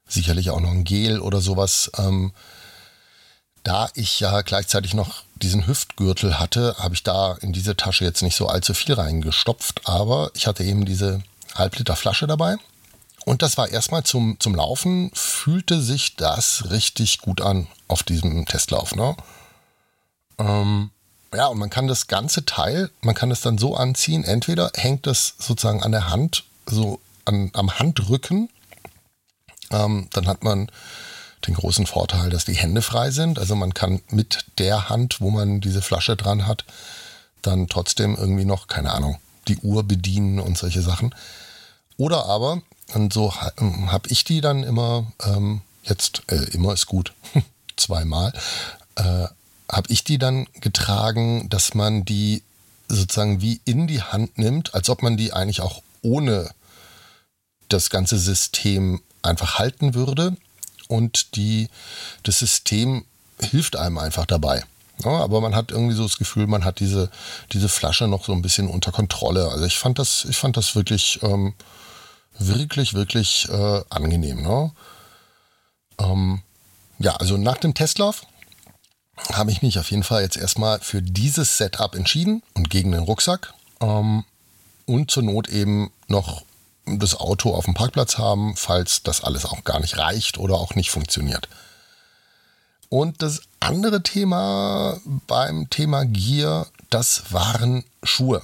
Sicherlich 0.06 0.50
auch 0.50 0.60
noch 0.60 0.72
ein 0.72 0.84
Gel 0.84 1.20
oder 1.20 1.40
sowas. 1.40 1.90
Ähm, 1.96 2.32
da 3.68 3.90
ich 3.92 4.18
ja 4.20 4.40
gleichzeitig 4.40 4.94
noch 4.94 5.24
diesen 5.34 5.66
Hüftgürtel 5.66 6.38
hatte, 6.38 6.76
habe 6.78 6.94
ich 6.94 7.02
da 7.02 7.34
in 7.34 7.52
diese 7.52 7.76
Tasche 7.76 8.02
jetzt 8.02 8.22
nicht 8.22 8.34
so 8.34 8.46
allzu 8.46 8.72
viel 8.72 8.94
reingestopft, 8.94 9.82
aber 9.84 10.30
ich 10.32 10.46
hatte 10.46 10.64
eben 10.64 10.86
diese 10.86 11.22
Halbliter 11.54 11.94
Flasche 11.94 12.26
dabei. 12.26 12.56
Und 13.26 13.42
das 13.42 13.58
war 13.58 13.68
erstmal 13.68 14.04
zum, 14.04 14.40
zum 14.40 14.54
Laufen, 14.54 15.10
fühlte 15.12 15.82
sich 15.82 16.16
das 16.16 16.70
richtig 16.70 17.18
gut 17.18 17.42
an 17.42 17.66
auf 17.88 18.02
diesem 18.02 18.46
Testlauf. 18.46 18.94
Ne? 18.94 19.14
Ähm, 20.38 20.90
ja, 21.34 21.48
und 21.48 21.58
man 21.58 21.68
kann 21.68 21.88
das 21.88 22.06
ganze 22.06 22.46
Teil, 22.46 22.90
man 23.02 23.14
kann 23.14 23.30
es 23.30 23.42
dann 23.42 23.58
so 23.58 23.76
anziehen, 23.76 24.24
entweder 24.24 24.70
hängt 24.76 25.06
das 25.06 25.34
sozusagen 25.38 25.82
an 25.82 25.92
der 25.92 26.08
Hand, 26.08 26.44
so 26.64 27.00
an, 27.26 27.50
am 27.52 27.78
Handrücken, 27.78 28.48
ähm, 29.70 30.08
dann 30.14 30.26
hat 30.26 30.42
man 30.42 30.70
den 31.46 31.54
großen 31.54 31.86
Vorteil, 31.86 32.30
dass 32.30 32.44
die 32.44 32.54
Hände 32.54 32.82
frei 32.82 33.10
sind. 33.10 33.38
Also 33.38 33.54
man 33.54 33.74
kann 33.74 34.00
mit 34.10 34.44
der 34.58 34.88
Hand, 34.88 35.20
wo 35.20 35.30
man 35.30 35.60
diese 35.60 35.82
Flasche 35.82 36.16
dran 36.16 36.46
hat, 36.46 36.64
dann 37.42 37.68
trotzdem 37.68 38.16
irgendwie 38.16 38.44
noch, 38.44 38.66
keine 38.66 38.92
Ahnung, 38.92 39.18
die 39.46 39.58
Uhr 39.58 39.84
bedienen 39.84 40.40
und 40.40 40.58
solche 40.58 40.82
Sachen. 40.82 41.14
Oder 41.96 42.26
aber, 42.26 42.62
und 42.94 43.12
so 43.12 43.32
ähm, 43.58 43.90
habe 43.92 44.08
ich 44.08 44.24
die 44.24 44.40
dann 44.40 44.62
immer, 44.62 45.12
ähm, 45.24 45.62
jetzt 45.82 46.22
äh, 46.28 46.50
immer 46.52 46.72
ist 46.72 46.86
gut, 46.86 47.12
zweimal, 47.76 48.32
äh, 48.96 49.26
habe 49.70 49.88
ich 49.88 50.04
die 50.04 50.18
dann 50.18 50.46
getragen, 50.60 51.48
dass 51.50 51.74
man 51.74 52.04
die 52.04 52.42
sozusagen 52.88 53.40
wie 53.40 53.60
in 53.64 53.86
die 53.86 54.02
Hand 54.02 54.38
nimmt, 54.38 54.74
als 54.74 54.88
ob 54.88 55.02
man 55.02 55.16
die 55.16 55.32
eigentlich 55.32 55.60
auch 55.60 55.82
ohne 56.02 56.50
das 57.68 57.90
ganze 57.90 58.18
System 58.18 59.02
einfach 59.22 59.58
halten 59.58 59.94
würde. 59.94 60.36
Und 60.88 61.36
die, 61.36 61.68
das 62.24 62.40
System 62.40 63.04
hilft 63.40 63.76
einem 63.76 63.98
einfach 63.98 64.26
dabei. 64.26 64.64
Ja, 65.04 65.10
aber 65.10 65.40
man 65.40 65.54
hat 65.54 65.70
irgendwie 65.70 65.94
so 65.94 66.02
das 66.02 66.18
Gefühl, 66.18 66.46
man 66.48 66.64
hat 66.64 66.80
diese, 66.80 67.10
diese 67.52 67.68
Flasche 67.68 68.08
noch 68.08 68.24
so 68.24 68.32
ein 68.32 68.42
bisschen 68.42 68.66
unter 68.66 68.90
Kontrolle. 68.90 69.48
Also 69.48 69.64
ich 69.64 69.78
fand 69.78 69.98
das, 69.98 70.24
ich 70.28 70.36
fand 70.36 70.56
das 70.56 70.74
wirklich, 70.74 71.20
ähm, 71.22 71.54
wirklich, 72.38 72.94
wirklich 72.94 73.48
äh, 73.48 73.82
angenehm. 73.90 74.42
Ne? 74.42 74.72
Ähm, 75.98 76.42
ja, 76.98 77.14
also 77.16 77.36
nach 77.36 77.58
dem 77.58 77.74
Testlauf 77.74 78.22
habe 79.32 79.52
ich 79.52 79.62
mich 79.62 79.78
auf 79.78 79.90
jeden 79.90 80.02
Fall 80.02 80.22
jetzt 80.22 80.36
erstmal 80.36 80.80
für 80.80 81.00
dieses 81.00 81.58
Setup 81.58 81.94
entschieden 81.94 82.42
und 82.54 82.70
gegen 82.70 82.90
den 82.90 83.02
Rucksack. 83.02 83.54
Ähm, 83.80 84.24
und 84.86 85.10
zur 85.10 85.22
Not 85.22 85.48
eben 85.48 85.92
noch 86.08 86.42
das 86.96 87.14
Auto 87.14 87.54
auf 87.54 87.66
dem 87.66 87.74
Parkplatz 87.74 88.18
haben, 88.18 88.56
falls 88.56 89.02
das 89.02 89.22
alles 89.22 89.44
auch 89.44 89.64
gar 89.64 89.80
nicht 89.80 89.98
reicht 89.98 90.38
oder 90.38 90.54
auch 90.54 90.74
nicht 90.74 90.90
funktioniert. 90.90 91.48
Und 92.88 93.22
das 93.22 93.42
andere 93.60 94.02
Thema 94.02 94.98
beim 95.26 95.68
Thema 95.68 96.04
Gear, 96.04 96.66
das 96.90 97.32
waren 97.32 97.84
Schuhe. 98.02 98.42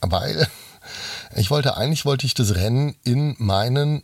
Weil 0.00 0.48
ich 1.36 1.50
wollte, 1.50 1.76
eigentlich 1.76 2.04
wollte 2.04 2.26
ich 2.26 2.34
das 2.34 2.54
Rennen 2.54 2.96
in 3.04 3.36
meinen 3.38 4.02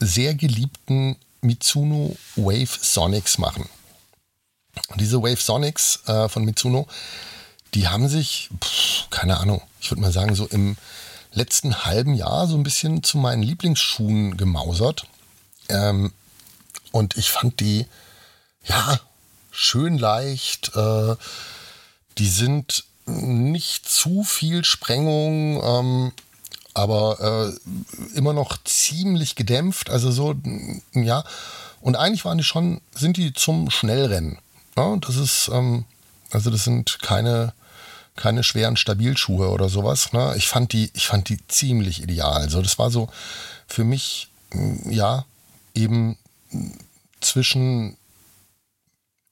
sehr 0.00 0.34
geliebten 0.34 1.16
Mitsuno 1.40 2.16
Wave 2.36 2.78
Sonics 2.80 3.38
machen. 3.38 3.68
Und 4.88 5.00
diese 5.00 5.22
Wave 5.22 5.40
Sonics 5.40 6.00
äh, 6.06 6.28
von 6.28 6.44
Mitsuno, 6.44 6.86
die 7.74 7.88
haben 7.88 8.08
sich, 8.08 8.50
pff, 8.62 9.08
keine 9.10 9.38
Ahnung, 9.38 9.62
ich 9.80 9.90
würde 9.90 10.02
mal 10.02 10.12
sagen, 10.12 10.34
so 10.34 10.46
im 10.46 10.76
letzten 11.32 11.84
halben 11.84 12.14
Jahr 12.14 12.46
so 12.46 12.56
ein 12.56 12.62
bisschen 12.62 13.02
zu 13.02 13.18
meinen 13.18 13.42
Lieblingsschuhen 13.42 14.36
gemausert. 14.36 15.06
Ähm, 15.68 16.12
und 16.92 17.16
ich 17.16 17.30
fand 17.30 17.60
die, 17.60 17.86
ja, 18.64 19.00
schön 19.50 19.98
leicht. 19.98 20.74
Äh, 20.74 21.16
die 22.18 22.28
sind 22.28 22.84
nicht 23.06 23.88
zu 23.88 24.22
viel 24.24 24.64
Sprengung, 24.64 25.62
ähm, 25.62 26.12
aber 26.74 27.54
äh, 27.56 28.16
immer 28.16 28.32
noch 28.32 28.56
ziemlich 28.64 29.34
gedämpft. 29.34 29.90
Also 29.90 30.10
so, 30.10 30.34
ja. 30.92 31.24
Und 31.80 31.96
eigentlich 31.96 32.24
waren 32.24 32.38
die 32.38 32.44
schon, 32.44 32.80
sind 32.94 33.16
die 33.16 33.32
zum 33.32 33.70
Schnellrennen. 33.70 34.38
Ja, 34.76 34.96
das 34.96 35.16
ist, 35.16 35.50
ähm, 35.52 35.84
also 36.30 36.50
das 36.50 36.64
sind 36.64 36.98
keine, 37.02 37.54
keine 38.20 38.44
schweren 38.44 38.76
Stabilschuhe 38.76 39.48
oder 39.48 39.68
sowas. 39.68 40.12
Ne? 40.12 40.34
Ich 40.36 40.48
fand 40.48 40.72
die, 40.72 40.90
ich 40.94 41.06
fand 41.06 41.28
die 41.28 41.44
ziemlich 41.48 42.02
ideal. 42.02 42.42
Also 42.42 42.62
das 42.62 42.78
war 42.78 42.90
so 42.90 43.08
für 43.66 43.84
mich, 43.84 44.28
mm, 44.52 44.90
ja, 44.90 45.24
eben 45.74 46.18
zwischen, 47.20 47.96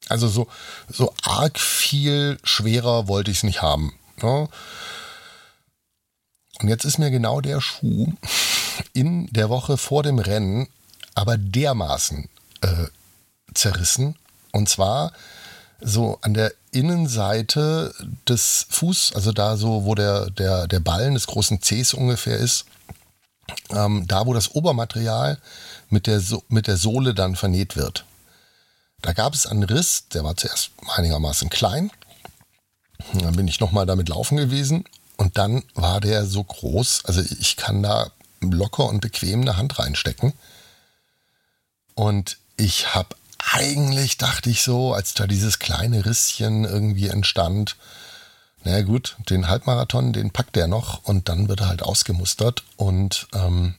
also 0.09 0.29
so, 0.29 0.49
so 0.89 1.15
arg 1.23 1.59
viel 1.59 2.39
schwerer 2.43 3.09
wollte 3.09 3.31
ich 3.31 3.39
es 3.39 3.43
nicht 3.43 3.63
haben. 3.63 3.95
Ne? 4.23 4.49
Und 6.61 6.69
jetzt 6.69 6.85
ist 6.85 6.99
mir 6.99 7.11
genau 7.11 7.41
der 7.41 7.61
Schuh 7.61 8.13
in 8.95 9.27
der 9.29 9.49
Woche 9.51 9.77
vor 9.77 10.03
dem 10.03 10.19
Rennen 10.19 10.67
aber 11.15 11.37
dermaßen 11.37 12.29
äh, 12.61 12.87
zerrissen. 13.53 14.17
Und 14.53 14.69
zwar 14.69 15.13
so 15.81 16.19
an 16.23 16.35
der 16.35 16.53
Innenseite 16.73 17.95
des 18.29 18.67
Fuß, 18.71 19.13
also 19.15 19.33
da 19.33 19.57
so, 19.57 19.85
wo 19.85 19.95
der, 19.95 20.31
der, 20.31 20.67
der 20.67 20.81
Ballen 20.81 21.15
des 21.15 21.27
großen 21.27 21.61
Cs 21.61 21.95
ungefähr 21.95 22.37
ist, 22.37 22.67
ähm, 23.71 24.07
da 24.07 24.27
wo 24.27 24.35
das 24.35 24.55
Obermaterial 24.55 25.39
mit 25.89 26.07
der, 26.07 26.21
so 26.21 26.43
mit 26.49 26.67
der 26.67 26.77
Sohle 26.77 27.15
dann 27.15 27.37
vernäht 27.37 27.77
wird. 27.77 28.05
Da 29.01 29.13
gab 29.13 29.35
es 29.35 29.47
einen 29.47 29.63
Riss, 29.63 30.09
der 30.09 30.25
war 30.25 30.37
zuerst 30.37 30.71
einigermaßen 30.89 31.49
klein. 31.49 31.91
Dann 33.15 33.37
bin 33.37 33.47
ich 33.47 33.61
nochmal 33.61 33.87
damit 33.87 34.09
laufen 34.09 34.37
gewesen 34.37 34.85
und 35.17 35.39
dann 35.39 35.63
war 35.75 36.01
der 36.01 36.27
so 36.27 36.43
groß, 36.43 37.05
also 37.05 37.21
ich 37.21 37.57
kann 37.57 37.83
da 37.83 38.11
locker 38.41 38.87
und 38.87 39.01
bequem 39.01 39.43
eine 39.43 39.57
Hand 39.57 39.79
reinstecken. 39.79 40.33
Und 41.95 42.39
ich 42.57 42.95
habe 42.95 43.17
eigentlich 43.53 44.19
dachte 44.19 44.51
ich 44.51 44.63
so, 44.63 44.95
als 44.95 45.15
da 45.15 45.27
dieses 45.27 45.59
kleine 45.59 46.05
Risschen 46.05 46.65
irgendwie 46.65 47.09
entstand, 47.09 47.77
na 48.65 48.83
gut, 48.83 49.17
den 49.31 49.49
Halbmarathon, 49.49 50.13
den 50.13 50.31
packt 50.31 50.57
er 50.57 50.67
noch 50.67 51.05
und 51.05 51.29
dann 51.29 51.49
wird 51.49 51.61
er 51.61 51.69
halt 51.69 51.83
ausgemustert. 51.83 52.65
Und 52.77 53.29
ähm, 53.35 53.75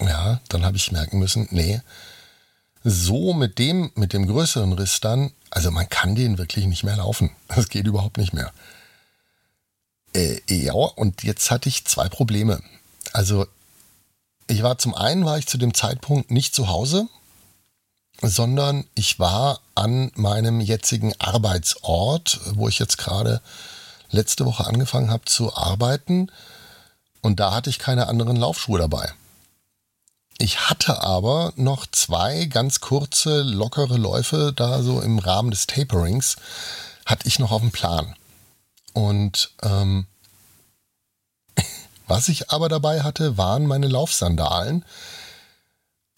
ja, 0.00 0.40
dann 0.48 0.64
habe 0.64 0.76
ich 0.76 0.92
merken 0.92 1.18
müssen, 1.18 1.48
nee, 1.50 1.80
so 2.84 3.32
mit 3.32 3.58
dem, 3.58 3.90
mit 3.94 4.12
dem 4.12 4.26
größeren 4.26 4.72
Riss 4.72 5.00
dann, 5.00 5.32
also 5.50 5.70
man 5.70 5.88
kann 5.88 6.14
den 6.14 6.38
wirklich 6.38 6.66
nicht 6.66 6.84
mehr 6.84 6.96
laufen. 6.96 7.30
Das 7.48 7.68
geht 7.68 7.86
überhaupt 7.86 8.16
nicht 8.16 8.32
mehr. 8.32 8.52
Äh, 10.14 10.40
ja, 10.48 10.72
und 10.72 11.22
jetzt 11.22 11.50
hatte 11.50 11.68
ich 11.68 11.84
zwei 11.84 12.08
Probleme. 12.08 12.62
Also 13.12 13.46
ich 14.46 14.62
war 14.62 14.78
zum 14.78 14.94
einen 14.94 15.24
war 15.24 15.38
ich 15.38 15.46
zu 15.46 15.58
dem 15.58 15.74
Zeitpunkt 15.74 16.30
nicht 16.30 16.54
zu 16.54 16.68
Hause, 16.68 17.08
sondern 18.22 18.84
ich 18.94 19.18
war 19.18 19.60
an 19.74 20.12
meinem 20.14 20.60
jetzigen 20.60 21.14
Arbeitsort, 21.18 22.40
wo 22.52 22.68
ich 22.68 22.78
jetzt 22.78 22.98
gerade 22.98 23.40
letzte 24.10 24.44
Woche 24.44 24.66
angefangen 24.66 25.10
habe 25.10 25.24
zu 25.24 25.54
arbeiten. 25.54 26.30
Und 27.22 27.40
da 27.40 27.52
hatte 27.52 27.70
ich 27.70 27.78
keine 27.78 28.08
anderen 28.08 28.36
Laufschuhe 28.36 28.78
dabei. 28.78 29.12
Ich 30.38 30.70
hatte 30.70 31.02
aber 31.02 31.52
noch 31.56 31.86
zwei 31.86 32.46
ganz 32.46 32.80
kurze, 32.80 33.42
lockere 33.42 33.98
Läufe 33.98 34.52
da 34.54 34.82
so 34.82 35.00
im 35.00 35.18
Rahmen 35.18 35.50
des 35.50 35.66
Taperings, 35.66 36.36
hatte 37.04 37.28
ich 37.28 37.38
noch 37.38 37.52
auf 37.52 37.60
dem 37.60 37.72
Plan. 37.72 38.16
Und 38.94 39.50
ähm, 39.62 40.06
was 42.06 42.28
ich 42.28 42.50
aber 42.50 42.70
dabei 42.70 43.02
hatte, 43.02 43.36
waren 43.36 43.66
meine 43.66 43.86
Laufsandalen, 43.88 44.84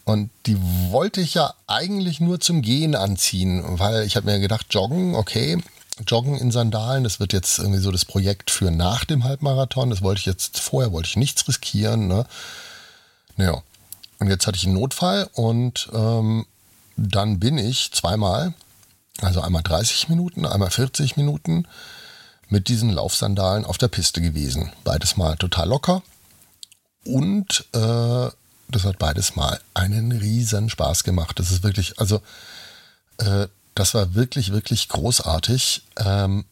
Und 0.05 0.31
die 0.47 0.59
wollte 0.91 1.21
ich 1.21 1.35
ja 1.35 1.55
eigentlich 1.67 2.21
nur 2.21 2.41
zum 2.41 2.63
Gehen 2.63 2.95
anziehen, 2.97 3.63
weil 3.79 4.05
ich 4.05 4.17
habe 4.17 4.27
mir 4.27 4.41
gedacht, 4.41 4.67
joggen, 4.71 5.15
okay, 5.15 5.63
joggen 6.07 6.37
in 6.37 6.51
Sandalen, 6.51 7.05
das 7.05 7.21
wird 7.21 7.33
jetzt 7.33 7.59
irgendwie 7.59 7.79
so 7.79 7.91
das 7.91 8.05
Projekt 8.05 8.51
für 8.51 8.71
nach 8.71 9.05
dem 9.05 9.25
Halbmarathon. 9.25 9.91
Das 9.91 10.03
wollte 10.03 10.21
ich 10.21 10.27
jetzt, 10.27 10.59
vorher 10.59 10.93
wollte 10.93 11.09
ich 11.09 11.17
nichts 11.17 11.47
riskieren. 11.47 12.09
Ne? 12.09 12.27
Naja, 13.37 13.63
und 14.19 14.29
jetzt 14.29 14.47
hatte 14.47 14.57
ich 14.57 14.65
einen 14.65 14.75
Notfall 14.75 15.29
und 15.35 15.89
ähm, 15.93 16.47
dann 16.97 17.39
bin 17.39 17.59
ich 17.59 17.93
zweimal, 17.93 18.55
also 19.21 19.41
einmal 19.41 19.63
30 19.63 20.09
Minuten, 20.09 20.47
einmal 20.47 20.71
40 20.71 21.17
Minuten 21.17 21.67
mit 22.49 22.69
diesen 22.69 22.91
Laufsandalen 22.91 23.65
auf 23.65 23.79
der 23.79 23.89
Piste 23.89 24.21
gewesen. 24.21 24.73
Beides 24.85 25.17
mal 25.17 25.37
total 25.37 25.69
locker 25.69 26.03
und 27.05 27.65
äh, 27.75 28.31
das 28.75 28.85
hat 28.85 28.99
beides 28.99 29.37
mal 29.37 29.61
einen 29.75 30.13
riesen 30.13 30.71
Spaß 30.71 31.05
gemacht. 31.05 31.39
Das 31.39 31.51
ist 31.51 31.63
wirklich, 31.63 31.99
also 31.99 32.21
äh, 33.19 33.49
das 33.75 33.95
war 33.95 34.15
wirklich, 34.15 34.53
wirklich 34.53 34.89
großartig. 34.89 35.83
Ähm, 35.97 36.45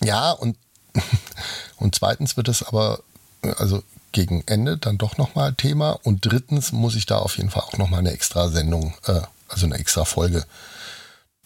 ja, 0.00 0.30
und, 0.30 0.56
und 1.76 1.94
zweitens 1.94 2.36
wird 2.36 2.48
es 2.48 2.62
aber, 2.62 3.00
also 3.42 3.82
gegen 4.12 4.42
Ende 4.46 4.78
dann 4.78 4.98
doch 4.98 5.18
nochmal 5.18 5.54
Thema. 5.54 5.92
Und 6.02 6.24
drittens 6.24 6.72
muss 6.72 6.94
ich 6.94 7.06
da 7.06 7.18
auf 7.18 7.36
jeden 7.36 7.50
Fall 7.50 7.62
auch 7.62 7.76
nochmal 7.78 8.00
eine 8.00 8.12
extra 8.12 8.48
Sendung, 8.48 8.94
äh, 9.06 9.20
also 9.48 9.66
eine 9.66 9.76
extra 9.76 10.04
Folge 10.04 10.44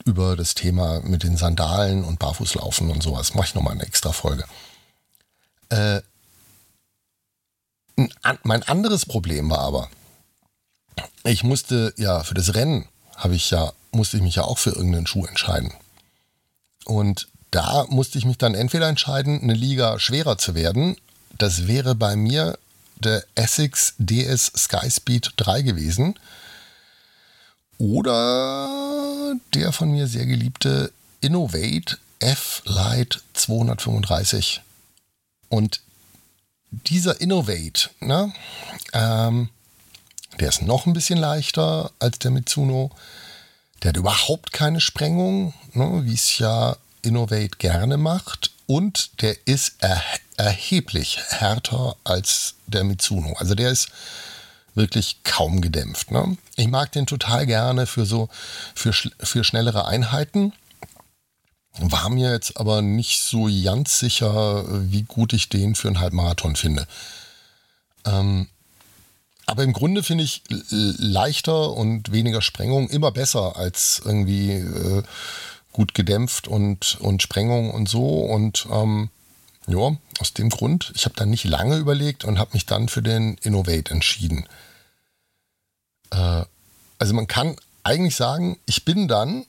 über 0.04 0.36
das 0.36 0.54
Thema 0.54 1.00
mit 1.00 1.22
den 1.22 1.36
Sandalen 1.36 2.04
und 2.04 2.18
Barfußlaufen 2.18 2.90
und 2.90 3.02
sowas. 3.02 3.34
Mache 3.34 3.46
ich 3.48 3.54
nochmal 3.54 3.74
eine 3.74 3.86
extra 3.86 4.12
Folge. 4.12 4.44
Äh, 5.68 6.02
mein 8.42 8.62
anderes 8.62 9.06
Problem 9.06 9.50
war 9.50 9.60
aber, 9.60 9.88
ich 11.24 11.44
musste 11.44 11.94
ja 11.96 12.22
für 12.22 12.34
das 12.34 12.54
Rennen 12.54 12.88
habe 13.16 13.34
ich 13.34 13.50
ja, 13.50 13.72
musste 13.92 14.16
ich 14.16 14.22
mich 14.22 14.36
ja 14.36 14.44
auch 14.44 14.58
für 14.58 14.70
irgendeinen 14.70 15.06
Schuh 15.06 15.26
entscheiden. 15.26 15.72
Und 16.84 17.28
da 17.50 17.86
musste 17.88 18.18
ich 18.18 18.24
mich 18.24 18.38
dann 18.38 18.54
entweder 18.54 18.88
entscheiden, 18.88 19.40
eine 19.42 19.54
Liga 19.54 19.98
schwerer 19.98 20.38
zu 20.38 20.54
werden. 20.54 20.96
Das 21.38 21.66
wäre 21.66 21.94
bei 21.94 22.16
mir 22.16 22.58
der 22.96 23.24
Essex 23.34 23.94
DS 23.98 24.52
Skyspeed 24.56 25.34
3 25.36 25.62
gewesen. 25.62 26.18
Oder 27.78 29.34
der 29.54 29.72
von 29.72 29.90
mir 29.90 30.06
sehr 30.06 30.26
geliebte 30.26 30.92
Innovate 31.20 31.98
F 32.20 32.62
Light 32.64 33.22
235. 33.34 34.62
Und 35.48 35.80
dieser 36.72 37.20
Innovate, 37.20 37.90
ne, 38.00 38.32
ähm, 38.92 39.50
der 40.40 40.48
ist 40.48 40.62
noch 40.62 40.86
ein 40.86 40.94
bisschen 40.94 41.18
leichter 41.18 41.90
als 41.98 42.18
der 42.18 42.30
Mitsuno. 42.30 42.90
Der 43.82 43.90
hat 43.90 43.96
überhaupt 43.96 44.52
keine 44.52 44.80
Sprengung, 44.80 45.54
ne, 45.74 46.02
wie 46.04 46.14
es 46.14 46.38
ja 46.38 46.76
Innovate 47.02 47.58
gerne 47.58 47.96
macht. 47.96 48.52
Und 48.66 49.20
der 49.20 49.36
ist 49.46 49.74
er 49.80 50.02
erheblich 50.36 51.18
härter 51.28 51.96
als 52.04 52.54
der 52.66 52.84
Mitsuno. 52.84 53.34
Also 53.36 53.54
der 53.54 53.70
ist 53.70 53.88
wirklich 54.74 55.22
kaum 55.24 55.60
gedämpft. 55.60 56.10
Ne? 56.10 56.38
Ich 56.56 56.68
mag 56.68 56.92
den 56.92 57.06
total 57.06 57.46
gerne 57.46 57.86
für 57.86 58.06
so 58.06 58.28
für, 58.74 58.92
für 58.92 59.44
schnellere 59.44 59.86
Einheiten. 59.86 60.52
War 61.78 62.10
mir 62.10 62.30
jetzt 62.32 62.58
aber 62.58 62.82
nicht 62.82 63.22
so 63.22 63.48
ganz 63.64 63.98
sicher, 63.98 64.64
wie 64.90 65.02
gut 65.02 65.32
ich 65.32 65.48
den 65.48 65.74
für 65.74 65.88
einen 65.88 66.00
Halbmarathon 66.00 66.54
finde. 66.56 66.86
Ähm, 68.04 68.48
aber 69.46 69.64
im 69.64 69.72
Grunde 69.72 70.02
finde 70.02 70.24
ich 70.24 70.42
leichter 70.48 71.72
und 71.72 72.12
weniger 72.12 72.42
Sprengung 72.42 72.88
immer 72.88 73.10
besser 73.10 73.56
als 73.56 74.02
irgendwie 74.04 74.52
äh, 74.52 75.02
gut 75.72 75.94
gedämpft 75.94 76.46
und, 76.46 76.98
und 77.00 77.22
Sprengung 77.22 77.70
und 77.70 77.88
so. 77.88 78.20
Und 78.20 78.66
ähm, 78.70 79.10
ja, 79.66 79.96
aus 80.20 80.34
dem 80.34 80.50
Grund, 80.50 80.92
ich 80.94 81.04
habe 81.06 81.16
dann 81.16 81.30
nicht 81.30 81.44
lange 81.44 81.76
überlegt 81.76 82.24
und 82.24 82.38
habe 82.38 82.52
mich 82.52 82.66
dann 82.66 82.88
für 82.88 83.02
den 83.02 83.36
Innovate 83.42 83.92
entschieden. 83.92 84.46
Äh, 86.10 86.44
also 86.98 87.14
man 87.14 87.26
kann 87.26 87.56
eigentlich 87.82 88.16
sagen, 88.16 88.58
ich 88.66 88.84
bin 88.84 89.08
dann 89.08 89.44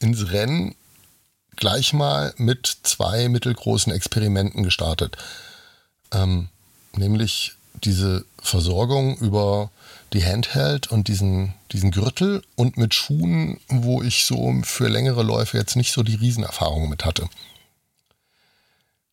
ins 0.00 0.30
Rennen 0.30 0.74
gleich 1.56 1.92
mal 1.92 2.34
mit 2.36 2.78
zwei 2.82 3.28
mittelgroßen 3.28 3.92
Experimenten 3.92 4.62
gestartet. 4.62 5.16
Ähm, 6.12 6.48
nämlich 6.94 7.52
diese 7.84 8.24
Versorgung 8.40 9.16
über 9.18 9.70
die 10.12 10.24
Handheld 10.24 10.88
und 10.88 11.08
diesen, 11.08 11.54
diesen 11.72 11.90
Gürtel 11.90 12.42
und 12.54 12.76
mit 12.76 12.94
Schuhen, 12.94 13.60
wo 13.68 14.02
ich 14.02 14.24
so 14.24 14.54
für 14.62 14.88
längere 14.88 15.22
Läufe 15.22 15.58
jetzt 15.58 15.76
nicht 15.76 15.92
so 15.92 16.02
die 16.02 16.14
Riesenerfahrung 16.14 16.88
mit 16.88 17.04
hatte. 17.04 17.28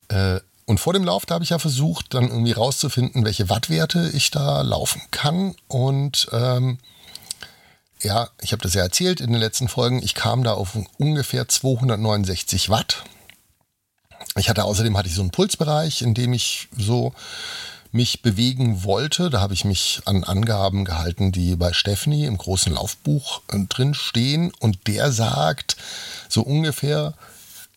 Äh, 0.10 0.40
und 0.66 0.80
vor 0.80 0.94
dem 0.94 1.04
Lauf, 1.04 1.26
da 1.26 1.36
habe 1.36 1.44
ich 1.44 1.50
ja 1.50 1.60
versucht, 1.60 2.14
dann 2.14 2.30
irgendwie 2.30 2.52
rauszufinden, 2.52 3.26
welche 3.26 3.50
Wattwerte 3.50 4.12
ich 4.14 4.32
da 4.32 4.62
laufen 4.62 5.02
kann. 5.12 5.56
Und 5.68 6.30
ähm, 6.32 6.78
ja, 8.02 8.30
ich 8.42 8.52
habe 8.52 8.62
das 8.64 8.74
ja 8.74 8.82
erzählt 8.82 9.22
in 9.22 9.32
den 9.32 9.40
letzten 9.40 9.68
Folgen. 9.68 10.02
Ich 10.04 10.16
kam 10.16 10.44
da 10.44 10.54
auf 10.54 10.78
ungefähr 10.98 11.48
269 11.48 12.70
Watt. 12.70 13.04
Ich 14.38 14.50
hatte 14.50 14.64
außerdem 14.64 14.98
hatte 14.98 15.10
ich 15.10 15.16
so 15.16 15.22
einen 15.22 15.32
Pulsbereich, 15.32 16.02
in 16.02 16.14
dem 16.14 16.34
ich 16.34 16.68
so 16.78 17.14
mich 17.92 18.22
bewegen 18.22 18.84
wollte. 18.84 19.30
Da 19.30 19.42
habe 19.42 19.54
ich 19.54 19.66
mich 19.66 20.02
an 20.06 20.24
Angaben 20.24 20.86
gehalten, 20.86 21.32
die 21.32 21.56
bei 21.56 21.74
Stephanie 21.74 22.26
im 22.26 22.38
großen 22.38 22.74
Laufbuch 22.74 23.42
äh, 23.50 23.60
drin 23.68 23.94
stehen. 23.94 24.52
Und 24.60 24.88
der 24.88 25.12
sagt 25.12 25.76
so 26.30 26.42
ungefähr 26.42 27.14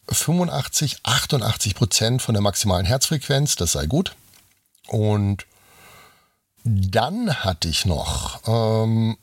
85, 0.08 0.98
88 1.02 1.74
Prozent 1.74 2.22
von 2.22 2.34
der 2.34 2.42
maximalen 2.42 2.86
Herzfrequenz. 2.86 3.56
Das 3.56 3.72
sei 3.72 3.86
gut. 3.86 4.14
Und 4.86 5.46
dann 6.64 7.44
hatte 7.44 7.68
ich 7.68 7.84
noch 7.84 8.40
ähm, 8.46 9.16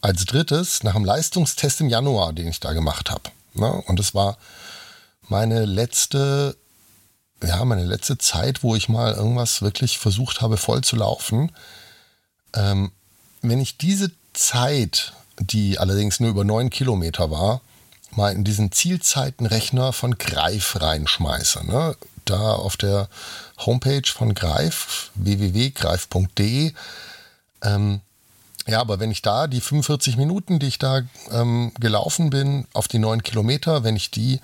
als 0.00 0.24
drittes 0.24 0.82
nach 0.82 0.94
einem 0.94 1.04
Leistungstest 1.04 1.80
im 1.80 1.88
Januar, 1.88 2.32
den 2.32 2.48
ich 2.48 2.60
da 2.60 2.72
gemacht 2.72 3.10
habe. 3.10 3.30
Ne? 3.54 3.70
Und 3.86 3.98
das 3.98 4.14
war 4.14 4.38
meine 5.28 5.64
letzte, 5.64 6.56
ja, 7.42 7.64
meine 7.64 7.84
letzte 7.84 8.18
Zeit, 8.18 8.62
wo 8.62 8.74
ich 8.74 8.88
mal 8.88 9.14
irgendwas 9.14 9.62
wirklich 9.62 9.98
versucht 9.98 10.40
habe, 10.40 10.56
voll 10.56 10.82
zu 10.82 10.96
laufen. 10.96 11.52
Ähm, 12.54 12.92
wenn 13.42 13.60
ich 13.60 13.76
diese 13.76 14.10
Zeit, 14.32 15.12
die 15.38 15.78
allerdings 15.78 16.20
nur 16.20 16.30
über 16.30 16.44
neun 16.44 16.70
Kilometer 16.70 17.30
war, 17.30 17.60
mal 18.10 18.32
in 18.32 18.44
diesen 18.44 18.72
Zielzeitenrechner 18.72 19.92
von 19.92 20.18
Greif 20.18 20.80
reinschmeiße. 20.80 21.66
Ne? 21.66 21.96
Da 22.24 22.54
auf 22.54 22.76
der 22.76 23.08
Homepage 23.58 24.06
von 24.06 24.34
Greif, 24.34 25.10
www.greif.de, 25.14 26.72
ähm, 27.62 28.00
ja, 28.70 28.80
aber 28.80 29.00
wenn 29.00 29.10
ich 29.10 29.20
da 29.20 29.48
die 29.48 29.60
45 29.60 30.16
Minuten, 30.16 30.58
die 30.60 30.68
ich 30.68 30.78
da 30.78 31.02
ähm, 31.30 31.72
gelaufen 31.78 32.30
bin, 32.30 32.66
auf 32.72 32.88
die 32.88 33.00
9 33.00 33.22
Kilometer, 33.22 33.84
wenn 33.84 33.96
ich 33.96 34.10
die 34.10 34.40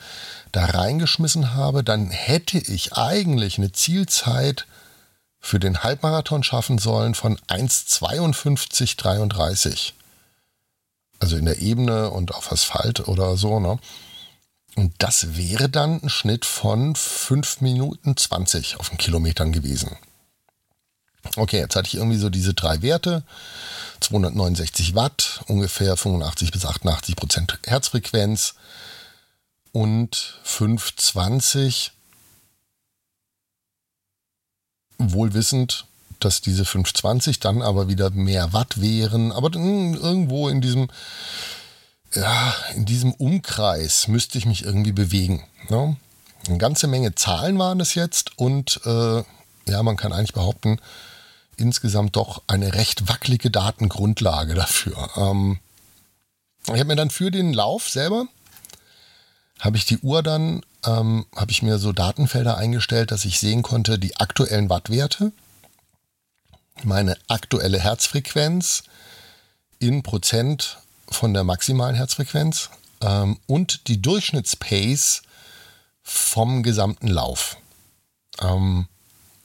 da 0.52 0.64
reingeschmissen 0.64 1.54
habe, 1.54 1.82
dann 1.84 2.10
hätte 2.10 2.58
ich 2.58 2.92
eigentlich 2.94 3.58
eine 3.58 3.72
Zielzeit 3.72 4.66
für 5.38 5.60
den 5.60 5.84
Halbmarathon 5.84 6.42
schaffen 6.42 6.78
sollen 6.78 7.14
von 7.14 7.36
1,52,33. 7.48 9.92
Also 11.20 11.36
in 11.36 11.44
der 11.44 11.60
Ebene 11.60 12.10
und 12.10 12.34
auf 12.34 12.50
Asphalt 12.52 13.06
oder 13.08 13.36
so, 13.36 13.60
ne? 13.60 13.78
Und 14.74 14.92
das 14.98 15.36
wäre 15.36 15.68
dann 15.70 16.02
ein 16.02 16.10
Schnitt 16.10 16.44
von 16.44 16.94
5 16.94 17.62
Minuten 17.62 18.14
20 18.16 18.78
auf 18.78 18.90
den 18.90 18.98
Kilometern 18.98 19.50
gewesen. 19.52 19.96
Okay, 21.36 21.58
jetzt 21.58 21.76
hatte 21.76 21.88
ich 21.88 21.96
irgendwie 21.96 22.18
so 22.18 22.30
diese 22.30 22.54
drei 22.54 22.82
Werte. 22.82 23.22
269 24.00 24.94
Watt, 24.94 25.40
ungefähr 25.46 25.96
85 25.96 26.52
bis 26.52 26.66
88 26.66 27.16
Prozent 27.16 27.58
Herzfrequenz 27.64 28.54
und 29.72 30.38
520. 30.44 31.92
Wohlwissend, 34.98 35.86
dass 36.20 36.40
diese 36.40 36.64
520 36.64 37.40
dann 37.40 37.62
aber 37.62 37.88
wieder 37.88 38.10
mehr 38.10 38.52
Watt 38.52 38.80
wären, 38.80 39.32
aber 39.32 39.50
irgendwo 39.54 40.48
in 40.48 40.60
diesem, 40.60 40.88
ja, 42.14 42.54
in 42.74 42.86
diesem 42.86 43.12
Umkreis 43.12 44.08
müsste 44.08 44.38
ich 44.38 44.46
mich 44.46 44.64
irgendwie 44.64 44.92
bewegen. 44.92 45.44
Ne? 45.68 45.96
Eine 46.48 46.58
ganze 46.58 46.86
Menge 46.86 47.14
Zahlen 47.14 47.58
waren 47.58 47.80
es 47.80 47.94
jetzt 47.94 48.38
und 48.38 48.80
äh, 48.86 49.22
ja, 49.68 49.82
man 49.82 49.96
kann 49.96 50.12
eigentlich 50.12 50.32
behaupten, 50.32 50.78
insgesamt 51.56 52.16
doch 52.16 52.42
eine 52.46 52.74
recht 52.74 53.08
wackelige 53.08 53.50
Datengrundlage 53.50 54.54
dafür. 54.54 55.10
Ähm, 55.16 55.58
ich 56.66 56.80
habe 56.80 56.86
mir 56.86 56.96
dann 56.96 57.10
für 57.10 57.30
den 57.30 57.52
Lauf 57.52 57.88
selber, 57.88 58.26
habe 59.60 59.76
ich 59.76 59.84
die 59.84 59.98
Uhr 59.98 60.22
dann, 60.22 60.62
ähm, 60.84 61.26
habe 61.34 61.50
ich 61.52 61.62
mir 61.62 61.78
so 61.78 61.92
Datenfelder 61.92 62.56
eingestellt, 62.56 63.10
dass 63.10 63.24
ich 63.24 63.38
sehen 63.38 63.62
konnte, 63.62 63.98
die 63.98 64.16
aktuellen 64.16 64.68
Wattwerte, 64.68 65.32
meine 66.82 67.16
aktuelle 67.28 67.78
Herzfrequenz 67.78 68.82
in 69.78 70.02
Prozent 70.02 70.78
von 71.08 71.32
der 71.32 71.44
maximalen 71.44 71.96
Herzfrequenz 71.96 72.70
ähm, 73.00 73.38
und 73.46 73.88
die 73.88 74.02
Durchschnittspace 74.02 75.22
vom 76.02 76.62
gesamten 76.62 77.08
Lauf. 77.08 77.56
Ähm, 78.40 78.88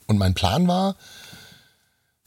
und 0.06 0.18
mein 0.18 0.34
Plan 0.34 0.68
war, 0.68 0.96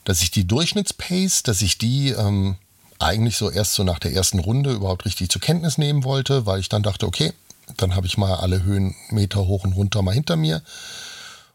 dass 0.06 0.22
ich 0.22 0.30
die 0.30 0.46
Durchschnittspace, 0.46 1.42
dass 1.42 1.60
ich 1.62 1.78
die 1.78 2.10
ähm, 2.10 2.54
eigentlich 3.00 3.36
so 3.36 3.50
erst 3.50 3.74
so 3.74 3.82
nach 3.82 3.98
der 3.98 4.12
ersten 4.12 4.38
Runde 4.38 4.72
überhaupt 4.72 5.04
richtig 5.04 5.30
zur 5.30 5.40
Kenntnis 5.40 5.78
nehmen 5.78 6.04
wollte, 6.04 6.46
weil 6.46 6.60
ich 6.60 6.68
dann 6.68 6.84
dachte, 6.84 7.06
okay, 7.06 7.32
dann 7.76 7.96
habe 7.96 8.06
ich 8.06 8.16
mal 8.16 8.36
alle 8.36 8.62
Höhenmeter 8.62 9.46
hoch 9.46 9.64
und 9.64 9.72
runter 9.72 10.02
mal 10.02 10.14
hinter 10.14 10.36
mir. 10.36 10.62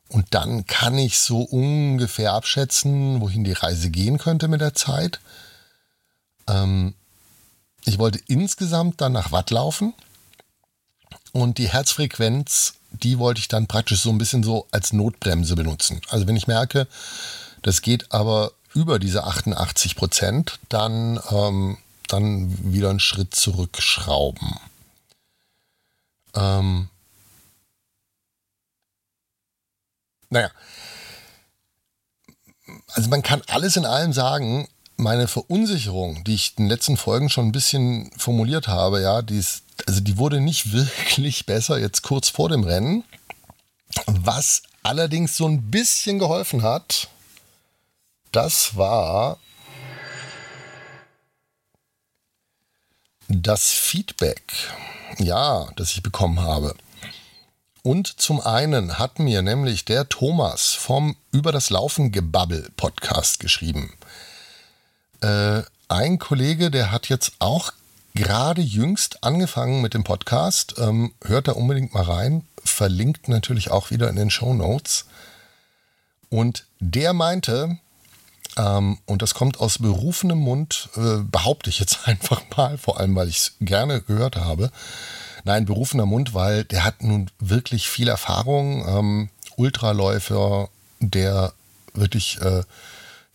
Und 0.09 0.27
dann 0.31 0.65
kann 0.67 0.97
ich 0.97 1.17
so 1.19 1.39
ungefähr 1.39 2.33
abschätzen, 2.33 3.21
wohin 3.21 3.45
die 3.45 3.53
Reise 3.53 3.89
gehen 3.89 4.17
könnte 4.17 4.49
mit 4.49 4.59
der 4.59 4.73
Zeit. 4.73 5.21
Ähm, 6.47 6.93
ich 7.85 7.99
wollte 7.99 8.19
insgesamt 8.27 8.99
dann 8.99 9.13
nach 9.13 9.31
Watt 9.31 9.49
laufen. 9.49 9.93
Und 11.31 11.57
die 11.57 11.69
Herzfrequenz, 11.69 12.73
die 12.91 13.17
wollte 13.17 13.39
ich 13.39 13.47
dann 13.47 13.67
praktisch 13.67 14.01
so 14.01 14.09
ein 14.09 14.17
bisschen 14.17 14.43
so 14.43 14.67
als 14.71 14.91
Notbremse 14.91 15.55
benutzen. 15.55 16.01
Also 16.09 16.27
wenn 16.27 16.35
ich 16.35 16.47
merke, 16.47 16.87
das 17.61 17.81
geht 17.81 18.11
aber 18.11 18.51
über 18.73 18.99
diese 18.99 19.23
88 19.23 19.95
Prozent, 19.95 20.59
dann, 20.69 21.19
ähm, 21.29 21.77
dann 22.07 22.73
wieder 22.73 22.89
einen 22.89 22.99
Schritt 22.99 23.35
zurückschrauben. 23.35 24.55
Ähm, 26.35 26.89
naja, 30.29 30.49
also 32.93 33.09
man 33.09 33.21
kann 33.21 33.41
alles 33.47 33.75
in 33.75 33.85
allem 33.85 34.13
sagen, 34.13 34.67
meine 34.97 35.27
Verunsicherung, 35.27 36.23
die 36.23 36.35
ich 36.35 36.53
in 36.57 36.65
den 36.65 36.69
letzten 36.69 36.95
Folgen 36.95 37.29
schon 37.29 37.47
ein 37.47 37.51
bisschen 37.51 38.11
formuliert 38.17 38.67
habe, 38.67 39.01
ja, 39.01 39.21
die 39.21 39.37
ist, 39.37 39.63
also 39.87 39.99
die 39.99 40.17
wurde 40.17 40.39
nicht 40.39 40.71
wirklich 40.73 41.45
besser 41.45 41.79
jetzt 41.79 42.03
kurz 42.03 42.29
vor 42.29 42.49
dem 42.49 42.63
Rennen. 42.63 43.03
Was 44.05 44.63
allerdings 44.83 45.35
so 45.35 45.47
ein 45.47 45.69
bisschen 45.69 46.17
geholfen 46.17 46.63
hat, 46.63 47.09
das 48.31 48.77
war 48.77 49.37
das 53.27 53.71
Feedback, 53.71 54.41
ja, 55.17 55.69
das 55.75 55.91
ich 55.91 56.03
bekommen 56.03 56.41
habe. 56.41 56.75
Und 57.83 58.19
zum 58.19 58.39
einen 58.39 58.99
hat 58.99 59.19
mir 59.19 59.41
nämlich 59.41 59.85
der 59.85 60.07
Thomas 60.07 60.73
vom 60.73 61.15
Über 61.31 61.51
das 61.51 61.69
Laufen 61.69 62.11
Gebabbel 62.11 62.69
Podcast 62.77 63.39
geschrieben. 63.39 63.93
Äh, 65.21 65.63
ein 65.87 66.19
Kollege, 66.19 66.69
der 66.69 66.91
hat 66.91 67.09
jetzt 67.09 67.33
auch 67.39 67.73
gerade 68.13 68.61
jüngst 68.61 69.23
angefangen 69.23 69.81
mit 69.81 69.93
dem 69.93 70.03
Podcast. 70.03 70.75
Ähm, 70.77 71.13
hört 71.23 71.47
da 71.47 71.53
unbedingt 71.53 71.93
mal 71.93 72.03
rein. 72.03 72.45
Verlinkt 72.63 73.27
natürlich 73.27 73.71
auch 73.71 73.89
wieder 73.89 74.09
in 74.09 74.15
den 74.15 74.29
Show 74.29 74.53
Notes. 74.53 75.05
Und 76.29 76.65
der 76.79 77.13
meinte, 77.13 77.79
ähm, 78.57 78.97
und 79.05 79.21
das 79.21 79.33
kommt 79.33 79.59
aus 79.59 79.79
berufenem 79.79 80.37
Mund, 80.37 80.89
äh, 80.95 81.17
behaupte 81.23 81.69
ich 81.69 81.79
jetzt 81.79 81.99
einfach 82.07 82.41
mal, 82.55 82.77
vor 82.77 82.99
allem 82.99 83.15
weil 83.15 83.29
ich 83.29 83.37
es 83.37 83.55
gerne 83.61 84.01
gehört 84.01 84.35
habe. 84.35 84.71
Nein, 85.43 85.65
berufener 85.65 86.05
Mund, 86.05 86.33
weil 86.33 86.63
der 86.65 86.83
hat 86.83 87.01
nun 87.01 87.31
wirklich 87.39 87.89
viel 87.89 88.07
Erfahrung. 88.07 88.87
Ähm, 88.87 89.29
Ultraläufer, 89.57 90.69
der 90.99 91.53
wirklich 91.93 92.39
äh, 92.41 92.63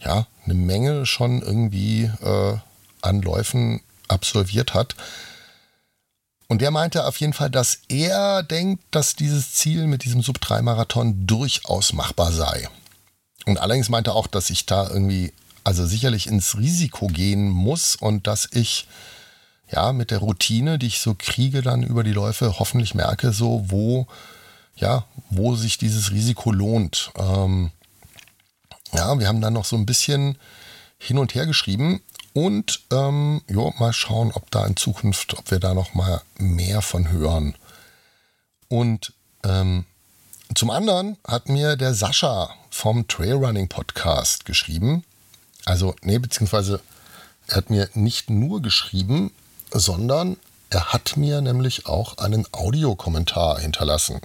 ja, 0.00 0.26
eine 0.44 0.54
Menge 0.54 1.06
schon 1.06 1.42
irgendwie 1.42 2.04
äh, 2.04 2.56
an 3.02 3.22
Läufen 3.22 3.80
absolviert 4.08 4.74
hat. 4.74 4.94
Und 6.48 6.62
der 6.62 6.70
meinte 6.70 7.04
auf 7.06 7.16
jeden 7.18 7.32
Fall, 7.32 7.50
dass 7.50 7.80
er 7.88 8.44
denkt, 8.44 8.84
dass 8.92 9.16
dieses 9.16 9.52
Ziel 9.54 9.86
mit 9.86 10.04
diesem 10.04 10.22
Sub-3-Marathon 10.22 11.26
durchaus 11.26 11.92
machbar 11.92 12.30
sei. 12.30 12.68
Und 13.46 13.58
allerdings 13.58 13.88
meinte 13.88 14.10
er 14.10 14.16
auch, 14.16 14.26
dass 14.26 14.50
ich 14.50 14.66
da 14.66 14.88
irgendwie, 14.88 15.32
also 15.64 15.86
sicherlich 15.86 16.26
ins 16.26 16.58
Risiko 16.58 17.06
gehen 17.06 17.48
muss 17.48 17.96
und 17.96 18.26
dass 18.26 18.48
ich 18.52 18.86
ja 19.70 19.92
mit 19.92 20.10
der 20.10 20.18
Routine, 20.18 20.78
die 20.78 20.88
ich 20.88 20.98
so 20.98 21.14
kriege, 21.16 21.62
dann 21.62 21.82
über 21.82 22.04
die 22.04 22.12
Läufe 22.12 22.58
hoffentlich 22.58 22.94
merke, 22.94 23.32
so 23.32 23.64
wo, 23.68 24.06
ja, 24.76 25.04
wo 25.30 25.54
sich 25.54 25.78
dieses 25.78 26.10
Risiko 26.10 26.52
lohnt. 26.52 27.12
Ähm, 27.16 27.70
ja, 28.92 29.18
wir 29.18 29.28
haben 29.28 29.40
dann 29.40 29.54
noch 29.54 29.64
so 29.64 29.76
ein 29.76 29.86
bisschen 29.86 30.38
hin 30.98 31.18
und 31.18 31.34
her 31.34 31.46
geschrieben 31.46 32.02
und 32.32 32.82
ähm, 32.90 33.42
jo, 33.48 33.72
mal 33.78 33.92
schauen, 33.92 34.32
ob 34.32 34.50
da 34.50 34.66
in 34.66 34.76
Zukunft, 34.76 35.38
ob 35.38 35.50
wir 35.50 35.60
da 35.60 35.72
noch 35.72 35.94
mal 35.94 36.20
mehr 36.38 36.82
von 36.82 37.10
hören. 37.10 37.56
Und 38.68 39.12
ähm, 39.44 39.84
zum 40.54 40.70
anderen 40.70 41.16
hat 41.26 41.48
mir 41.48 41.76
der 41.76 41.94
Sascha 41.94 42.54
vom 42.70 43.08
Trailrunning 43.08 43.68
Podcast 43.68 44.44
geschrieben. 44.44 45.04
Also, 45.64 45.94
nee, 46.02 46.18
beziehungsweise 46.18 46.80
er 47.48 47.56
hat 47.56 47.70
mir 47.70 47.88
nicht 47.94 48.30
nur 48.30 48.62
geschrieben, 48.62 49.32
sondern 49.70 50.36
er 50.70 50.92
hat 50.92 51.16
mir 51.16 51.40
nämlich 51.40 51.86
auch 51.86 52.18
einen 52.18 52.46
Audiokommentar 52.52 53.58
hinterlassen. 53.60 54.20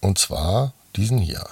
Und 0.00 0.18
zwar 0.18 0.74
diesen 0.96 1.18
hier. 1.18 1.44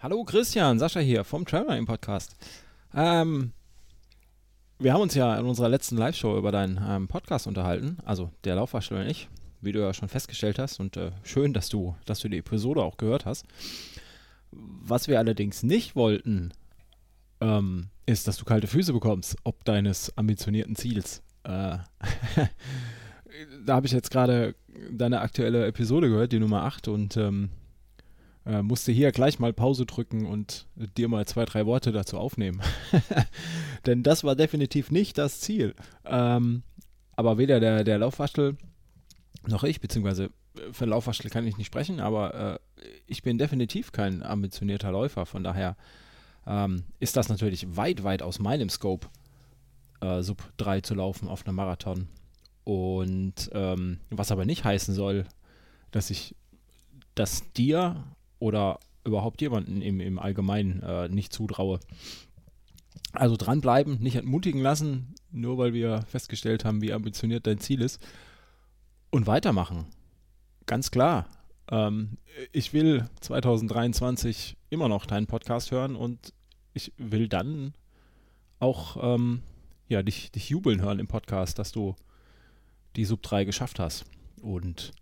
Hallo 0.00 0.24
Christian, 0.24 0.78
Sascha 0.78 1.00
hier 1.00 1.24
vom 1.24 1.44
Traveling 1.44 1.86
Podcast. 1.86 2.36
Ähm, 2.94 3.52
wir 4.78 4.92
haben 4.92 5.00
uns 5.00 5.14
ja 5.14 5.36
in 5.36 5.44
unserer 5.44 5.68
letzten 5.68 5.96
Live-Show 5.96 6.36
über 6.38 6.52
deinen 6.52 6.80
ähm, 6.88 7.08
Podcast 7.08 7.46
unterhalten, 7.46 7.98
also 8.04 8.30
der 8.44 8.54
Laufwaschel 8.54 8.98
und 8.98 9.08
ich, 9.08 9.28
wie 9.60 9.72
du 9.72 9.80
ja 9.80 9.92
schon 9.94 10.08
festgestellt 10.08 10.58
hast 10.58 10.80
und 10.80 10.96
äh, 10.96 11.10
schön, 11.22 11.52
dass 11.52 11.68
du, 11.68 11.96
dass 12.04 12.20
du 12.20 12.28
die 12.28 12.38
Episode 12.38 12.82
auch 12.82 12.96
gehört 12.96 13.26
hast. 13.26 13.46
Was 14.50 15.08
wir 15.08 15.18
allerdings 15.18 15.62
nicht 15.62 15.96
wollten, 15.96 16.52
ähm, 17.40 17.88
ist, 18.06 18.26
dass 18.26 18.36
du 18.36 18.44
kalte 18.44 18.66
Füße 18.66 18.92
bekommst, 18.92 19.36
ob 19.44 19.64
deines 19.64 20.16
ambitionierten 20.16 20.76
Ziels. 20.76 21.22
Äh, 21.44 21.78
da 23.66 23.74
habe 23.74 23.86
ich 23.86 23.92
jetzt 23.92 24.10
gerade 24.10 24.54
deine 24.90 25.20
aktuelle 25.20 25.66
Episode 25.66 26.08
gehört, 26.08 26.32
die 26.32 26.40
Nummer 26.40 26.62
8 26.64 26.88
und 26.88 27.16
ähm, 27.16 27.50
äh, 28.46 28.62
musste 28.62 28.92
hier 28.92 29.12
gleich 29.12 29.38
mal 29.38 29.52
Pause 29.52 29.84
drücken 29.84 30.26
und 30.26 30.66
dir 30.96 31.08
mal 31.08 31.26
zwei, 31.26 31.44
drei 31.44 31.66
Worte 31.66 31.92
dazu 31.92 32.16
aufnehmen. 32.18 32.62
Denn 33.86 34.02
das 34.02 34.24
war 34.24 34.36
definitiv 34.36 34.90
nicht 34.90 35.18
das 35.18 35.40
Ziel. 35.40 35.74
Ähm, 36.04 36.62
aber 37.14 37.36
weder 37.36 37.60
der, 37.60 37.84
der 37.84 37.98
Laufwaschel 37.98 38.56
noch 39.46 39.64
ich, 39.64 39.80
beziehungsweise 39.80 40.30
äh, 40.56 40.72
für 40.72 40.84
Laufwaschel 40.84 41.30
kann 41.30 41.46
ich 41.46 41.56
nicht 41.56 41.66
sprechen, 41.66 42.00
aber 42.00 42.34
äh, 42.34 42.82
ich 43.06 43.22
bin 43.22 43.38
definitiv 43.38 43.92
kein 43.92 44.22
ambitionierter 44.22 44.92
Läufer. 44.92 45.26
Von 45.26 45.44
daher 45.44 45.76
ähm, 46.46 46.84
ist 46.98 47.16
das 47.16 47.28
natürlich 47.28 47.76
weit, 47.76 48.04
weit 48.04 48.22
aus 48.22 48.38
meinem 48.38 48.68
Scope, 48.68 49.08
äh, 50.00 50.22
Sub 50.22 50.42
3 50.56 50.80
zu 50.80 50.94
laufen 50.94 51.28
auf 51.28 51.46
einem 51.46 51.56
Marathon. 51.56 52.08
Und 52.64 53.50
ähm, 53.52 53.98
was 54.10 54.30
aber 54.30 54.44
nicht 54.44 54.64
heißen 54.64 54.94
soll, 54.94 55.24
dass 55.90 56.10
ich 56.10 56.34
das 57.14 57.50
dir 57.52 58.04
oder 58.38 58.78
überhaupt 59.04 59.40
jemanden 59.40 59.80
im, 59.82 60.00
im 60.00 60.18
Allgemeinen 60.18 60.82
äh, 60.82 61.08
nicht 61.08 61.32
zutraue. 61.32 61.80
Also 63.12 63.36
dranbleiben, 63.36 64.00
nicht 64.00 64.16
entmutigen 64.16 64.60
lassen, 64.60 65.14
nur 65.30 65.58
weil 65.58 65.72
wir 65.72 66.02
festgestellt 66.02 66.64
haben, 66.64 66.82
wie 66.82 66.92
ambitioniert 66.92 67.46
dein 67.46 67.58
Ziel 67.58 67.80
ist. 67.80 68.00
Und 69.10 69.26
weitermachen. 69.26 69.86
Ganz 70.66 70.90
klar. 70.90 71.26
Ähm, 71.70 72.18
ich 72.52 72.72
will 72.72 73.08
2023 73.20 74.56
immer 74.70 74.88
noch 74.88 75.06
deinen 75.06 75.26
Podcast 75.26 75.70
hören 75.70 75.96
und 75.96 76.34
ich 76.74 76.92
will 76.98 77.28
dann 77.28 77.74
auch 78.58 78.96
ähm, 79.00 79.42
ja, 79.88 80.02
dich, 80.02 80.30
dich 80.30 80.50
jubeln 80.50 80.82
hören 80.82 80.98
im 80.98 81.08
Podcast, 81.08 81.58
dass 81.58 81.72
du 81.72 81.96
die 82.96 83.04
Sub 83.04 83.22
3 83.22 83.44
geschafft 83.44 83.78
hast. 83.78 84.04
Und 84.42 84.92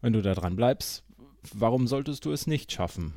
wenn 0.00 0.12
du 0.12 0.22
da 0.22 0.34
dran 0.34 0.56
bleibst, 0.56 1.04
warum 1.52 1.86
solltest 1.86 2.24
du 2.24 2.32
es 2.32 2.46
nicht 2.46 2.72
schaffen? 2.72 3.14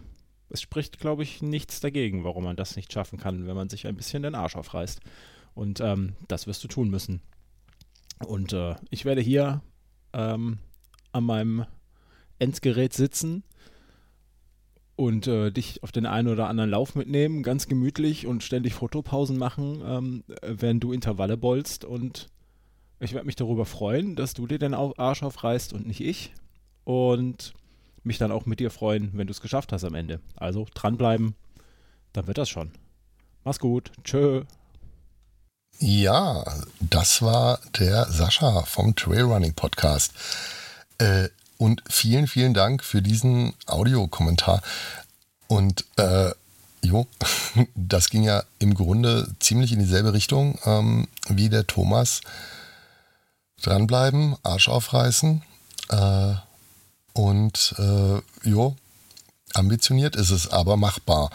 Es 0.50 0.62
spricht, 0.62 1.00
glaube 1.00 1.24
ich, 1.24 1.42
nichts 1.42 1.80
dagegen, 1.80 2.24
warum 2.24 2.44
man 2.44 2.56
das 2.56 2.76
nicht 2.76 2.92
schaffen 2.92 3.20
kann, 3.20 3.48
wenn 3.48 3.56
man 3.56 3.70
sich 3.70 3.88
ein 3.88 3.96
bisschen 3.96 4.24
den 4.24 4.36
Arsch 4.36 4.56
aufreißt. 4.56 5.02
Und 5.54 5.80
ähm, 5.80 6.14
das 6.28 6.48
wirst 6.48 6.64
du 6.64 6.68
tun 6.68 6.90
müssen. 6.90 7.22
Und 8.26 8.54
äh, 8.54 8.76
ich 8.90 9.06
werde 9.06 9.22
hier 9.22 9.62
ähm, 10.16 10.58
an 11.12 11.24
meinem 11.24 11.66
Endgerät 12.40 12.94
sitzen 12.94 13.44
und 14.96 15.28
äh, 15.28 15.52
dich 15.52 15.84
auf 15.84 15.92
den 15.92 16.06
einen 16.06 16.30
oder 16.30 16.48
anderen 16.48 16.70
Lauf 16.70 16.96
mitnehmen, 16.96 17.44
ganz 17.44 17.68
gemütlich 17.68 18.26
und 18.26 18.44
ständig 18.44 18.74
Fotopausen 18.74 19.38
machen, 19.38 19.82
ähm, 19.86 20.24
während 20.42 20.84
du 20.84 20.94
Intervalle 20.94 21.38
bolst. 21.38 21.86
Und 21.86 22.30
ich 23.00 23.14
werde 23.14 23.26
mich 23.26 23.36
darüber 23.36 23.66
freuen, 23.66 24.16
dass 24.16 24.34
du 24.34 24.48
dir 24.48 24.60
den 24.60 24.74
Arsch 24.74 25.24
aufreißt 25.24 25.74
und 25.74 25.86
nicht 25.86 26.02
ich. 26.02 26.34
Und 26.86 27.54
mich 28.04 28.18
dann 28.18 28.32
auch 28.32 28.46
mit 28.46 28.60
dir 28.60 28.70
freuen, 28.70 29.12
wenn 29.14 29.28
du 29.28 29.32
es 29.32 29.42
geschafft 29.42 29.74
hast 29.74 29.84
am 29.84 29.96
Ende. 29.96 30.20
Also 30.36 30.68
dranbleiben 30.74 31.36
Dann 32.14 32.28
wird 32.28 32.38
das 32.38 32.50
schon. 32.50 32.72
Mach's 33.44 33.60
gut. 33.60 33.92
Tschö. 34.04 34.44
Ja, 35.80 36.46
das 36.80 37.22
war 37.22 37.60
der 37.78 38.06
Sascha 38.10 38.64
vom 38.64 38.96
Trailrunning 38.96 39.54
Podcast. 39.54 40.14
Äh, 41.00 41.28
und 41.58 41.84
vielen, 41.90 42.28
vielen 42.28 42.54
Dank 42.54 42.84
für 42.84 43.02
diesen 43.02 43.54
Audiokommentar. 43.66 44.62
Und 45.48 45.86
äh, 45.98 46.32
jo, 46.82 47.08
das 47.76 48.10
ging 48.10 48.24
ja 48.24 48.44
im 48.60 48.74
Grunde 48.74 49.28
ziemlich 49.40 49.74
in 49.74 49.80
dieselbe 49.80 50.14
Richtung 50.14 50.58
ähm, 50.66 51.08
wie 51.28 51.50
der 51.50 51.68
Thomas. 51.68 52.22
Dranbleiben, 53.62 54.36
Arsch 54.44 54.70
aufreißen 54.70 55.42
äh, 55.90 56.34
und 57.14 57.76
äh, 57.80 58.22
jo, 58.48 58.76
ambitioniert 59.54 60.16
ist 60.16 60.30
es, 60.30 60.52
aber 60.52 60.78
machbar. 60.78 61.32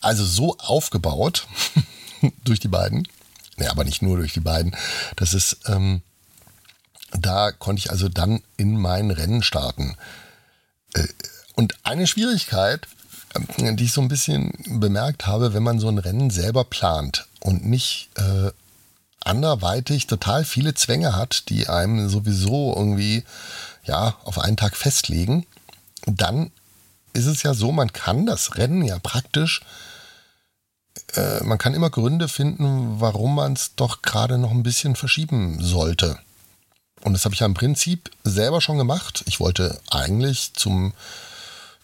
Also 0.00 0.24
so 0.24 0.56
aufgebaut 0.58 1.46
durch 2.44 2.60
die 2.60 2.68
beiden, 2.68 3.06
ja, 3.60 3.70
aber 3.70 3.84
nicht 3.84 4.02
nur 4.02 4.16
durch 4.16 4.32
die 4.32 4.40
beiden. 4.40 4.76
Das 5.16 5.34
ist, 5.34 5.58
ähm, 5.66 6.02
da 7.12 7.52
konnte 7.52 7.80
ich 7.80 7.90
also 7.90 8.08
dann 8.08 8.42
in 8.56 8.76
mein 8.76 9.10
Rennen 9.10 9.42
starten. 9.42 9.96
Äh, 10.94 11.06
und 11.54 11.74
eine 11.82 12.06
Schwierigkeit, 12.06 12.86
ähm, 13.58 13.76
die 13.76 13.84
ich 13.84 13.92
so 13.92 14.00
ein 14.00 14.08
bisschen 14.08 14.52
bemerkt 14.80 15.26
habe, 15.26 15.54
wenn 15.54 15.62
man 15.62 15.78
so 15.78 15.88
ein 15.88 15.98
Rennen 15.98 16.30
selber 16.30 16.64
plant 16.64 17.26
und 17.40 17.66
nicht 17.66 18.10
äh, 18.16 18.50
anderweitig 19.20 20.06
total 20.06 20.44
viele 20.44 20.74
Zwänge 20.74 21.14
hat, 21.14 21.48
die 21.48 21.68
einem 21.68 22.08
sowieso 22.08 22.74
irgendwie 22.74 23.24
ja 23.84 24.16
auf 24.24 24.38
einen 24.38 24.56
Tag 24.56 24.76
festlegen, 24.76 25.46
dann 26.06 26.50
ist 27.12 27.26
es 27.26 27.42
ja 27.42 27.54
so, 27.54 27.72
man 27.72 27.92
kann 27.92 28.26
das 28.26 28.56
Rennen 28.56 28.82
ja 28.84 28.98
praktisch, 28.98 29.62
äh, 31.14 31.42
man 31.44 31.58
kann 31.58 31.74
immer 31.74 31.90
Gründe 31.90 32.28
finden, 32.28 33.00
warum 33.00 33.34
man 33.34 33.54
es 33.54 33.74
doch 33.76 34.02
gerade 34.02 34.38
noch 34.38 34.50
ein 34.50 34.62
bisschen 34.62 34.96
verschieben 34.96 35.62
sollte. 35.62 36.18
Und 37.02 37.14
das 37.14 37.24
habe 37.24 37.34
ich 37.34 37.40
ja 37.40 37.46
im 37.46 37.54
Prinzip 37.54 38.10
selber 38.24 38.60
schon 38.60 38.78
gemacht. 38.78 39.24
Ich 39.26 39.40
wollte 39.40 39.80
eigentlich 39.90 40.52
zum 40.54 40.92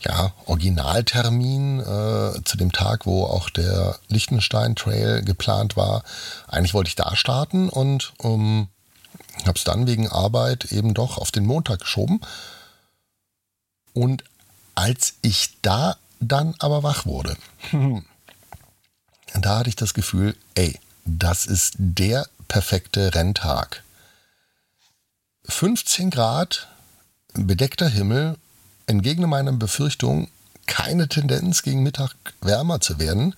ja, 0.01 0.33
Originaltermin 0.45 1.81
äh, 1.81 2.45
zu 2.45 2.57
dem 2.59 2.71
Tag, 2.71 3.07
wo 3.07 3.25
auch 3.25 3.49
der 3.49 3.99
Liechtenstein 4.09 4.77
Trail 4.77 5.23
geplant 5.23 5.77
war. 5.77 6.05
Eigentlich 6.49 6.75
wollte 6.75 6.89
ich 6.89 6.97
da 6.97 7.17
starten 7.17 7.69
und 7.69 8.13
um, 8.19 8.69
habe 9.47 9.57
es 9.57 9.65
dann 9.65 9.87
wegen 9.87 10.09
Arbeit 10.09 10.71
eben 10.71 10.93
doch 10.93 11.17
auf 11.17 11.31
den 11.31 11.47
Montag 11.47 11.81
geschoben. 11.81 12.21
Und 13.95 14.25
als 14.75 15.15
ich 15.23 15.57
da 15.63 15.97
dann 16.21 16.55
aber 16.59 16.83
wach 16.83 17.07
wurde, 17.07 17.37
da 19.45 19.59
hatte 19.59 19.69
ich 19.69 19.77
das 19.77 19.95
Gefühl, 19.95 20.37
ey, 20.55 20.79
das 21.05 21.47
ist 21.47 21.75
der 21.79 22.29
perfekte 22.49 23.15
Renntag. 23.15 23.83
15 25.49 26.11
Grad, 26.11 26.69
bedeckter 27.35 27.89
Himmel, 27.89 28.37
entgegen 28.87 29.29
meiner 29.29 29.53
Befürchtung 29.53 30.29
keine 30.67 31.09
Tendenz 31.09 31.63
gegen 31.63 31.83
Mittag 31.83 32.15
wärmer 32.41 32.81
zu 32.81 32.99
werden. 32.99 33.35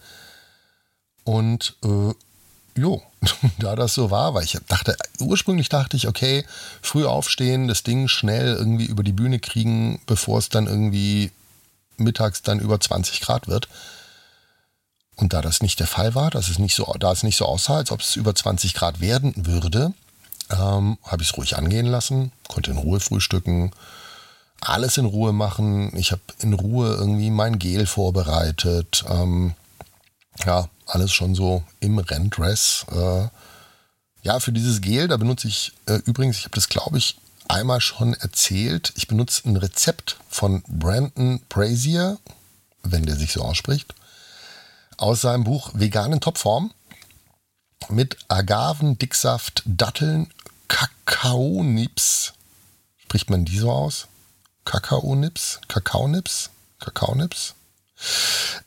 Und 1.25 1.77
äh, 1.85 2.15
jo, 2.79 3.03
da 3.59 3.77
das 3.77 3.95
so 3.95 4.11
war, 4.11 4.35
weil 4.35 4.45
ich 4.45 4.59
dachte, 4.69 4.97
ursprünglich 5.21 5.69
dachte 5.69 5.97
ich, 5.97 6.09
okay, 6.09 6.45
früh 6.81 7.05
aufstehen, 7.05 7.69
das 7.69 7.83
Ding 7.83 8.09
schnell 8.09 8.55
irgendwie 8.55 8.87
über 8.87 9.03
die 9.03 9.13
Bühne 9.13 9.39
kriegen, 9.39 10.01
bevor 10.07 10.39
es 10.39 10.49
dann 10.49 10.67
irgendwie 10.67 11.31
mittags 11.97 12.43
dann 12.43 12.61
über 12.61 12.81
20 12.81 13.21
Grad 13.21 13.49
wird. 13.49 13.69
Und 15.19 15.33
da 15.33 15.43
das 15.43 15.63
nicht 15.63 15.81
der 15.81 15.89
Fall 15.89 16.15
war, 16.15 16.31
dass 16.31 16.49
es 16.49 16.61
nicht 16.61 16.77
so, 16.77 16.95
da 16.99 17.11
es 17.11 17.25
nicht 17.25 17.37
so 17.37 17.45
aussah, 17.45 17.79
als 17.79 17.91
ob 17.91 18.01
es 18.01 18.15
über 18.15 18.35
20 18.35 18.73
Grad 18.73 19.01
werden 19.01 19.35
würde, 19.37 19.93
ähm, 20.51 20.97
habe 21.03 21.23
ich 21.23 21.31
es 21.31 21.37
ruhig 21.37 21.57
angehen 21.57 21.87
lassen, 21.87 22.31
konnte 22.47 22.71
in 22.71 22.79
Ruhe 22.79 23.01
frühstücken, 23.01 23.73
alles 24.61 24.97
in 24.97 25.07
Ruhe 25.07 25.33
machen. 25.33 25.97
Ich 25.97 26.13
habe 26.13 26.23
in 26.39 26.53
Ruhe 26.53 26.95
irgendwie 26.95 27.31
mein 27.31 27.59
Gel 27.59 27.87
vorbereitet. 27.87 29.05
Ähm, 29.09 29.55
ja, 30.47 30.69
alles 30.87 31.13
schon 31.13 31.35
so 31.35 31.65
im 31.81 31.99
Renndress. 31.99 32.87
Äh, 32.93 33.29
ja, 34.23 34.39
für 34.39 34.53
dieses 34.53 34.81
Gel, 34.81 35.09
da 35.09 35.17
benutze 35.17 35.49
ich 35.49 35.73
äh, 35.87 36.01
übrigens, 36.05 36.39
ich 36.39 36.45
habe 36.45 36.55
das 36.55 36.69
glaube 36.69 36.99
ich 36.99 37.17
einmal 37.49 37.81
schon 37.81 38.15
erzählt, 38.15 38.93
ich 38.97 39.09
benutze 39.09 39.49
ein 39.49 39.57
Rezept 39.57 40.17
von 40.29 40.63
Brandon 40.69 41.41
Brazier, 41.49 42.19
wenn 42.83 43.05
der 43.05 43.17
sich 43.17 43.33
so 43.33 43.43
ausspricht, 43.43 43.95
aus 44.99 45.23
seinem 45.23 45.45
Buch 45.45 45.71
Veganen 45.75 46.21
Topform 46.21 46.73
mit 47.89 48.19
Agaven, 48.29 48.99
Dicksaft, 48.99 49.63
Datteln, 49.65 50.31
Kakaonips. 50.69 52.35
Spricht 52.99 53.31
man 53.31 53.45
die 53.45 53.59
so 53.59 53.71
aus? 53.71 54.09
Kakaonips? 54.65 55.61
Kakaonips? 55.69 56.51
Kakaonips? 56.79 57.55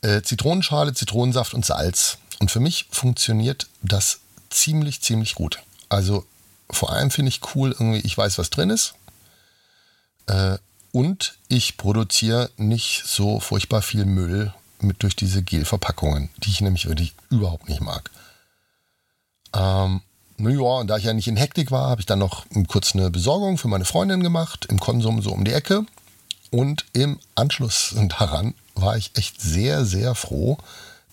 Äh, 0.00 0.22
Zitronenschale, 0.22 0.94
Zitronensaft 0.94 1.54
und 1.54 1.64
Salz. 1.64 2.18
Und 2.40 2.50
für 2.50 2.60
mich 2.60 2.88
funktioniert 2.90 3.68
das 3.82 4.20
ziemlich, 4.50 5.00
ziemlich 5.02 5.34
gut. 5.36 5.60
Also 5.88 6.26
vor 6.70 6.92
allem 6.92 7.10
finde 7.10 7.28
ich 7.28 7.54
cool, 7.54 7.70
irgendwie, 7.70 8.00
ich 8.00 8.18
weiß, 8.18 8.38
was 8.38 8.50
drin 8.50 8.70
ist. 8.70 8.94
Äh, 10.26 10.58
und 10.90 11.38
ich 11.48 11.76
produziere 11.76 12.50
nicht 12.56 13.04
so 13.06 13.40
furchtbar 13.40 13.82
viel 13.82 14.04
Müll 14.04 14.52
mit 14.82 15.02
durch 15.02 15.16
diese 15.16 15.42
Gelverpackungen, 15.42 16.30
die 16.38 16.50
ich 16.50 16.60
nämlich 16.60 16.86
wirklich 16.86 17.14
überhaupt 17.30 17.68
nicht 17.68 17.80
mag. 17.80 18.10
Ähm, 19.54 20.00
naja, 20.38 20.60
und 20.60 20.88
da 20.88 20.96
ich 20.96 21.04
ja 21.04 21.12
nicht 21.12 21.28
in 21.28 21.36
Hektik 21.36 21.70
war, 21.70 21.90
habe 21.90 22.00
ich 22.00 22.06
dann 22.06 22.18
noch 22.18 22.46
kurz 22.68 22.94
eine 22.94 23.10
Besorgung 23.10 23.58
für 23.58 23.68
meine 23.68 23.84
Freundin 23.84 24.22
gemacht, 24.22 24.66
im 24.66 24.80
Konsum 24.80 25.22
so 25.22 25.30
um 25.30 25.44
die 25.44 25.52
Ecke. 25.52 25.84
Und 26.50 26.84
im 26.92 27.18
Anschluss 27.34 27.94
daran 28.18 28.54
war 28.74 28.96
ich 28.96 29.12
echt 29.16 29.40
sehr, 29.40 29.84
sehr 29.84 30.14
froh, 30.14 30.58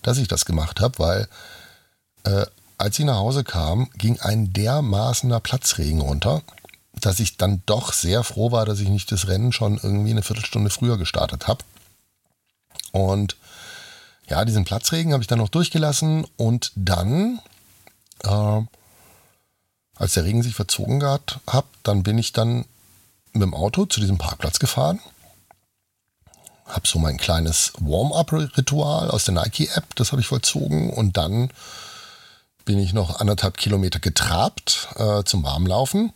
dass 0.02 0.18
ich 0.18 0.28
das 0.28 0.44
gemacht 0.44 0.80
habe, 0.80 0.98
weil 0.98 1.28
äh, 2.24 2.46
als 2.78 2.98
ich 2.98 3.04
nach 3.04 3.16
Hause 3.16 3.44
kam, 3.44 3.90
ging 3.96 4.18
ein 4.20 4.52
dermaßener 4.52 5.40
Platzregen 5.40 6.00
runter, 6.00 6.42
dass 6.94 7.20
ich 7.20 7.36
dann 7.36 7.62
doch 7.66 7.92
sehr 7.92 8.24
froh 8.24 8.52
war, 8.52 8.64
dass 8.64 8.80
ich 8.80 8.88
nicht 8.88 9.12
das 9.12 9.28
Rennen 9.28 9.52
schon 9.52 9.78
irgendwie 9.82 10.10
eine 10.10 10.22
Viertelstunde 10.22 10.70
früher 10.70 10.96
gestartet 10.96 11.46
habe. 11.46 11.62
Und 12.92 13.36
ja, 14.30 14.44
diesen 14.44 14.64
Platzregen 14.64 15.12
habe 15.12 15.22
ich 15.22 15.26
dann 15.26 15.38
noch 15.38 15.48
durchgelassen 15.48 16.26
und 16.36 16.72
dann 16.76 17.40
äh, 18.22 18.62
als 19.96 20.14
der 20.14 20.24
Regen 20.24 20.42
sich 20.42 20.54
verzogen 20.54 21.04
hat, 21.04 21.40
hab, 21.46 21.66
dann 21.82 22.02
bin 22.02 22.16
ich 22.16 22.32
dann 22.32 22.64
mit 23.32 23.42
dem 23.42 23.54
Auto 23.54 23.84
zu 23.84 24.00
diesem 24.00 24.18
Parkplatz 24.18 24.58
gefahren. 24.58 24.98
Habe 26.64 26.86
so 26.86 26.98
mein 26.98 27.18
kleines 27.18 27.72
Warm-up-Ritual 27.78 29.10
aus 29.10 29.24
der 29.24 29.34
Nike-App, 29.34 29.94
das 29.96 30.12
habe 30.12 30.22
ich 30.22 30.28
vollzogen. 30.28 30.90
Und 30.90 31.16
dann 31.16 31.50
bin 32.64 32.78
ich 32.78 32.92
noch 32.92 33.20
anderthalb 33.20 33.56
Kilometer 33.56 33.98
getrabt 33.98 34.88
äh, 34.96 35.22
zum 35.24 35.42
Warmlaufen. 35.42 36.12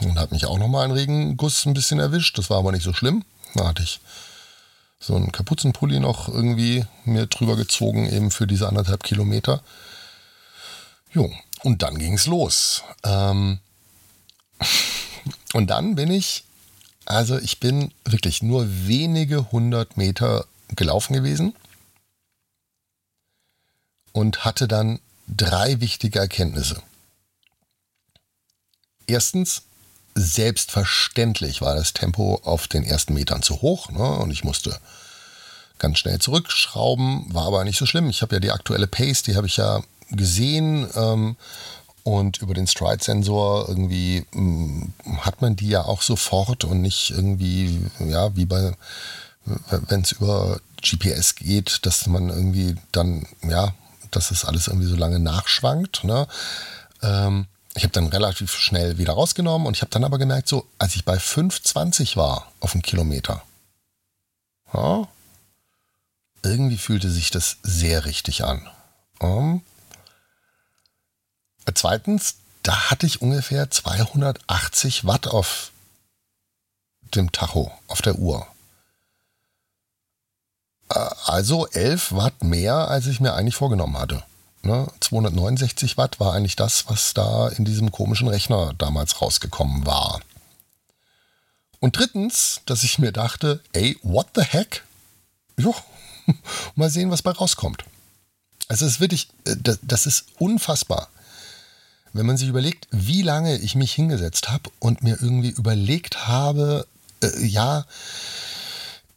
Und 0.00 0.18
hat 0.18 0.32
mich 0.32 0.46
auch 0.46 0.58
noch 0.58 0.68
mal 0.68 0.84
ein 0.84 0.92
Regenguss 0.92 1.66
ein 1.66 1.74
bisschen 1.74 2.00
erwischt. 2.00 2.38
Das 2.38 2.48
war 2.48 2.58
aber 2.58 2.72
nicht 2.72 2.84
so 2.84 2.94
schlimm. 2.94 3.24
Da 3.54 3.66
hatte 3.66 3.82
ich 3.82 4.00
so 5.00 5.16
einen 5.16 5.32
Kapuzenpulli 5.32 5.98
noch 5.98 6.28
irgendwie 6.28 6.84
mir 7.04 7.26
drüber 7.26 7.56
gezogen, 7.56 8.06
eben 8.06 8.30
für 8.30 8.46
diese 8.46 8.68
anderthalb 8.68 9.02
Kilometer. 9.02 9.62
Jo, 11.12 11.32
und 11.62 11.82
dann 11.82 11.98
ging 11.98 12.14
es 12.14 12.26
los. 12.26 12.82
Ähm 13.02 13.58
und 15.54 15.68
dann 15.68 15.94
bin 15.94 16.10
ich, 16.10 16.44
also 17.06 17.38
ich 17.38 17.58
bin 17.60 17.92
wirklich 18.04 18.42
nur 18.42 18.66
wenige 18.86 19.50
hundert 19.50 19.96
Meter 19.96 20.44
gelaufen 20.76 21.14
gewesen 21.14 21.54
und 24.12 24.44
hatte 24.44 24.68
dann 24.68 25.00
drei 25.26 25.80
wichtige 25.80 26.18
Erkenntnisse. 26.18 26.82
Erstens, 29.06 29.62
selbstverständlich 30.20 31.60
war 31.60 31.74
das 31.74 31.92
Tempo 31.92 32.40
auf 32.44 32.68
den 32.68 32.84
ersten 32.84 33.14
Metern 33.14 33.42
zu 33.42 33.62
hoch 33.62 33.90
ne, 33.90 34.04
und 34.18 34.30
ich 34.30 34.44
musste 34.44 34.78
ganz 35.78 35.98
schnell 35.98 36.18
zurückschrauben, 36.18 37.32
war 37.34 37.46
aber 37.46 37.64
nicht 37.64 37.78
so 37.78 37.86
schlimm. 37.86 38.10
Ich 38.10 38.22
habe 38.22 38.36
ja 38.36 38.40
die 38.40 38.52
aktuelle 38.52 38.86
Pace, 38.86 39.22
die 39.22 39.36
habe 39.36 39.46
ich 39.46 39.56
ja 39.56 39.82
gesehen 40.10 40.88
ähm, 40.94 41.36
und 42.04 42.38
über 42.38 42.54
den 42.54 42.66
Stride-Sensor 42.66 43.68
irgendwie 43.68 44.26
ähm, 44.34 44.92
hat 45.20 45.42
man 45.42 45.56
die 45.56 45.68
ja 45.68 45.84
auch 45.84 46.02
sofort 46.02 46.64
und 46.64 46.82
nicht 46.82 47.10
irgendwie, 47.10 47.80
ja, 47.98 48.34
wie 48.36 48.46
bei, 48.46 48.72
wenn 49.44 50.02
es 50.02 50.12
über 50.12 50.60
GPS 50.82 51.34
geht, 51.34 51.84
dass 51.86 52.06
man 52.06 52.28
irgendwie 52.28 52.76
dann, 52.92 53.26
ja, 53.42 53.74
dass 54.10 54.30
es 54.30 54.44
alles 54.44 54.68
irgendwie 54.68 54.88
so 54.88 54.96
lange 54.96 55.18
nachschwankt. 55.18 56.04
Ne? 56.04 56.26
Ähm, 57.02 57.46
ich 57.74 57.84
habe 57.84 57.92
dann 57.92 58.08
relativ 58.08 58.52
schnell 58.52 58.98
wieder 58.98 59.12
rausgenommen 59.12 59.66
und 59.66 59.76
ich 59.76 59.82
habe 59.82 59.90
dann 59.90 60.04
aber 60.04 60.18
gemerkt, 60.18 60.48
so, 60.48 60.66
als 60.78 60.96
ich 60.96 61.04
bei 61.04 61.16
5,20 61.16 62.16
war 62.16 62.50
auf 62.60 62.74
einen 62.74 62.82
Kilometer, 62.82 63.42
ja, 64.72 65.08
irgendwie 66.42 66.78
fühlte 66.78 67.10
sich 67.10 67.30
das 67.30 67.58
sehr 67.62 68.04
richtig 68.04 68.44
an. 68.44 68.68
Um, 69.18 69.62
ähm, 71.66 71.74
zweitens, 71.74 72.36
da 72.62 72.90
hatte 72.90 73.06
ich 73.06 73.22
ungefähr 73.22 73.70
280 73.70 75.06
Watt 75.06 75.28
auf 75.28 75.70
dem 77.14 77.32
Tacho, 77.32 77.72
auf 77.86 78.02
der 78.02 78.16
Uhr. 78.16 78.46
Äh, 80.88 80.98
also 81.26 81.66
11 81.68 82.12
Watt 82.12 82.42
mehr, 82.42 82.88
als 82.88 83.06
ich 83.06 83.20
mir 83.20 83.34
eigentlich 83.34 83.56
vorgenommen 83.56 83.98
hatte. 83.98 84.22
Ne? 84.62 84.86
269 85.00 85.96
Watt 85.96 86.20
war 86.20 86.34
eigentlich 86.34 86.56
das, 86.56 86.88
was 86.88 87.14
da 87.14 87.48
in 87.48 87.64
diesem 87.64 87.90
komischen 87.90 88.28
Rechner 88.28 88.74
damals 88.76 89.22
rausgekommen 89.22 89.86
war. 89.86 90.20
Und 91.80 91.98
drittens, 91.98 92.60
dass 92.66 92.84
ich 92.84 92.98
mir 92.98 93.10
dachte, 93.10 93.60
ey, 93.72 93.98
what 94.02 94.28
the 94.34 94.42
heck? 94.42 94.84
Jo, 95.56 95.74
mal 96.74 96.90
sehen, 96.90 97.10
was 97.10 97.22
bei 97.22 97.30
rauskommt. 97.30 97.84
Also 98.68 98.84
es 98.84 98.92
ist 98.92 99.00
wirklich, 99.00 99.28
äh, 99.46 99.56
das 99.82 100.06
ist 100.06 100.26
unfassbar. 100.38 101.08
Wenn 102.12 102.26
man 102.26 102.36
sich 102.36 102.48
überlegt, 102.48 102.86
wie 102.90 103.22
lange 103.22 103.56
ich 103.58 103.74
mich 103.74 103.92
hingesetzt 103.92 104.50
habe 104.50 104.70
und 104.78 105.02
mir 105.02 105.16
irgendwie 105.20 105.50
überlegt 105.50 106.26
habe, 106.26 106.86
äh, 107.22 107.46
ja, 107.46 107.86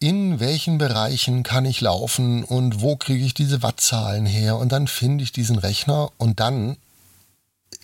in 0.03 0.41
welchen 0.41 0.79
Bereichen 0.79 1.43
kann 1.43 1.63
ich 1.63 1.79
laufen 1.79 2.43
und 2.43 2.81
wo 2.81 2.97
kriege 2.97 3.23
ich 3.23 3.33
diese 3.33 3.63
Wattzahlen 3.63 4.25
her 4.25 4.57
und 4.57 4.73
dann 4.73 4.89
finde 4.89 5.23
ich 5.23 5.31
diesen 5.31 5.57
Rechner 5.57 6.11
und 6.17 6.41
dann 6.41 6.75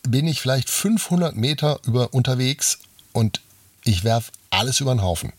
bin 0.03 0.27
ich 0.27 0.41
vielleicht 0.41 0.69
500 0.69 1.37
Meter 1.37 1.79
über 1.85 2.13
unterwegs 2.13 2.79
und 3.13 3.39
ich 3.85 4.03
werfe 4.03 4.33
alles 4.49 4.81
über 4.81 4.93
den 4.93 5.01
Haufen. 5.01 5.31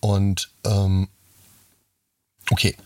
Und 0.00 0.50
ähm, 0.64 1.08
okay, 2.50 2.76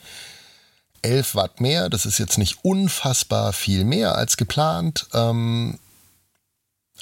11 1.03 1.35
Watt 1.35 1.61
mehr, 1.61 1.89
das 1.89 2.07
ist 2.07 2.19
jetzt 2.19 2.39
nicht 2.39 2.65
unfassbar 2.65 3.53
viel 3.55 3.83
mehr 3.83 4.15
als 4.15 4.37
geplant, 4.37 5.09
ähm, 5.15 5.81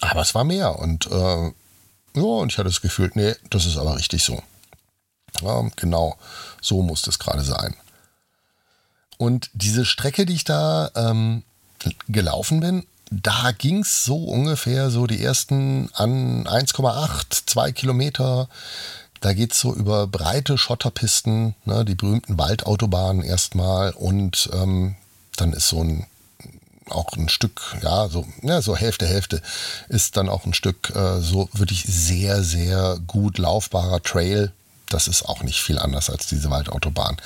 aber 0.00 0.22
es 0.22 0.34
war 0.34 0.44
mehr 0.44 0.78
und 0.78 1.06
äh, 1.08 1.52
ja, 2.16 2.22
und 2.22 2.50
ich 2.50 2.56
hatte 2.56 2.70
das 2.70 2.80
Gefühl, 2.80 3.10
nee, 3.12 3.34
das 3.50 3.66
ist 3.66 3.76
aber 3.76 3.98
richtig 3.98 4.22
so. 4.22 4.42
Ja, 5.42 5.68
genau, 5.76 6.16
so 6.60 6.82
muss 6.82 7.02
das 7.02 7.18
gerade 7.18 7.42
sein. 7.42 7.74
Und 9.18 9.50
diese 9.54 9.84
Strecke, 9.84 10.26
die 10.26 10.34
ich 10.34 10.44
da 10.44 10.90
ähm, 10.94 11.42
gelaufen 12.08 12.60
bin, 12.60 12.86
da 13.10 13.52
ging 13.52 13.80
es 13.80 14.04
so 14.04 14.16
ungefähr 14.16 14.90
so 14.90 15.06
die 15.06 15.22
ersten 15.22 15.90
an 15.94 16.46
1,8, 16.46 17.42
2 17.46 17.72
Kilometer. 17.72 18.48
Da 19.20 19.32
geht 19.32 19.52
es 19.52 19.60
so 19.60 19.74
über 19.74 20.06
breite 20.06 20.58
Schotterpisten, 20.58 21.54
ne, 21.64 21.84
die 21.84 21.94
berühmten 21.94 22.38
Waldautobahnen 22.38 23.22
erstmal 23.22 23.92
und 23.92 24.50
ähm, 24.52 24.96
dann 25.36 25.52
ist 25.52 25.68
so 25.68 25.82
ein 25.82 26.06
auch 26.90 27.12
ein 27.16 27.30
Stück, 27.30 27.76
ja, 27.82 28.08
so, 28.08 28.26
ja, 28.42 28.60
so 28.60 28.76
Hälfte, 28.76 29.06
Hälfte 29.06 29.40
ist 29.88 30.18
dann 30.18 30.28
auch 30.28 30.44
ein 30.44 30.52
Stück 30.52 30.92
äh, 30.94 31.20
so 31.20 31.48
wirklich 31.54 31.84
sehr, 31.84 32.42
sehr 32.42 32.98
gut 33.06 33.38
laufbarer 33.38 34.02
Trail. 34.02 34.52
Das 34.88 35.08
ist 35.08 35.24
auch 35.24 35.42
nicht 35.42 35.60
viel 35.60 35.78
anders 35.78 36.10
als 36.10 36.26
diese 36.26 36.50
Waldautobahn. 36.50 37.16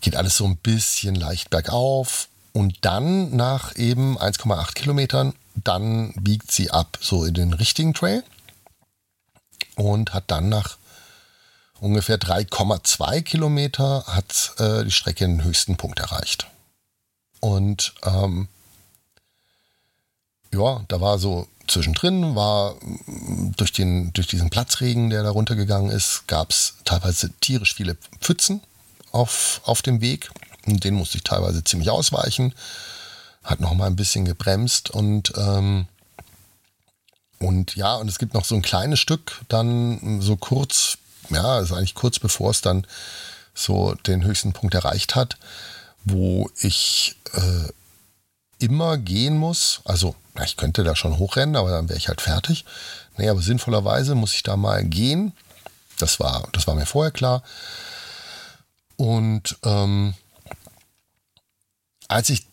Geht 0.00 0.16
alles 0.16 0.36
so 0.36 0.44
ein 0.44 0.56
bisschen 0.56 1.14
leicht 1.14 1.50
bergauf 1.50 2.28
und 2.52 2.84
dann 2.84 3.34
nach 3.34 3.74
eben 3.76 4.18
1,8 4.18 4.74
Kilometern, 4.74 5.34
dann 5.54 6.12
biegt 6.14 6.52
sie 6.52 6.70
ab 6.70 6.98
so 7.00 7.24
in 7.24 7.34
den 7.34 7.52
richtigen 7.52 7.94
Trail 7.94 8.22
und 9.76 10.12
hat 10.12 10.24
dann 10.28 10.48
nach 10.48 10.76
ungefähr 11.80 12.18
3,2 12.18 13.22
Kilometer 13.22 14.04
hat 14.06 14.54
äh, 14.58 14.84
die 14.84 14.90
Strecke 14.90 15.24
den 15.24 15.44
höchsten 15.44 15.76
Punkt 15.76 15.98
erreicht. 15.98 16.46
Und 17.40 17.94
ähm, 18.04 18.48
ja, 20.54 20.84
da 20.88 21.00
war 21.00 21.18
so 21.18 21.46
zwischendrin, 21.66 22.34
war 22.34 22.74
mm, 22.74 23.52
durch, 23.56 23.72
den, 23.72 24.12
durch 24.12 24.26
diesen 24.26 24.50
Platzregen, 24.50 25.10
der 25.10 25.22
da 25.22 25.30
runtergegangen 25.30 25.90
ist, 25.90 26.24
gab 26.26 26.50
es 26.50 26.74
teilweise 26.84 27.30
tierisch 27.40 27.74
viele 27.74 27.96
Pfützen 28.20 28.60
auf, 29.12 29.60
auf 29.64 29.82
dem 29.82 30.00
Weg. 30.00 30.30
Den 30.66 30.94
musste 30.94 31.18
ich 31.18 31.24
teilweise 31.24 31.62
ziemlich 31.62 31.90
ausweichen. 31.90 32.54
Hat 33.42 33.60
noch 33.60 33.74
mal 33.74 33.86
ein 33.86 33.96
bisschen 33.96 34.24
gebremst 34.24 34.90
und 34.90 35.32
ähm, 35.36 35.86
und 37.40 37.76
ja, 37.76 37.96
und 37.96 38.08
es 38.08 38.18
gibt 38.18 38.32
noch 38.32 38.44
so 38.44 38.54
ein 38.54 38.62
kleines 38.62 39.00
Stück, 39.00 39.42
dann 39.48 40.22
so 40.22 40.36
kurz, 40.36 40.96
ja, 41.28 41.60
ist 41.60 41.72
eigentlich 41.72 41.94
kurz 41.94 42.18
bevor 42.18 42.50
es 42.50 42.62
dann 42.62 42.86
so 43.54 43.94
den 44.06 44.24
höchsten 44.24 44.52
Punkt 44.52 44.74
erreicht 44.74 45.14
hat, 45.14 45.36
wo 46.04 46.50
ich 46.60 47.16
äh, 47.34 48.64
immer 48.64 48.96
gehen 48.96 49.36
muss. 49.36 49.80
Also, 49.84 50.14
na, 50.34 50.44
ich 50.44 50.56
könnte 50.56 50.84
da 50.84 50.96
schon 50.96 51.18
hochrennen, 51.18 51.56
aber 51.56 51.70
dann 51.70 51.88
wäre 51.88 51.98
ich 51.98 52.08
halt 52.08 52.20
fertig. 52.20 52.64
Nee, 53.16 53.28
aber 53.28 53.40
sinnvollerweise 53.40 54.14
muss 54.14 54.34
ich 54.34 54.42
da 54.42 54.56
mal 54.56 54.84
gehen. 54.84 55.32
Das 55.98 56.18
war, 56.18 56.48
das 56.52 56.66
war 56.66 56.74
mir 56.74 56.86
vorher 56.86 57.12
klar. 57.12 57.42
Und 58.96 59.56
ähm, 59.64 60.14
als 62.08 62.30
ich 62.30 62.46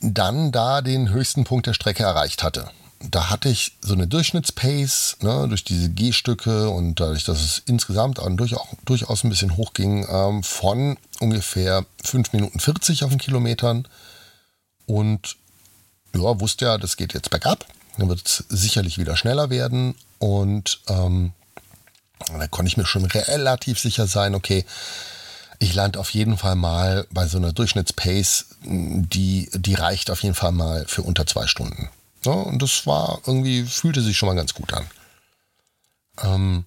dann 0.00 0.52
da 0.52 0.80
den 0.80 1.10
höchsten 1.10 1.44
Punkt 1.44 1.66
der 1.66 1.74
Strecke 1.74 2.02
erreicht 2.02 2.42
hatte, 2.42 2.70
da 3.00 3.30
hatte 3.30 3.48
ich 3.48 3.76
so 3.80 3.94
eine 3.94 4.06
Durchschnittspace 4.06 5.18
ne, 5.20 5.46
durch 5.48 5.64
diese 5.64 5.90
G-Stücke 5.90 6.68
und 6.70 6.98
dadurch, 6.98 7.24
dass 7.24 7.40
es 7.40 7.62
insgesamt 7.66 8.18
durchaus, 8.18 8.66
durchaus 8.84 9.22
ein 9.22 9.30
bisschen 9.30 9.56
hochging, 9.56 10.06
ähm, 10.10 10.42
von 10.42 10.96
ungefähr 11.20 11.84
5 12.04 12.32
Minuten 12.32 12.58
40 12.58 13.04
auf 13.04 13.10
den 13.10 13.18
Kilometern 13.18 13.86
und 14.86 15.36
ja, 16.22 16.40
wusste 16.40 16.66
ja, 16.66 16.78
das 16.78 16.96
geht 16.96 17.14
jetzt 17.14 17.30
bergab. 17.30 17.66
Dann 17.96 18.08
wird 18.08 18.26
es 18.26 18.44
sicherlich 18.48 18.98
wieder 18.98 19.16
schneller 19.16 19.50
werden. 19.50 19.94
Und 20.18 20.80
ähm, 20.88 21.32
da 22.26 22.46
konnte 22.48 22.68
ich 22.68 22.76
mir 22.76 22.86
schon 22.86 23.04
relativ 23.04 23.78
sicher 23.78 24.06
sein, 24.06 24.34
okay, 24.34 24.64
ich 25.58 25.74
lande 25.74 25.98
auf 25.98 26.10
jeden 26.10 26.36
Fall 26.36 26.54
mal 26.54 27.06
bei 27.10 27.26
so 27.26 27.38
einer 27.38 27.52
Durchschnittspace, 27.52 28.46
die, 28.62 29.50
die 29.52 29.74
reicht 29.74 30.10
auf 30.10 30.22
jeden 30.22 30.34
Fall 30.34 30.52
mal 30.52 30.84
für 30.86 31.02
unter 31.02 31.26
zwei 31.26 31.46
Stunden. 31.46 31.88
Ja, 32.24 32.32
und 32.32 32.62
das 32.62 32.86
war 32.86 33.20
irgendwie, 33.26 33.64
fühlte 33.64 34.02
sich 34.02 34.16
schon 34.16 34.28
mal 34.28 34.36
ganz 34.36 34.54
gut 34.54 34.72
an. 34.72 34.86
Ähm, 36.22 36.64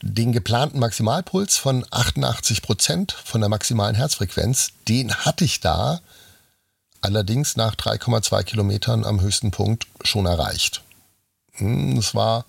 den 0.00 0.32
geplanten 0.32 0.80
Maximalpuls 0.80 1.56
von 1.56 1.86
88 1.90 2.62
Prozent 2.62 3.12
von 3.24 3.40
der 3.40 3.48
maximalen 3.48 3.94
Herzfrequenz, 3.94 4.72
den 4.88 5.14
hatte 5.14 5.44
ich 5.44 5.60
da 5.60 6.00
allerdings 7.02 7.56
nach 7.56 7.74
3,2 7.74 8.44
Kilometern 8.44 9.04
am 9.04 9.20
höchsten 9.20 9.50
Punkt 9.50 9.86
schon 10.02 10.26
erreicht. 10.26 10.82
Hm, 11.52 11.96
das 11.96 12.14
war 12.14 12.44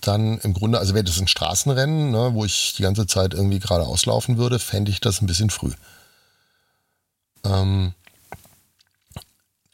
dann 0.00 0.38
im 0.38 0.54
Grunde, 0.54 0.78
also 0.78 0.94
wäre 0.94 1.04
das 1.04 1.20
ein 1.20 1.28
Straßenrennen, 1.28 2.10
ne, 2.10 2.30
wo 2.34 2.44
ich 2.44 2.74
die 2.76 2.82
ganze 2.82 3.06
Zeit 3.06 3.34
irgendwie 3.34 3.60
gerade 3.60 3.84
auslaufen 3.84 4.36
würde, 4.38 4.58
fände 4.58 4.90
ich 4.90 5.00
das 5.00 5.20
ein 5.20 5.26
bisschen 5.26 5.50
früh. 5.50 5.72
Ähm, 7.44 7.92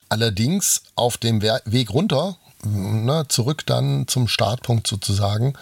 allerdings 0.08 0.82
auf 0.94 1.16
dem 1.16 1.42
Weg 1.42 1.90
runter, 1.90 2.36
ne, 2.62 3.26
zurück 3.28 3.64
dann 3.66 4.06
zum 4.06 4.28
Startpunkt 4.28 4.86
sozusagen, 4.86 5.54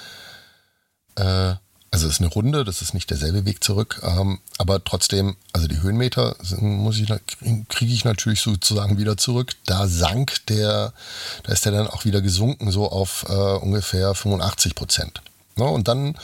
äh, 1.17 1.55
also 1.97 2.09
es 2.09 2.17
ist 2.17 2.21
eine 2.21 2.29
Runde, 2.29 2.63
das 2.63 2.83
ist 2.83 2.93
nicht 2.93 3.09
derselbe 3.09 3.47
Weg 3.47 3.65
zurück, 3.65 4.03
ähm, 4.05 4.39
aber 4.59 4.85
trotzdem, 4.85 5.35
also 5.55 5.67
die 5.67 5.81
Höhenmeter 5.81 6.37
ich, 6.43 7.69
kriege 7.71 7.93
ich 7.95 8.05
natürlich 8.05 8.43
sozusagen 8.43 8.99
wieder 8.99 9.17
zurück. 9.17 9.53
Da 9.65 9.89
sank 9.89 10.45
der, 10.49 10.93
da 11.45 11.53
ist 11.55 11.65
der 11.65 11.73
dann 11.73 11.87
auch 11.87 12.05
wieder 12.05 12.21
gesunken, 12.21 12.71
so 12.71 12.91
auf 12.91 13.25
äh, 13.31 13.33
ungefähr 13.33 14.15
85 14.15 14.75
Prozent. 14.75 15.23
Ne, 15.57 15.65
und 15.65 15.89
dann 15.89 16.19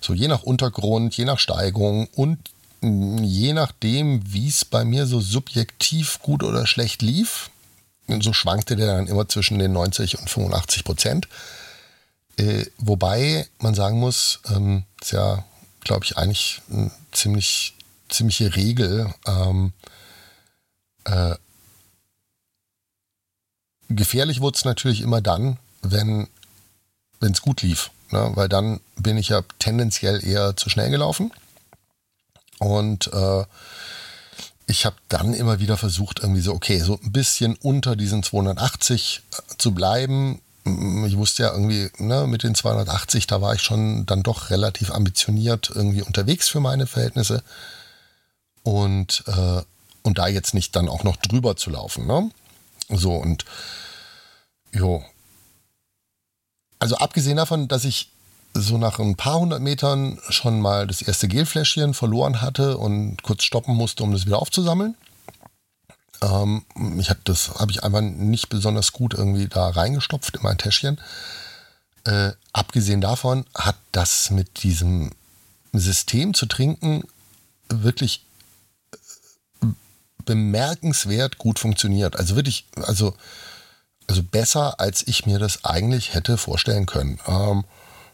so 0.00 0.12
je 0.12 0.26
nach 0.26 0.42
Untergrund, 0.42 1.16
je 1.16 1.24
nach 1.24 1.38
Steigung 1.38 2.08
und 2.16 2.40
mm, 2.80 3.18
je 3.22 3.52
nachdem, 3.52 4.22
wie 4.26 4.48
es 4.48 4.64
bei 4.64 4.84
mir 4.84 5.06
so 5.06 5.20
subjektiv 5.20 6.18
gut 6.20 6.42
oder 6.42 6.66
schlecht 6.66 7.00
lief, 7.00 7.48
so 8.18 8.32
schwankte 8.32 8.74
der 8.74 8.88
dann 8.88 9.06
immer 9.06 9.28
zwischen 9.28 9.60
den 9.60 9.72
90 9.72 10.18
und 10.18 10.28
85 10.28 10.82
Prozent. 10.82 11.28
Äh, 12.42 12.66
wobei 12.78 13.46
man 13.58 13.74
sagen 13.74 14.00
muss, 14.00 14.40
ähm, 14.50 14.84
ist 15.00 15.12
ja, 15.12 15.44
glaube 15.80 16.04
ich, 16.04 16.16
eigentlich 16.16 16.60
eine 16.70 16.90
ziemlich, 17.12 17.74
ziemliche 18.08 18.56
Regel. 18.56 19.14
Ähm, 19.26 19.72
äh, 21.04 21.36
gefährlich 23.88 24.40
wurde 24.40 24.56
es 24.56 24.64
natürlich 24.64 25.02
immer 25.02 25.20
dann, 25.20 25.58
wenn 25.82 26.28
es 27.20 27.42
gut 27.42 27.62
lief. 27.62 27.90
Ne? 28.10 28.32
Weil 28.34 28.48
dann 28.48 28.80
bin 28.96 29.16
ich 29.16 29.28
ja 29.28 29.42
tendenziell 29.58 30.24
eher 30.24 30.56
zu 30.56 30.68
schnell 30.68 30.90
gelaufen. 30.90 31.32
Und 32.58 33.06
äh, 33.12 33.44
ich 34.66 34.84
habe 34.84 34.96
dann 35.08 35.34
immer 35.34 35.60
wieder 35.60 35.76
versucht, 35.76 36.20
irgendwie 36.20 36.40
so, 36.40 36.54
okay, 36.54 36.80
so 36.80 36.98
ein 37.02 37.12
bisschen 37.12 37.54
unter 37.56 37.94
diesen 37.94 38.22
280 38.22 39.22
zu 39.58 39.72
bleiben, 39.72 40.40
ich 40.64 41.16
wusste 41.16 41.42
ja 41.42 41.52
irgendwie, 41.52 41.90
ne, 41.98 42.26
mit 42.26 42.42
den 42.42 42.54
280, 42.54 43.26
da 43.26 43.40
war 43.40 43.54
ich 43.54 43.62
schon 43.62 44.06
dann 44.06 44.22
doch 44.22 44.50
relativ 44.50 44.90
ambitioniert 44.90 45.70
irgendwie 45.74 46.02
unterwegs 46.02 46.48
für 46.48 46.60
meine 46.60 46.86
Verhältnisse. 46.86 47.42
Und, 48.62 49.24
äh, 49.26 49.62
und 50.02 50.18
da 50.18 50.28
jetzt 50.28 50.54
nicht 50.54 50.76
dann 50.76 50.88
auch 50.88 51.02
noch 51.02 51.16
drüber 51.16 51.56
zu 51.56 51.70
laufen. 51.70 52.06
Ne? 52.06 52.30
So, 52.88 53.14
und 53.14 53.44
jo. 54.72 55.04
Also 56.78 56.96
abgesehen 56.96 57.36
davon, 57.36 57.68
dass 57.68 57.84
ich 57.84 58.10
so 58.54 58.78
nach 58.78 58.98
ein 58.98 59.16
paar 59.16 59.38
hundert 59.40 59.62
Metern 59.62 60.18
schon 60.28 60.60
mal 60.60 60.86
das 60.86 61.02
erste 61.02 61.26
Gelfläschchen 61.26 61.94
verloren 61.94 62.40
hatte 62.40 62.76
und 62.78 63.22
kurz 63.22 63.44
stoppen 63.44 63.74
musste, 63.74 64.02
um 64.02 64.12
das 64.12 64.26
wieder 64.26 64.40
aufzusammeln. 64.40 64.94
Ähm, 66.22 66.64
ich 66.98 67.10
hab, 67.10 67.24
das 67.24 67.50
habe 67.58 67.72
ich 67.72 67.84
einfach 67.84 68.00
nicht 68.00 68.48
besonders 68.48 68.92
gut 68.92 69.14
irgendwie 69.14 69.48
da 69.48 69.68
reingestopft 69.68 70.36
in 70.36 70.42
mein 70.42 70.58
Täschchen. 70.58 71.00
Äh, 72.04 72.32
abgesehen 72.52 73.00
davon 73.00 73.44
hat 73.54 73.76
das 73.92 74.30
mit 74.30 74.62
diesem 74.62 75.10
System 75.72 76.34
zu 76.34 76.46
trinken 76.46 77.04
wirklich 77.68 78.24
äh, 79.62 79.66
bemerkenswert 80.24 81.38
gut 81.38 81.58
funktioniert. 81.58 82.16
Also 82.16 82.36
wirklich, 82.36 82.66
also, 82.76 83.14
also 84.08 84.22
besser, 84.22 84.80
als 84.80 85.06
ich 85.06 85.26
mir 85.26 85.38
das 85.38 85.64
eigentlich 85.64 86.14
hätte 86.14 86.38
vorstellen 86.38 86.86
können. 86.86 87.18
Ähm, 87.26 87.64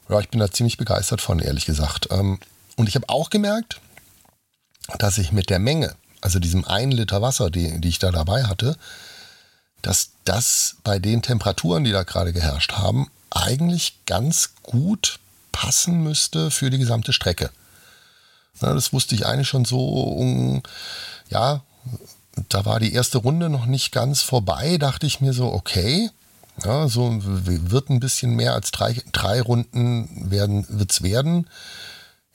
ja, 0.09 0.21
ich 0.21 0.29
bin 0.31 0.41
da 0.41 0.51
ziemlich 0.51 0.79
begeistert 0.79 1.21
von, 1.21 1.39
ehrlich 1.39 1.67
gesagt. 1.67 2.09
Ähm, 2.11 2.39
und 2.77 2.89
ich 2.89 2.95
habe 2.95 3.09
auch 3.09 3.31
gemerkt, 3.31 3.81
dass 4.99 5.19
ich 5.19 5.33
mit 5.33 5.51
der 5.51 5.59
Menge, 5.59 5.95
also 6.21 6.39
diesem 6.39 6.65
einen 6.65 6.93
Liter 6.93 7.23
Wasser, 7.23 7.51
die, 7.51 7.81
die 7.81 7.89
ich 7.89 7.99
da 7.99 8.11
dabei 8.11 8.45
hatte, 8.45 8.77
dass 9.83 10.11
das 10.25 10.77
bei 10.83 10.99
den 10.99 11.23
Temperaturen, 11.23 11.85
die 11.85 11.93
da 11.93 12.03
gerade 12.03 12.33
geherrscht 12.33 12.73
haben, 12.73 13.09
eigentlich 13.31 13.99
ganz 14.07 14.51
gut 14.63 15.21
passen 15.53 16.03
müsste 16.03 16.51
für 16.51 16.71
die 16.71 16.79
gesamte 16.79 17.13
Strecke. 17.13 17.51
Ja, 18.61 18.75
das 18.75 18.93
wusste 18.93 19.15
ich 19.15 19.27
eigentlich 19.27 19.49
schon 19.49 19.65
so, 19.65 19.79
um, 19.79 20.63
ja, 21.31 21.63
da 22.49 22.65
war 22.65 22.81
die 22.81 22.93
erste 22.93 23.19
Runde 23.19 23.49
noch 23.49 23.67
nicht 23.67 23.93
ganz 23.93 24.23
vorbei, 24.23 24.79
dachte 24.79 25.07
ich 25.07 25.21
mir 25.21 25.33
so, 25.33 25.53
okay, 25.53 26.11
ja, 26.65 26.89
so 26.89 27.17
wird 27.21 27.89
ein 27.89 28.01
bisschen 28.01 28.35
mehr 28.35 28.55
als 28.55 28.73
drei, 28.73 29.01
drei 29.13 29.41
Runden 29.41 30.31
werden, 30.31 30.67
wird's 30.69 31.03
werden. 31.03 31.49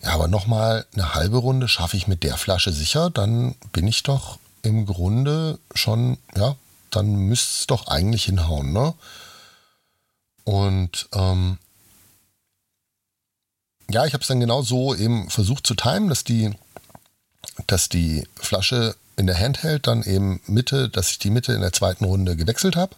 Ja, 0.04 0.14
aber 0.14 0.28
nochmal 0.28 0.86
eine 0.94 1.16
halbe 1.16 1.38
Runde 1.38 1.68
schaffe 1.68 1.96
ich 1.96 2.08
mit 2.08 2.24
der 2.24 2.38
Flasche 2.38 2.74
sicher, 2.74 3.10
dann 3.10 3.56
bin 3.72 3.88
ich 3.88 4.04
doch 4.04 4.38
im 4.62 4.86
Grunde 4.86 5.60
schon, 5.74 6.18
ja, 6.36 6.56
dann 6.90 7.16
müsste 7.16 7.60
es 7.60 7.68
doch 7.68 7.88
eigentlich 7.88 8.26
hinhauen, 8.26 8.74
ne? 8.74 8.94
Und 10.44 11.08
ähm, 11.14 11.58
ja, 13.90 14.06
ich 14.06 14.14
habe 14.14 14.22
es 14.22 14.28
dann 14.28 14.42
genau 14.42 14.62
so 14.62 14.94
eben 14.94 15.30
versucht 15.30 15.66
zu 15.66 15.76
timen, 15.76 16.10
dass 16.10 16.26
die, 16.26 16.52
dass 17.68 17.88
die 17.88 18.28
Flasche 18.36 18.96
in 19.16 19.28
der 19.28 19.40
Handheld 19.40 19.88
dann 19.88 20.04
eben 20.04 20.42
Mitte, 20.48 20.90
dass 20.90 21.12
ich 21.12 21.20
die 21.20 21.30
Mitte 21.30 21.54
in 21.54 21.62
der 21.62 21.72
zweiten 21.72 22.04
Runde 22.04 22.36
gewechselt 22.36 22.76
habe 22.76 22.96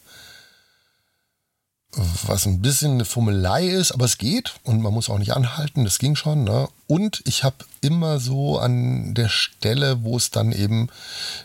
was 1.95 2.45
ein 2.45 2.61
bisschen 2.61 2.93
eine 2.93 3.05
Fummelei 3.05 3.67
ist, 3.67 3.91
aber 3.91 4.05
es 4.05 4.17
geht 4.17 4.55
und 4.63 4.81
man 4.81 4.93
muss 4.93 5.09
auch 5.09 5.17
nicht 5.17 5.33
anhalten, 5.33 5.85
das 5.85 5.99
ging 5.99 6.15
schon. 6.15 6.43
Ne? 6.43 6.67
Und 6.87 7.21
ich 7.25 7.43
habe 7.43 7.55
immer 7.81 8.19
so 8.19 8.59
an 8.59 9.13
der 9.13 9.29
Stelle, 9.29 10.03
wo 10.03 10.17
es 10.17 10.31
dann 10.31 10.51
eben 10.51 10.89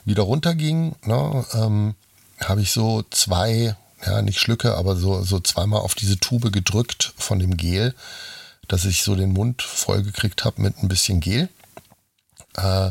wieder 0.04 0.22
runterging, 0.22 0.96
ne, 1.04 1.44
ähm, 1.54 1.94
habe 2.40 2.62
ich 2.62 2.72
so 2.72 3.04
zwei, 3.10 3.76
ja 4.04 4.22
nicht 4.22 4.40
Schlücke, 4.40 4.74
aber 4.76 4.96
so, 4.96 5.22
so 5.22 5.40
zweimal 5.40 5.80
auf 5.80 5.94
diese 5.94 6.18
Tube 6.18 6.52
gedrückt 6.52 7.12
von 7.16 7.38
dem 7.38 7.56
Gel, 7.56 7.94
dass 8.66 8.84
ich 8.84 9.02
so 9.02 9.14
den 9.14 9.32
Mund 9.32 9.62
voll 9.62 10.02
gekriegt 10.02 10.44
habe 10.44 10.62
mit 10.62 10.82
ein 10.82 10.88
bisschen 10.88 11.20
Gel. 11.20 11.48
Äh, 12.56 12.90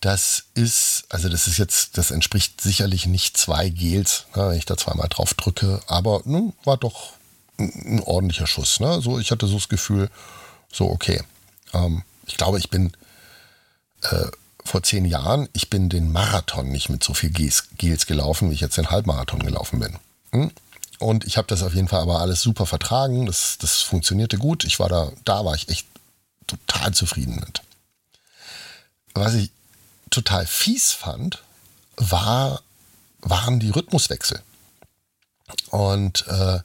das 0.00 0.44
ist, 0.54 0.91
also 1.12 1.28
das 1.28 1.46
ist 1.46 1.58
jetzt, 1.58 1.98
das 1.98 2.10
entspricht 2.10 2.62
sicherlich 2.62 3.04
nicht 3.04 3.36
zwei 3.36 3.68
Gels, 3.68 4.24
ne, 4.34 4.48
wenn 4.48 4.56
ich 4.56 4.64
da 4.64 4.78
zweimal 4.78 5.10
drauf 5.10 5.34
drücke, 5.34 5.82
aber 5.86 6.22
nun 6.24 6.54
war 6.64 6.78
doch 6.78 7.12
ein, 7.58 8.00
ordentlicher 8.00 8.46
Schuss. 8.46 8.80
Ne? 8.80 9.02
So, 9.02 9.18
ich 9.18 9.30
hatte 9.30 9.46
so 9.46 9.56
das 9.56 9.68
Gefühl, 9.68 10.08
so 10.72 10.88
okay. 10.90 11.22
Ähm, 11.74 12.02
ich 12.26 12.38
glaube, 12.38 12.58
ich 12.58 12.70
bin 12.70 12.92
äh, 14.00 14.24
vor 14.64 14.82
zehn 14.82 15.04
Jahren, 15.04 15.50
ich 15.52 15.68
bin 15.68 15.90
den 15.90 16.12
Marathon 16.12 16.70
nicht 16.70 16.88
mit 16.88 17.04
so 17.04 17.12
viel 17.12 17.28
Gels, 17.28 17.68
Gels 17.76 18.06
gelaufen, 18.06 18.48
wie 18.48 18.54
ich 18.54 18.60
jetzt 18.62 18.78
den 18.78 18.90
Halbmarathon 18.90 19.40
gelaufen 19.40 19.80
bin. 19.80 19.98
Hm? 20.30 20.50
Und 20.98 21.26
ich 21.26 21.36
habe 21.36 21.48
das 21.48 21.62
auf 21.62 21.74
jeden 21.74 21.88
Fall 21.88 22.00
aber 22.00 22.20
alles 22.20 22.40
super 22.40 22.64
vertragen. 22.64 23.26
Das, 23.26 23.58
das 23.58 23.82
funktionierte 23.82 24.38
gut. 24.38 24.64
Ich 24.64 24.78
war 24.78 24.88
da, 24.88 25.12
da 25.26 25.44
war 25.44 25.54
ich 25.54 25.68
echt 25.68 25.86
total 26.46 26.94
zufrieden 26.94 27.34
mit. 27.34 27.60
Was 29.12 29.34
ich 29.34 29.50
total 30.12 30.46
fies 30.46 30.92
fand, 30.92 31.42
war, 31.96 32.62
waren 33.20 33.60
die 33.60 33.70
Rhythmuswechsel. 33.70 34.40
Und, 35.70 36.26
äh, 36.28 36.60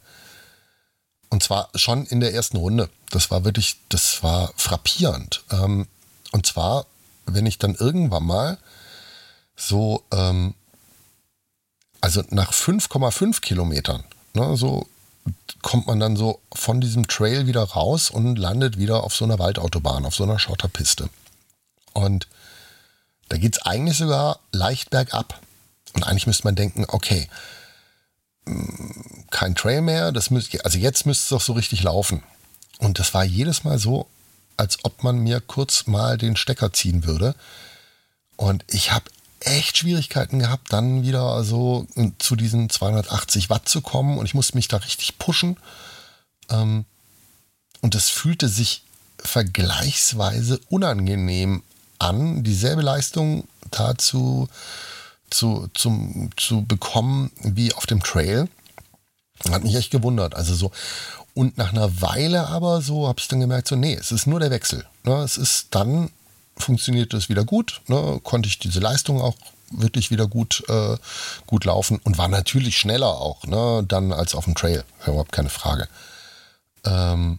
und 1.30 1.44
zwar 1.44 1.70
schon 1.76 2.06
in 2.06 2.20
der 2.20 2.34
ersten 2.34 2.58
Runde. 2.58 2.90
Das 3.10 3.32
war 3.32 3.44
wirklich, 3.44 3.78
das 3.90 4.24
war 4.24 4.54
frappierend. 4.56 5.44
Ähm, 5.52 5.88
und 6.32 6.46
zwar, 6.46 6.86
wenn 7.26 7.46
ich 7.46 7.58
dann 7.58 7.76
irgendwann 7.76 8.26
mal 8.26 8.58
so, 9.56 10.04
ähm, 10.12 10.54
also 12.00 12.24
nach 12.30 12.54
5,5 12.54 13.42
Kilometern, 13.42 14.04
ne, 14.34 14.56
so 14.56 14.88
kommt 15.62 15.88
man 15.88 16.00
dann 16.00 16.16
so 16.16 16.40
von 16.54 16.80
diesem 16.80 17.08
Trail 17.08 17.48
wieder 17.48 17.64
raus 17.64 18.10
und 18.10 18.38
landet 18.38 18.78
wieder 18.78 19.04
auf 19.04 19.16
so 19.16 19.26
einer 19.26 19.40
Waldautobahn, 19.40 20.06
auf 20.06 20.16
so 20.16 20.24
einer 20.24 20.40
Schotterpiste. 20.40 21.10
Und 21.94 22.28
da 23.30 23.38
geht 23.38 23.56
es 23.56 23.62
eigentlich 23.64 23.98
sogar 23.98 24.40
leicht 24.52 24.90
bergab. 24.90 25.42
Und 25.94 26.04
eigentlich 26.04 26.28
müsste 26.28 26.44
man 26.44 26.56
denken, 26.56 26.86
okay, 26.88 27.28
mm, 28.46 29.26
kein 29.32 29.56
Trail 29.56 29.82
mehr, 29.82 30.12
das 30.12 30.30
müsst, 30.30 30.64
also 30.64 30.78
jetzt 30.78 31.06
müsste 31.06 31.24
es 31.24 31.30
doch 31.30 31.42
so 31.42 31.54
richtig 31.54 31.84
laufen. 31.84 32.24
Und 32.80 33.00
das 33.00 33.14
war 33.14 33.24
jedes 33.24 33.64
Mal 33.64 33.80
so, 33.80 34.08
als 34.56 34.80
ob 34.84 35.04
man 35.04 35.20
mir 35.20 35.42
kurz 35.42 35.88
mal 35.88 36.18
den 36.18 36.36
Stecker 36.36 36.74
ziehen 36.74 37.06
würde. 37.06 37.36
Und 38.36 38.64
ich 38.68 38.92
habe 38.92 39.06
echt 39.40 39.78
Schwierigkeiten 39.78 40.40
gehabt, 40.40 40.74
dann 40.74 41.04
wieder 41.04 41.44
so 41.44 41.88
zu 42.18 42.36
diesen 42.36 42.70
280 42.70 43.50
Watt 43.50 43.70
zu 43.70 43.82
kommen. 43.82 44.18
Und 44.18 44.26
ich 44.26 44.34
musste 44.34 44.56
mich 44.56 44.68
da 44.68 44.78
richtig 44.78 45.18
pushen. 45.18 45.58
Ähm, 46.50 46.86
und 47.82 47.96
das 47.96 48.10
fühlte 48.10 48.50
sich 48.50 48.84
vergleichsweise 49.20 50.60
unangenehm 50.70 51.64
an, 52.00 52.44
dieselbe 52.44 52.82
Leistung 52.82 53.48
dazu 53.72 54.48
zu, 55.30 55.70
zum, 55.74 56.30
zu 56.38 56.66
bekommen 56.66 57.32
wie 57.42 57.74
auf 57.74 57.86
dem 57.86 58.02
Trail. 58.02 58.48
Hat 59.50 59.64
mich 59.64 59.76
echt 59.76 59.92
gewundert. 59.92 60.36
Also 60.36 60.56
so, 60.56 60.72
und 61.34 61.58
nach 61.58 61.72
einer 61.72 62.02
Weile 62.02 62.48
aber 62.48 62.82
so 62.82 63.08
habe 63.08 63.20
ich 63.20 63.28
dann 63.28 63.40
gemerkt, 63.40 63.68
so, 63.68 63.76
nee, 63.76 63.94
es 63.94 64.12
ist 64.12 64.26
nur 64.26 64.40
der 64.40 64.52
Wechsel. 64.52 64.86
Ne? 65.04 65.16
Es 65.18 65.38
ist 65.38 65.68
dann, 65.72 66.10
funktioniert 66.58 67.14
es 67.14 67.30
wieder 67.30 67.46
gut, 67.46 67.82
ne? 67.88 68.20
konnte 68.24 68.50
ich 68.50 68.58
diese 68.58 68.80
Leistung 68.80 69.22
auch 69.22 69.36
wirklich 69.70 70.12
wieder 70.12 70.28
gut, 70.28 70.64
äh, 70.70 70.98
gut 71.46 71.66
laufen 71.66 72.00
und 72.04 72.18
war 72.18 72.30
natürlich 72.30 72.78
schneller 72.78 73.10
auch, 73.10 73.44
ne? 73.46 73.84
dann 73.88 74.12
als 74.14 74.34
auf 74.34 74.46
dem 74.46 74.56
Trail. 74.56 74.84
Überhaupt 75.06 75.32
keine 75.32 75.50
Frage. 75.50 75.88
Ähm, 76.86 77.38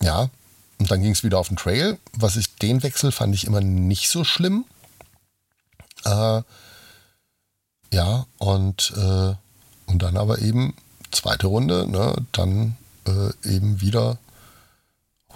ja, 0.00 0.28
und 0.84 0.90
dann 0.90 1.00
ging 1.00 1.12
es 1.12 1.24
wieder 1.24 1.38
auf 1.38 1.48
den 1.48 1.56
Trail. 1.56 1.96
Was 2.12 2.36
ich, 2.36 2.56
den 2.56 2.82
Wechsel 2.82 3.10
fand 3.10 3.34
ich 3.34 3.46
immer 3.46 3.62
nicht 3.62 4.10
so 4.10 4.22
schlimm. 4.22 4.66
Äh, 6.04 6.42
ja, 7.90 8.26
und, 8.36 8.92
äh, 8.94 9.34
und 9.86 10.02
dann 10.02 10.18
aber 10.18 10.40
eben 10.40 10.76
zweite 11.10 11.46
Runde, 11.46 11.88
ne, 11.90 12.14
dann 12.32 12.76
äh, 13.06 13.48
eben 13.48 13.80
wieder, 13.80 14.18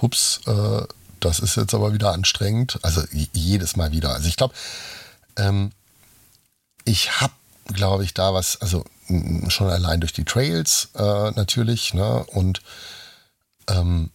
hups, 0.03 0.43
äh, 0.47 0.83
das 1.19 1.39
ist 1.39 1.57
jetzt 1.57 1.73
aber 1.73 1.95
wieder 1.95 2.13
anstrengend. 2.13 2.79
Also 2.83 3.03
jedes 3.33 3.75
Mal 3.75 3.91
wieder. 3.91 4.13
Also 4.13 4.29
ich 4.29 4.37
glaube, 4.37 4.53
ähm, 5.37 5.73
ich 6.85 7.23
habe, 7.23 7.33
glaube 7.69 8.05
ich, 8.05 8.13
da 8.13 8.35
was, 8.35 8.61
also 8.61 8.85
schon 9.49 9.71
allein 9.71 10.01
durch 10.01 10.13
die 10.13 10.27
Trails 10.27 10.91
äh, 10.95 11.31
natürlich, 11.31 11.95
ne, 11.95 12.23
und 12.35 12.61
ähm, 13.71 14.11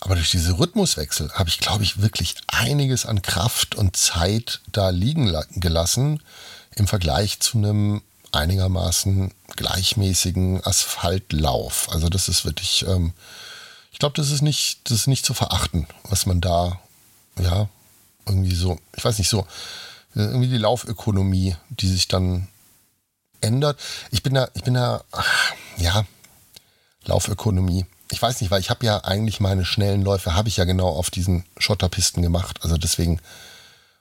aber 0.00 0.14
durch 0.14 0.30
diese 0.30 0.58
Rhythmuswechsel 0.58 1.32
habe 1.34 1.50
ich, 1.50 1.58
glaube 1.58 1.84
ich, 1.84 2.00
wirklich 2.00 2.36
einiges 2.46 3.04
an 3.06 3.22
Kraft 3.22 3.74
und 3.74 3.96
Zeit 3.96 4.60
da 4.72 4.90
liegen 4.90 5.32
gelassen 5.56 6.22
im 6.74 6.86
Vergleich 6.86 7.40
zu 7.40 7.58
einem 7.58 8.02
einigermaßen 8.32 9.32
gleichmäßigen 9.56 10.64
Asphaltlauf. 10.64 11.88
Also 11.90 12.08
das 12.08 12.28
ist 12.28 12.44
wirklich, 12.44 12.86
ähm, 12.86 13.12
ich 13.92 13.98
glaube, 13.98 14.14
das 14.16 14.30
ist 14.30 14.42
nicht, 14.42 14.80
das 14.84 15.00
ist 15.00 15.06
nicht 15.06 15.26
zu 15.26 15.34
verachten, 15.34 15.86
was 16.04 16.26
man 16.26 16.40
da, 16.40 16.80
ja, 17.38 17.68
irgendwie 18.26 18.54
so, 18.54 18.78
ich 18.96 19.04
weiß 19.04 19.18
nicht, 19.18 19.28
so, 19.28 19.46
irgendwie 20.14 20.48
die 20.48 20.56
Laufökonomie, 20.56 21.56
die 21.68 21.88
sich 21.88 22.08
dann 22.08 22.48
ändert. 23.40 23.78
Ich 24.10 24.22
bin 24.22 24.34
da, 24.34 24.48
ich 24.54 24.64
bin 24.64 24.74
da, 24.74 25.04
ja, 25.76 26.04
Laufökonomie. 27.04 27.86
Ich 28.10 28.20
weiß 28.20 28.40
nicht, 28.40 28.50
weil 28.50 28.60
ich 28.60 28.70
habe 28.70 28.84
ja 28.84 29.04
eigentlich 29.04 29.40
meine 29.40 29.64
schnellen 29.64 30.02
Läufe, 30.02 30.34
habe 30.34 30.48
ich 30.48 30.56
ja 30.56 30.64
genau 30.64 30.88
auf 30.88 31.10
diesen 31.10 31.44
Schotterpisten 31.58 32.22
gemacht. 32.22 32.60
Also 32.62 32.76
deswegen, 32.76 33.20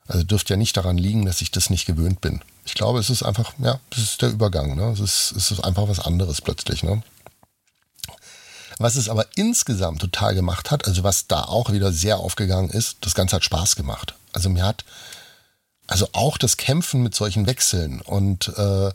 also 0.07 0.23
dürfte 0.23 0.53
ja 0.53 0.57
nicht 0.57 0.75
daran 0.77 0.97
liegen, 0.97 1.25
dass 1.25 1.41
ich 1.41 1.51
das 1.51 1.69
nicht 1.69 1.85
gewöhnt 1.85 2.21
bin. 2.21 2.41
Ich 2.65 2.73
glaube, 2.73 2.99
es 2.99 3.09
ist 3.09 3.23
einfach, 3.23 3.53
ja, 3.59 3.79
es 3.91 3.99
ist 3.99 4.21
der 4.21 4.29
Übergang. 4.29 4.75
Ne? 4.75 4.91
Es, 4.91 4.99
ist, 4.99 5.33
es 5.35 5.51
ist 5.51 5.63
einfach 5.63 5.87
was 5.87 5.99
anderes 5.99 6.41
plötzlich. 6.41 6.83
Ne? 6.83 7.03
Was 8.79 8.95
es 8.95 9.09
aber 9.09 9.27
insgesamt 9.35 10.01
total 10.01 10.33
gemacht 10.33 10.71
hat, 10.71 10.87
also 10.87 11.03
was 11.03 11.27
da 11.27 11.43
auch 11.43 11.71
wieder 11.71 11.91
sehr 11.91 12.17
aufgegangen 12.17 12.69
ist, 12.69 12.97
das 13.01 13.13
Ganze 13.13 13.35
hat 13.35 13.43
Spaß 13.43 13.75
gemacht. 13.75 14.15
Also 14.31 14.49
mir 14.49 14.65
hat, 14.65 14.85
also 15.87 16.07
auch 16.13 16.37
das 16.37 16.57
Kämpfen 16.57 17.03
mit 17.03 17.13
solchen 17.13 17.45
Wechseln 17.45 18.01
und 18.01 18.47
äh, 18.57 18.91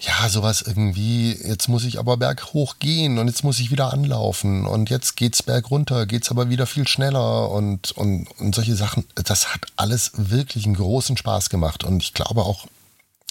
ja, 0.00 0.28
sowas 0.28 0.62
irgendwie, 0.62 1.32
jetzt 1.32 1.68
muss 1.68 1.84
ich 1.84 1.98
aber 1.98 2.16
berghoch 2.16 2.78
gehen 2.78 3.18
und 3.18 3.26
jetzt 3.26 3.42
muss 3.42 3.58
ich 3.58 3.72
wieder 3.72 3.92
anlaufen 3.92 4.64
und 4.64 4.90
jetzt 4.90 5.16
geht's 5.16 5.42
bergunter, 5.42 6.06
geht's 6.06 6.30
aber 6.30 6.50
wieder 6.50 6.66
viel 6.66 6.86
schneller 6.86 7.50
und, 7.50 7.90
und, 7.92 8.28
und 8.38 8.54
solche 8.54 8.76
Sachen. 8.76 9.04
Das 9.16 9.52
hat 9.52 9.66
alles 9.76 10.12
wirklich 10.14 10.66
einen 10.66 10.76
großen 10.76 11.16
Spaß 11.16 11.50
gemacht 11.50 11.82
und 11.82 12.02
ich 12.02 12.14
glaube 12.14 12.42
auch, 12.42 12.66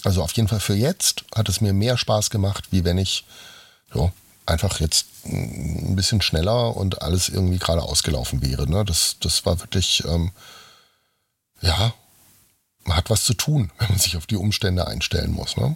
also 0.03 0.22
auf 0.22 0.34
jeden 0.34 0.49
Fall 0.49 0.59
für 0.59 0.76
jetzt 0.76 1.24
hat 1.34 1.47
es 1.47 1.61
mir 1.61 1.72
mehr 1.72 1.97
Spaß 1.97 2.30
gemacht, 2.30 2.65
wie 2.72 2.84
wenn 2.84 2.97
ich 2.97 3.24
so, 3.93 4.11
einfach 4.45 4.80
jetzt 4.80 5.05
ein 5.26 5.95
bisschen 5.95 6.22
schneller 6.22 6.76
und 6.76 7.01
alles 7.01 7.30
irgendwie 7.30 7.59
gerade 7.59 7.82
ausgelaufen 7.82 8.41
wäre. 8.41 8.70
Ne? 8.70 8.84
Das, 8.86 9.18
das 9.20 9.45
war 9.45 9.59
wirklich, 9.59 10.03
ähm, 10.05 10.32
ja, 11.61 11.93
man 12.84 12.97
hat 12.97 13.09
was 13.09 13.26
zu 13.26 13.34
tun, 13.34 13.72
wenn 13.80 13.89
man 13.89 13.99
sich 13.99 14.18
auf 14.18 14.26
die 14.26 14.38
Umstände 14.38 14.88
einstellen 14.88 15.32
muss. 15.32 15.57
Ne? 15.57 15.76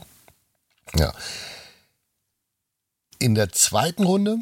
Ja. 0.96 1.14
In 3.20 3.36
der 3.36 3.52
zweiten 3.52 4.04
Runde, 4.04 4.38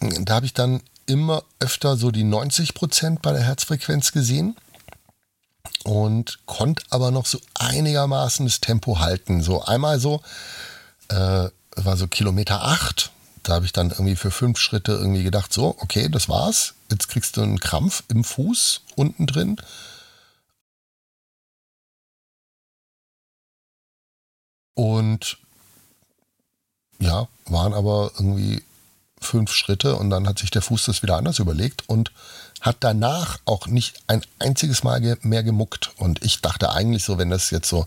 da 0.00 0.34
habe 0.34 0.46
ich 0.46 0.54
dann 0.54 0.82
immer 1.06 1.44
öfter 1.60 1.96
so 1.96 2.10
die 2.10 2.24
90 2.24 2.74
Prozent 2.74 3.22
bei 3.22 3.32
der 3.32 3.42
Herzfrequenz 3.42 4.12
gesehen 4.12 4.56
und 5.84 6.38
konnte 6.46 6.84
aber 6.90 7.10
noch 7.10 7.26
so 7.26 7.40
einigermaßen 7.54 8.44
das 8.44 8.60
Tempo 8.60 8.98
halten. 8.98 9.42
So 9.42 9.62
einmal 9.62 9.98
so, 10.00 10.22
äh, 11.08 11.48
war 11.76 11.96
so 11.96 12.06
Kilometer 12.08 12.62
8. 12.62 13.10
Da 13.42 13.54
habe 13.54 13.64
ich 13.64 13.72
dann 13.72 13.90
irgendwie 13.90 14.16
für 14.16 14.30
fünf 14.30 14.58
Schritte 14.58 14.92
irgendwie 14.92 15.22
gedacht, 15.22 15.52
so, 15.52 15.76
okay, 15.80 16.08
das 16.10 16.28
war's. 16.28 16.74
Jetzt 16.90 17.08
kriegst 17.08 17.36
du 17.36 17.42
einen 17.42 17.60
Krampf 17.60 18.02
im 18.08 18.24
Fuß 18.24 18.82
unten 18.96 19.26
drin. 19.26 19.56
Und 24.74 25.38
ja, 26.98 27.28
waren 27.46 27.74
aber 27.74 28.12
irgendwie 28.16 28.62
fünf 29.20 29.52
Schritte 29.52 29.96
und 29.96 30.10
dann 30.10 30.28
hat 30.28 30.38
sich 30.38 30.50
der 30.50 30.62
Fuß 30.62 30.84
das 30.84 31.02
wieder 31.02 31.16
anders 31.16 31.38
überlegt 31.38 31.88
und 31.88 32.12
hat 32.60 32.78
danach 32.80 33.38
auch 33.44 33.66
nicht 33.66 33.96
ein 34.06 34.22
einziges 34.38 34.82
Mal 34.84 35.18
mehr 35.22 35.42
gemuckt. 35.42 35.92
Und 35.96 36.24
ich 36.24 36.40
dachte 36.40 36.70
eigentlich 36.70 37.04
so, 37.04 37.18
wenn 37.18 37.30
das 37.30 37.50
jetzt 37.50 37.68
so, 37.68 37.86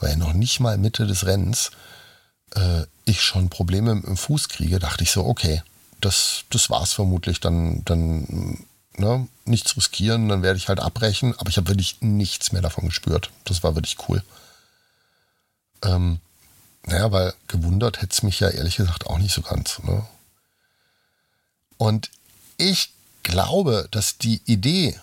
war 0.00 0.10
ja 0.10 0.16
noch 0.16 0.32
nicht 0.32 0.60
mal 0.60 0.78
Mitte 0.78 1.06
des 1.06 1.26
Rennens, 1.26 1.70
äh, 2.54 2.84
ich 3.04 3.22
schon 3.22 3.50
Probleme 3.50 3.92
im 3.92 4.16
Fuß 4.16 4.48
kriege, 4.48 4.78
dachte 4.78 5.04
ich 5.04 5.10
so, 5.10 5.24
okay, 5.26 5.62
das, 6.00 6.44
das 6.50 6.70
war's 6.70 6.92
vermutlich, 6.92 7.40
dann, 7.40 7.84
dann 7.84 8.64
ne, 8.96 9.28
nichts 9.44 9.76
riskieren, 9.76 10.28
dann 10.28 10.42
werde 10.42 10.56
ich 10.58 10.68
halt 10.68 10.80
abbrechen, 10.80 11.34
aber 11.38 11.50
ich 11.50 11.56
habe 11.56 11.68
wirklich 11.68 12.00
nichts 12.00 12.52
mehr 12.52 12.62
davon 12.62 12.86
gespürt. 12.86 13.30
Das 13.44 13.62
war 13.62 13.74
wirklich 13.74 13.96
cool. 14.08 14.22
Ähm, 15.82 16.20
naja, 16.86 17.12
weil 17.12 17.34
gewundert 17.46 18.00
hätte 18.00 18.12
es 18.12 18.22
mich 18.22 18.40
ja 18.40 18.48
ehrlich 18.48 18.76
gesagt 18.76 19.06
auch 19.06 19.18
nicht 19.18 19.34
so 19.34 19.42
ganz. 19.42 19.80
Ne? 19.80 20.06
Und 21.76 22.10
ich 22.56 22.92
glaube, 23.22 23.88
dass 23.90 24.18
die 24.18 24.40
Idee 24.46 24.98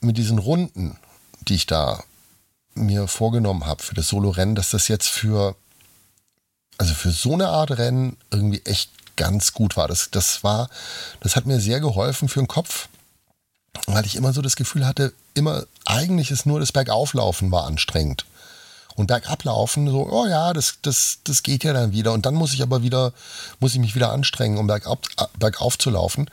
mit 0.00 0.16
diesen 0.16 0.38
Runden, 0.38 0.96
die 1.42 1.54
ich 1.54 1.66
da 1.66 2.02
mir 2.74 3.08
vorgenommen 3.08 3.66
habe 3.66 3.82
für 3.82 3.94
das 3.94 4.08
Solo-Rennen, 4.08 4.54
dass 4.54 4.70
das 4.70 4.88
jetzt 4.88 5.08
für, 5.08 5.56
also 6.78 6.94
für 6.94 7.10
so 7.10 7.34
eine 7.34 7.48
Art 7.48 7.72
Rennen 7.72 8.16
irgendwie 8.30 8.62
echt 8.64 8.90
ganz 9.16 9.52
gut 9.52 9.76
war. 9.76 9.88
Das, 9.88 10.10
das 10.10 10.44
war, 10.44 10.70
das 11.20 11.34
hat 11.34 11.46
mir 11.46 11.60
sehr 11.60 11.80
geholfen 11.80 12.28
für 12.28 12.40
den 12.40 12.48
Kopf, 12.48 12.88
weil 13.86 14.06
ich 14.06 14.16
immer 14.16 14.32
so 14.32 14.42
das 14.42 14.56
Gefühl 14.56 14.86
hatte, 14.86 15.12
immer 15.34 15.64
eigentlich 15.84 16.30
ist 16.30 16.46
nur 16.46 16.60
das 16.60 16.72
Bergauflaufen 16.72 17.50
war 17.50 17.66
anstrengend 17.66 18.24
und 18.98 19.06
bergab 19.06 19.44
laufen, 19.44 19.88
so, 19.88 20.08
oh 20.10 20.26
ja, 20.26 20.52
das, 20.52 20.78
das, 20.82 21.18
das 21.24 21.42
geht 21.42 21.64
ja 21.64 21.72
dann 21.72 21.92
wieder. 21.92 22.12
Und 22.12 22.26
dann 22.26 22.34
muss 22.34 22.52
ich 22.52 22.62
aber 22.62 22.82
wieder, 22.82 23.12
muss 23.60 23.72
ich 23.72 23.80
mich 23.80 23.94
wieder 23.94 24.12
anstrengen, 24.12 24.58
um 24.58 24.66
bergab, 24.66 25.06
bergauf 25.38 25.78
zu 25.78 25.90
laufen. 25.90 26.28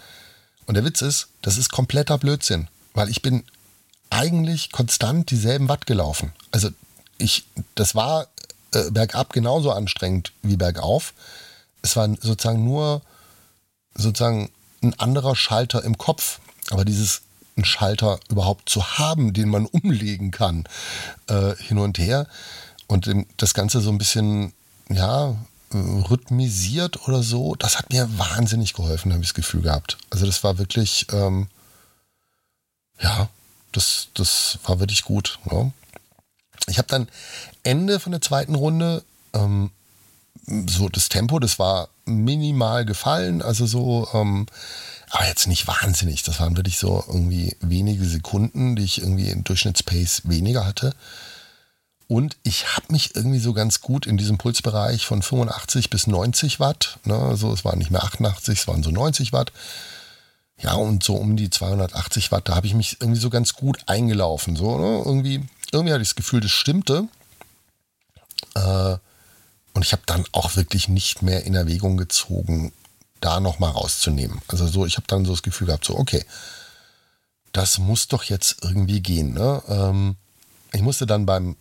Und 0.66 0.76
der 0.76 0.84
Witz 0.84 1.02
ist, 1.02 1.28
das 1.42 1.58
ist 1.58 1.72
kompletter 1.72 2.18
Blödsinn, 2.18 2.68
weil 2.94 3.10
ich 3.10 3.22
bin 3.22 3.44
eigentlich 4.10 4.72
konstant 4.72 5.30
dieselben 5.30 5.70
Watt 5.70 5.86
gelaufen. 5.86 6.34
Also 6.52 6.70
ich, 7.18 7.46
das 7.76 7.96
war 7.96 8.28
äh, 8.74 8.90
bergab 8.92 9.34
genauso 9.34 9.72
anstrengend 9.72 10.32
wie 10.42 10.58
bergauf. 10.58 11.14
Es 11.82 11.96
war 11.96 12.08
sozusagen 12.20 12.64
nur 12.64 13.02
sozusagen 13.94 14.50
ein 14.82 14.98
anderer 15.00 15.36
Schalter 15.36 15.84
im 15.84 15.98
Kopf. 15.98 16.40
Aber 16.72 16.84
dieses 16.84 17.22
einen 17.56 17.66
Schalter 17.66 18.20
überhaupt 18.30 18.70
zu 18.70 18.98
haben, 18.98 19.34
den 19.34 19.50
man 19.50 19.66
umlegen 19.66 20.32
kann, 20.32 20.66
äh, 21.28 21.56
hin 21.56 21.78
und 21.78 21.98
her. 21.98 22.28
Und 22.88 23.10
das 23.38 23.54
Ganze 23.54 23.82
so 23.82 23.90
ein 23.90 23.98
bisschen, 23.98 24.54
ja, 24.90 25.36
rhythmisiert 25.74 27.08
oder 27.08 27.24
so, 27.24 27.56
das 27.56 27.78
hat 27.78 27.92
mir 27.92 28.08
wahnsinnig 28.18 28.74
geholfen, 28.74 29.12
habe 29.12 29.22
ich 29.22 29.30
das 29.30 29.34
Gefühl 29.34 29.62
gehabt. 29.62 29.98
Also 30.10 30.26
das 30.26 30.44
war 30.44 30.58
wirklich, 30.58 31.08
ähm, 31.12 31.48
ja, 33.00 33.30
das, 33.72 34.08
das 34.14 34.60
war 34.64 34.80
wirklich 34.80 35.04
gut. 35.04 35.40
Ne? 35.46 35.74
Ich 36.68 36.78
habe 36.78 36.88
dann 36.88 37.08
Ende 37.64 38.00
von 38.00 38.12
der 38.12 38.22
zweiten 38.22 38.56
Runde 38.56 39.04
ähm, 39.34 39.72
so 40.68 40.90
das 40.90 41.10
Tempo, 41.10 41.40
das 41.40 41.60
war 41.60 41.90
minimal 42.06 42.86
gefallen, 42.86 43.42
also 43.42 43.66
so 43.66 44.08
ähm, 44.14 44.46
aber 45.16 45.28
jetzt 45.28 45.48
nicht 45.48 45.66
wahnsinnig. 45.66 46.24
Das 46.24 46.42
waren 46.42 46.58
wirklich 46.58 46.78
so 46.78 47.04
irgendwie 47.08 47.56
wenige 47.62 48.06
Sekunden, 48.06 48.76
die 48.76 48.84
ich 48.84 49.02
irgendwie 49.02 49.30
im 49.30 49.46
Durchschnittspace 49.46 50.24
weniger 50.26 50.66
hatte. 50.66 50.94
Und 52.08 52.36
ich 52.44 52.76
habe 52.76 52.88
mich 52.92 53.16
irgendwie 53.16 53.40
so 53.40 53.54
ganz 53.54 53.80
gut 53.82 54.06
in 54.06 54.18
diesem 54.18 54.38
Pulsbereich 54.38 55.06
von 55.06 55.22
85 55.22 55.90
bis 55.90 56.06
90 56.06 56.60
Watt, 56.60 57.00
ne, 57.06 57.18
also 57.18 57.52
es 57.52 57.66
waren 57.66 57.80
nicht 57.80 57.90
mehr 57.90 58.04
88, 58.04 58.60
es 58.60 58.68
waren 58.68 58.84
so 58.84 58.92
90 58.92 59.34
Watt. 59.34 59.54
Ja, 60.58 60.74
und 60.74 61.04
so 61.04 61.16
um 61.16 61.36
die 61.36 61.50
280 61.50 62.32
Watt, 62.32 62.50
da 62.50 62.56
habe 62.56 62.68
ich 62.68 62.74
mich 62.74 62.98
irgendwie 63.02 63.20
so 63.20 63.30
ganz 63.30 63.54
gut 63.54 63.80
eingelaufen. 63.88 64.56
So, 64.56 64.78
ne? 64.78 65.02
irgendwie, 65.04 65.46
irgendwie 65.72 65.94
hatte 65.94 66.04
ich 66.04 66.10
das 66.10 66.16
Gefühl, 66.16 66.42
das 66.42 66.52
stimmte. 66.52 67.08
Äh, 68.54 68.98
und 69.74 69.84
ich 69.84 69.94
habe 69.94 70.04
dann 70.06 70.26
auch 70.32 70.56
wirklich 70.56 70.88
nicht 70.88 71.22
mehr 71.22 71.44
in 71.44 71.56
Erwägung 71.56 71.98
gezogen, 71.98 72.72
da 73.26 73.40
nochmal 73.40 73.72
rauszunehmen. 73.72 74.40
Also 74.48 74.68
so, 74.68 74.86
ich 74.86 74.98
habe 74.98 75.08
dann 75.08 75.26
so 75.26 75.32
das 75.32 75.42
Gefühl 75.42 75.68
gehabt, 75.68 75.86
so, 75.86 75.98
okay, 75.98 76.24
das 77.52 77.80
muss 77.80 78.08
doch 78.08 78.24
jetzt 78.24 78.58
irgendwie 78.62 79.02
gehen. 79.02 79.34
Ne? 79.34 79.64
Ähm, 79.68 80.16
ich 80.74 80.82
musste 80.82 81.08
dann 81.08 81.26
beim 81.26 81.56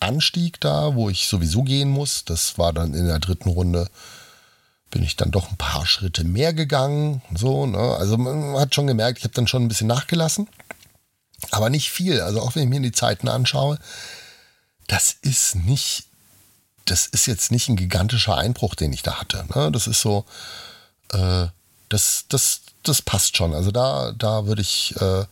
Anstieg 0.00 0.60
da, 0.60 0.94
wo 0.94 1.10
ich 1.10 1.28
sowieso 1.28 1.62
gehen 1.62 1.90
muss, 1.90 2.24
das 2.24 2.56
war 2.56 2.72
dann 2.72 2.94
in 2.94 3.06
der 3.06 3.18
dritten 3.18 3.50
Runde, 3.50 3.88
bin 4.90 5.02
ich 5.02 5.16
dann 5.16 5.30
doch 5.30 5.50
ein 5.50 5.58
paar 5.58 5.86
Schritte 5.86 6.24
mehr 6.24 6.54
gegangen. 6.54 7.20
So, 7.36 7.66
ne? 7.66 7.78
Also 7.78 8.16
man 8.16 8.58
hat 8.58 8.74
schon 8.74 8.86
gemerkt, 8.86 9.18
ich 9.18 9.24
habe 9.24 9.34
dann 9.34 9.46
schon 9.46 9.62
ein 9.62 9.68
bisschen 9.68 9.86
nachgelassen. 9.86 10.48
Aber 11.50 11.70
nicht 11.70 11.90
viel. 11.90 12.20
Also 12.22 12.40
auch 12.40 12.54
wenn 12.54 12.64
ich 12.64 12.68
mir 12.68 12.80
die 12.80 12.92
Zeiten 12.92 13.28
anschaue, 13.28 13.78
das 14.86 15.16
ist 15.20 15.54
nicht, 15.54 16.04
das 16.86 17.06
ist 17.06 17.26
jetzt 17.26 17.52
nicht 17.52 17.68
ein 17.68 17.76
gigantischer 17.76 18.36
Einbruch, 18.36 18.74
den 18.74 18.92
ich 18.92 19.02
da 19.02 19.20
hatte. 19.20 19.44
Ne? 19.54 19.70
Das 19.70 19.86
ist 19.86 20.00
so, 20.00 20.24
äh, 21.12 21.48
das, 21.88 22.24
das, 22.28 22.60
das 22.82 23.02
passt 23.02 23.36
schon. 23.36 23.54
Also 23.54 23.70
da, 23.70 24.12
da 24.12 24.46
würde 24.46 24.62
ich, 24.62 24.94
äh, 24.96 25.24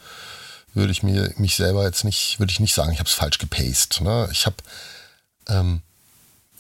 würde 0.74 0.92
ich 0.92 1.02
mir 1.02 1.32
mich 1.36 1.56
selber 1.56 1.84
jetzt 1.84 2.04
nicht, 2.04 2.38
würde 2.38 2.52
ich 2.52 2.60
nicht 2.60 2.74
sagen, 2.74 2.92
ich 2.92 2.98
habe 2.98 3.08
es 3.08 3.14
falsch 3.14 3.38
gepaced. 3.38 4.00
Ne? 4.00 4.28
Ich 4.32 4.46
habe 4.46 4.56
ähm, 5.48 5.82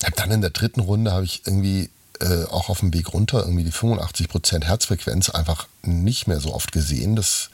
hab 0.02 0.16
dann 0.16 0.30
in 0.30 0.40
der 0.40 0.50
dritten 0.50 0.80
Runde 0.80 1.12
habe 1.12 1.24
ich 1.24 1.42
irgendwie 1.46 1.90
äh, 2.20 2.44
auch 2.44 2.68
auf 2.68 2.80
dem 2.80 2.92
Weg 2.94 3.12
runter 3.12 3.40
irgendwie 3.40 3.64
die 3.64 3.72
85% 3.72 4.64
Herzfrequenz 4.64 5.30
einfach 5.30 5.66
nicht 5.82 6.26
mehr 6.26 6.40
so 6.40 6.54
oft 6.54 6.72
gesehen. 6.72 7.16
Das, 7.16 7.50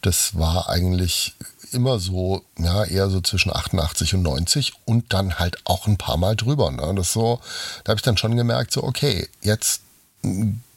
das 0.00 0.38
war 0.38 0.68
eigentlich 0.68 1.34
immer 1.72 1.98
so, 1.98 2.44
ja, 2.58 2.84
eher 2.84 3.10
so 3.10 3.20
zwischen 3.20 3.54
88 3.54 4.14
und 4.14 4.22
90 4.22 4.74
und 4.84 5.12
dann 5.12 5.38
halt 5.38 5.58
auch 5.64 5.86
ein 5.86 5.98
paar 5.98 6.16
Mal 6.16 6.36
drüber. 6.36 6.70
Ne? 6.70 6.94
Das 6.94 7.12
so, 7.12 7.40
da 7.82 7.90
habe 7.90 7.98
ich 7.98 8.02
dann 8.02 8.16
schon 8.16 8.36
gemerkt, 8.36 8.72
so, 8.72 8.84
okay, 8.84 9.28
jetzt 9.42 9.80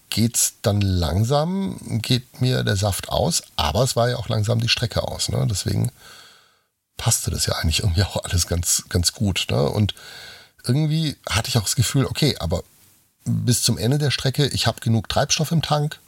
geht's 0.10 0.53
dann 0.62 0.82
langsam, 0.82 1.78
geht 2.01 2.41
mir 2.41 2.64
der 2.64 2.76
Saft 2.76 3.10
aus, 3.10 3.43
aber 3.55 3.84
es 3.84 3.95
war 3.95 4.10
ja 4.10 4.18
auch 4.18 4.30
langsam 4.30 4.60
die 4.60 4.70
Strecke 4.70 5.03
aus. 5.03 5.30
Ne? 5.30 5.45
Deswegen 5.49 5.91
passte 6.95 7.32
das 7.32 7.45
ja 7.45 7.55
eigentlich 7.55 7.84
irgendwie 7.84 8.03
auch 8.03 8.24
alles 8.24 8.47
ganz, 8.47 8.84
ganz 8.89 9.14
gut. 9.14 9.47
Ne? 9.49 9.70
Und 9.70 9.93
irgendwie 10.64 11.16
hatte 11.30 11.49
ich 11.49 11.58
auch 11.58 11.64
das 11.64 11.76
Gefühl, 11.76 12.05
okay, 12.05 12.36
aber 12.39 12.64
bis 13.26 13.62
zum 13.62 13.78
Ende 13.78 13.97
der 13.97 14.12
Strecke, 14.12 14.47
ich 14.47 14.68
habe 14.68 14.80
genug 14.80 15.10
Treibstoff 15.10 15.51
im 15.51 15.62
Tank, 15.62 15.99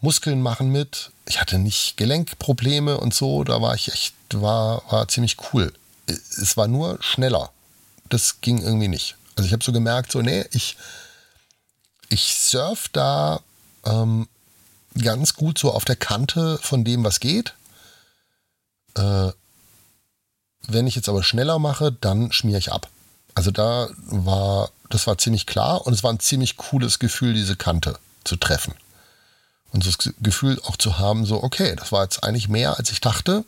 Muskeln 0.00 0.40
machen 0.40 0.70
mit, 0.70 1.10
ich 1.26 1.40
hatte 1.40 1.58
nicht 1.58 1.96
Gelenkprobleme 1.96 2.98
und 2.98 3.14
so, 3.14 3.42
da 3.42 3.60
war 3.60 3.74
ich 3.74 3.92
echt, 3.92 4.14
war, 4.32 4.82
war 4.90 5.08
ziemlich 5.08 5.36
cool. 5.52 5.72
Es 6.06 6.56
war 6.56 6.68
nur 6.68 6.98
schneller. 7.02 7.50
Das 8.08 8.40
ging 8.40 8.62
irgendwie 8.62 8.88
nicht. 8.88 9.16
Also 9.36 9.46
ich 9.46 9.52
habe 9.52 9.64
so 9.64 9.72
gemerkt, 9.72 10.12
so, 10.12 10.22
nee, 10.22 10.44
ich, 10.52 10.76
ich 12.08 12.34
surf 12.34 12.88
da 12.88 13.40
ähm, 13.84 14.28
ganz 15.00 15.34
gut 15.34 15.58
so 15.58 15.72
auf 15.72 15.84
der 15.84 15.96
Kante 15.96 16.58
von 16.62 16.84
dem, 16.84 17.04
was 17.04 17.20
geht. 17.20 17.54
Äh, 18.96 19.32
wenn 20.66 20.86
ich 20.86 20.96
jetzt 20.96 21.08
aber 21.08 21.22
schneller 21.22 21.58
mache, 21.58 21.92
dann 21.92 22.32
schmiere 22.32 22.58
ich 22.58 22.72
ab. 22.72 22.88
Also 23.34 23.50
da 23.50 23.88
war, 24.06 24.70
das 24.90 25.06
war 25.06 25.16
ziemlich 25.18 25.46
klar 25.46 25.86
und 25.86 25.92
es 25.92 26.02
war 26.02 26.12
ein 26.12 26.20
ziemlich 26.20 26.56
cooles 26.56 26.98
Gefühl, 26.98 27.34
diese 27.34 27.56
Kante 27.56 27.98
zu 28.24 28.36
treffen. 28.36 28.74
Und 29.70 29.86
das 29.86 29.98
Gefühl 30.20 30.60
auch 30.64 30.76
zu 30.76 30.98
haben, 30.98 31.26
so, 31.26 31.42
okay, 31.42 31.76
das 31.76 31.92
war 31.92 32.02
jetzt 32.02 32.24
eigentlich 32.24 32.48
mehr, 32.48 32.78
als 32.78 32.90
ich 32.90 33.00
dachte. 33.00 33.44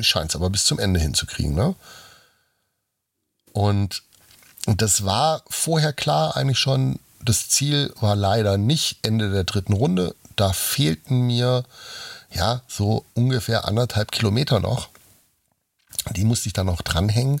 Scheint 0.00 0.30
es 0.30 0.36
aber 0.36 0.50
bis 0.50 0.66
zum 0.66 0.78
Ende 0.78 1.00
hinzukriegen. 1.00 1.54
Ne? 1.54 1.74
Und 3.52 4.02
das 4.66 5.04
war 5.04 5.42
vorher 5.48 5.94
klar 5.94 6.36
eigentlich 6.36 6.58
schon, 6.58 6.98
das 7.20 7.48
Ziel 7.48 7.92
war 8.00 8.16
leider 8.16 8.58
nicht 8.58 8.98
Ende 9.02 9.30
der 9.30 9.44
dritten 9.44 9.72
Runde. 9.72 10.14
Da 10.36 10.52
fehlten 10.52 11.22
mir 11.22 11.64
ja 12.32 12.62
so 12.68 13.04
ungefähr 13.14 13.66
anderthalb 13.66 14.12
Kilometer 14.12 14.60
noch. 14.60 14.88
Die 16.14 16.24
musste 16.24 16.48
ich 16.48 16.52
dann 16.52 16.66
noch 16.66 16.82
dranhängen. 16.82 17.40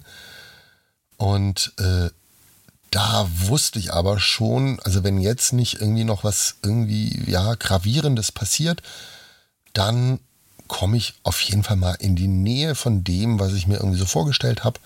Und 1.16 1.72
äh, 1.78 2.10
da 2.90 3.28
wusste 3.34 3.78
ich 3.78 3.92
aber 3.92 4.18
schon, 4.18 4.80
also 4.80 5.04
wenn 5.04 5.20
jetzt 5.20 5.52
nicht 5.52 5.80
irgendwie 5.80 6.04
noch 6.04 6.24
was 6.24 6.56
irgendwie 6.62 7.30
ja 7.30 7.54
gravierendes 7.54 8.32
passiert, 8.32 8.82
dann 9.72 10.20
komme 10.68 10.96
ich 10.96 11.14
auf 11.22 11.40
jeden 11.40 11.64
Fall 11.64 11.76
mal 11.76 11.94
in 11.94 12.16
die 12.16 12.28
Nähe 12.28 12.74
von 12.74 13.04
dem, 13.04 13.40
was 13.40 13.54
ich 13.54 13.66
mir 13.66 13.76
irgendwie 13.76 13.98
so 13.98 14.06
vorgestellt 14.06 14.64
habe. 14.64 14.80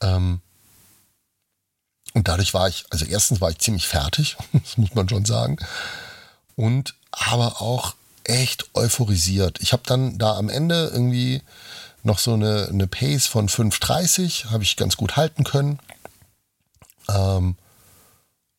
Ähm, 0.00 0.40
und 2.14 2.28
dadurch 2.28 2.54
war 2.54 2.68
ich, 2.68 2.84
also 2.90 3.04
erstens 3.04 3.40
war 3.40 3.50
ich 3.50 3.58
ziemlich 3.58 3.86
fertig, 3.86 4.36
das 4.52 4.76
muss 4.76 4.94
man 4.94 5.08
schon 5.08 5.24
sagen. 5.24 5.58
Und 6.56 6.94
aber 7.10 7.60
auch 7.60 7.94
echt 8.24 8.68
euphorisiert. 8.74 9.58
Ich 9.60 9.72
habe 9.72 9.82
dann 9.86 10.18
da 10.18 10.36
am 10.36 10.48
Ende 10.48 10.90
irgendwie 10.92 11.42
noch 12.02 12.18
so 12.18 12.34
eine, 12.34 12.68
eine 12.68 12.86
Pace 12.86 13.26
von 13.26 13.48
5,30, 13.48 14.50
habe 14.50 14.62
ich 14.62 14.76
ganz 14.76 14.96
gut 14.96 15.16
halten 15.16 15.44
können. 15.44 15.78
Ähm, 17.08 17.56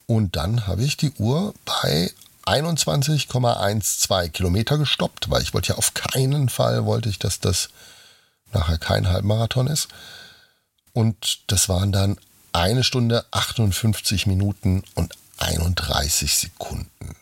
und 0.06 0.36
dann 0.36 0.68
habe 0.68 0.84
ich 0.84 0.98
die 0.98 1.12
Uhr 1.14 1.54
bei 1.66 2.12
21,12 2.46 4.30
Kilometer 4.30 4.78
gestoppt, 4.78 5.30
weil 5.30 5.42
ich 5.42 5.54
wollte 5.54 5.70
ja 5.70 5.78
auf 5.78 5.94
keinen 5.94 6.50
Fall, 6.50 6.86
wollte 6.86 7.10
ich, 7.10 7.20
dass 7.20 7.40
das 7.40 7.70
nachher 8.52 8.78
kein 8.78 9.08
Halbmarathon 9.08 9.68
ist. 9.68 9.88
Und 10.94 11.40
das 11.48 11.70
waren 11.70 11.92
dann 11.92 12.18
eine 12.54 12.84
Stunde 12.84 13.26
58 13.32 14.28
Minuten 14.28 14.84
und 14.96 15.14
31 15.38 16.36
Sekunden. 16.36 17.16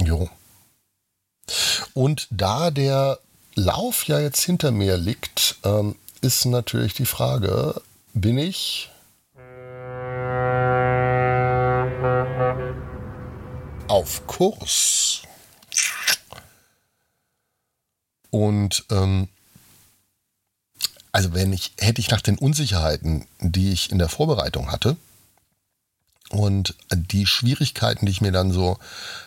Jo. 0.00 0.28
Und 1.92 2.28
da 2.30 2.70
der 2.70 3.18
Lauf 3.54 4.04
ja 4.04 4.18
jetzt 4.18 4.42
hinter 4.42 4.70
mir 4.70 4.96
liegt, 4.96 5.56
ähm, 5.64 5.96
ist 6.20 6.44
natürlich 6.46 6.94
die 6.94 7.06
Frage, 7.06 7.80
bin 8.14 8.38
ich 8.38 8.90
auf 13.88 14.26
Kurs? 14.26 15.22
Und 18.30 18.84
ähm, 18.90 19.28
also 21.14 21.32
wenn 21.32 21.52
ich, 21.52 21.70
hätte 21.78 22.00
ich 22.00 22.10
nach 22.10 22.20
den 22.20 22.36
Unsicherheiten, 22.36 23.24
die 23.38 23.70
ich 23.70 23.92
in 23.92 23.98
der 23.98 24.08
Vorbereitung 24.08 24.72
hatte 24.72 24.96
und 26.30 26.74
die 26.90 27.24
Schwierigkeiten, 27.24 28.04
die 28.04 28.10
ich 28.10 28.20
mir 28.20 28.32
dann 28.32 28.50
so, 28.50 28.78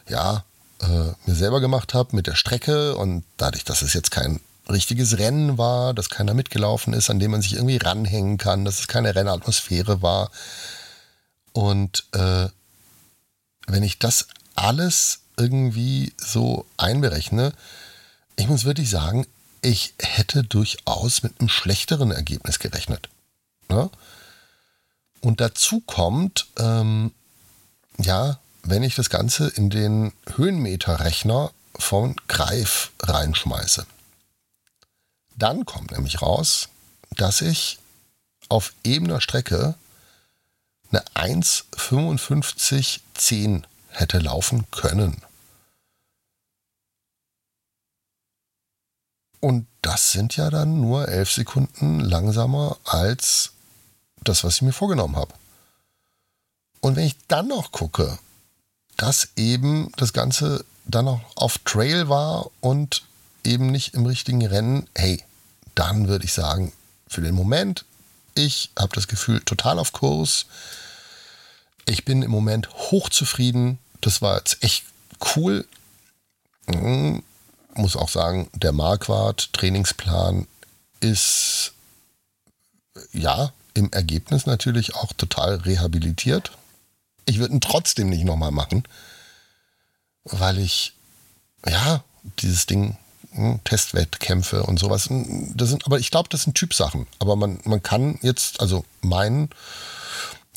ja, 0.09 0.43
äh, 0.81 1.13
mir 1.25 1.35
selber 1.35 1.61
gemacht 1.61 1.93
habe 1.93 2.13
mit 2.13 2.27
der 2.27 2.35
Strecke 2.35 2.97
und 2.97 3.23
dadurch, 3.37 3.63
dass 3.63 3.83
es 3.83 3.93
jetzt 3.93 4.11
kein 4.11 4.41
richtiges 4.69 5.17
Rennen 5.17 5.57
war, 5.57 5.93
dass 5.93 6.09
keiner 6.09 6.33
mitgelaufen 6.33 6.91
ist, 6.91 7.09
an 7.09 7.19
dem 7.19 7.31
man 7.31 7.41
sich 7.41 7.53
irgendwie 7.53 7.77
ranhängen 7.77 8.37
kann, 8.37 8.65
dass 8.65 8.79
es 8.79 8.89
keine 8.89 9.15
Rennatmosphäre 9.15 10.01
war. 10.01 10.29
Und 11.53 12.03
äh, 12.11 12.49
wenn 13.65 13.83
ich 13.83 13.97
das 13.97 14.27
alles 14.55 15.19
irgendwie 15.37 16.11
so 16.17 16.65
einberechne, 16.75 17.53
ich 18.35 18.49
muss 18.49 18.65
wirklich 18.65 18.89
sagen, 18.89 19.25
ich 19.61 19.93
hätte 19.99 20.43
durchaus 20.43 21.23
mit 21.23 21.39
einem 21.39 21.49
schlechteren 21.49 22.11
Ergebnis 22.11 22.59
gerechnet. 22.59 23.09
Ne? 23.69 23.89
Und 25.21 25.41
dazu 25.41 25.81
kommt, 25.81 26.47
ähm, 26.57 27.11
ja, 27.97 28.39
wenn 28.63 28.83
ich 28.83 28.95
das 28.95 29.09
Ganze 29.09 29.47
in 29.47 29.69
den 29.69 30.13
Höhenmeterrechner 30.35 31.51
von 31.75 32.15
Greif 32.27 32.91
reinschmeiße. 33.01 33.85
Dann 35.35 35.65
kommt 35.65 35.91
nämlich 35.91 36.21
raus, 36.21 36.69
dass 37.11 37.41
ich 37.41 37.79
auf 38.49 38.73
ebener 38.83 39.21
Strecke 39.21 39.75
eine 40.91 41.03
1,5510 41.15 43.63
hätte 43.89 44.19
laufen 44.19 44.69
können. 44.71 45.21
Und 49.39 49.67
das 49.81 50.11
sind 50.11 50.35
ja 50.35 50.49
dann 50.49 50.81
nur 50.81 51.07
elf 51.07 51.31
Sekunden 51.31 51.99
langsamer 51.99 52.77
als 52.83 53.51
das, 54.23 54.43
was 54.43 54.55
ich 54.55 54.61
mir 54.63 54.73
vorgenommen 54.73 55.15
habe. 55.15 55.33
Und 56.81 56.95
wenn 56.95 57.05
ich 57.05 57.17
dann 57.27 57.47
noch 57.47 57.71
gucke, 57.71 58.17
dass 58.97 59.29
eben 59.35 59.91
das 59.97 60.13
Ganze 60.13 60.65
dann 60.85 61.05
noch 61.05 61.21
auf 61.35 61.59
Trail 61.59 62.09
war 62.09 62.49
und 62.61 63.03
eben 63.43 63.67
nicht 63.67 63.93
im 63.93 64.05
richtigen 64.05 64.45
Rennen, 64.45 64.89
hey, 64.95 65.23
dann 65.75 66.07
würde 66.07 66.25
ich 66.25 66.33
sagen, 66.33 66.73
für 67.07 67.21
den 67.21 67.35
Moment, 67.35 67.85
ich 68.35 68.71
habe 68.77 68.93
das 68.95 69.07
Gefühl 69.07 69.41
total 69.41 69.79
auf 69.79 69.93
Kurs. 69.93 70.45
Ich 71.85 72.05
bin 72.05 72.21
im 72.21 72.31
Moment 72.31 72.69
hochzufrieden. 72.73 73.79
Das 74.01 74.21
war 74.21 74.37
jetzt 74.37 74.63
echt 74.63 74.83
cool. 75.35 75.65
Muss 77.77 77.95
auch 77.95 78.09
sagen, 78.09 78.49
der 78.53 78.71
Marquardt-Trainingsplan 78.71 80.47
ist 80.99 81.73
ja 83.11 83.53
im 83.73 83.91
Ergebnis 83.91 84.45
natürlich 84.45 84.95
auch 84.95 85.13
total 85.13 85.55
rehabilitiert. 85.55 86.51
Ich 87.25 87.39
würde 87.39 87.53
ihn 87.53 87.61
trotzdem 87.61 88.09
nicht 88.09 88.23
nochmal 88.23 88.51
machen, 88.51 88.83
weil 90.23 90.57
ich, 90.57 90.93
ja, 91.65 92.03
dieses 92.39 92.65
Ding, 92.65 92.97
hm, 93.31 93.59
Testwettkämpfe 93.63 94.63
und 94.63 94.79
sowas, 94.79 95.09
hm, 95.09 95.53
das 95.55 95.69
sind, 95.69 95.85
aber 95.85 95.99
ich 95.99 96.09
glaube, 96.09 96.29
das 96.29 96.43
sind 96.43 96.55
Typsachen. 96.55 97.05
Aber 97.19 97.35
man, 97.35 97.59
man 97.65 97.83
kann 97.83 98.17
jetzt, 98.23 98.59
also 98.59 98.83
mein, 99.01 99.49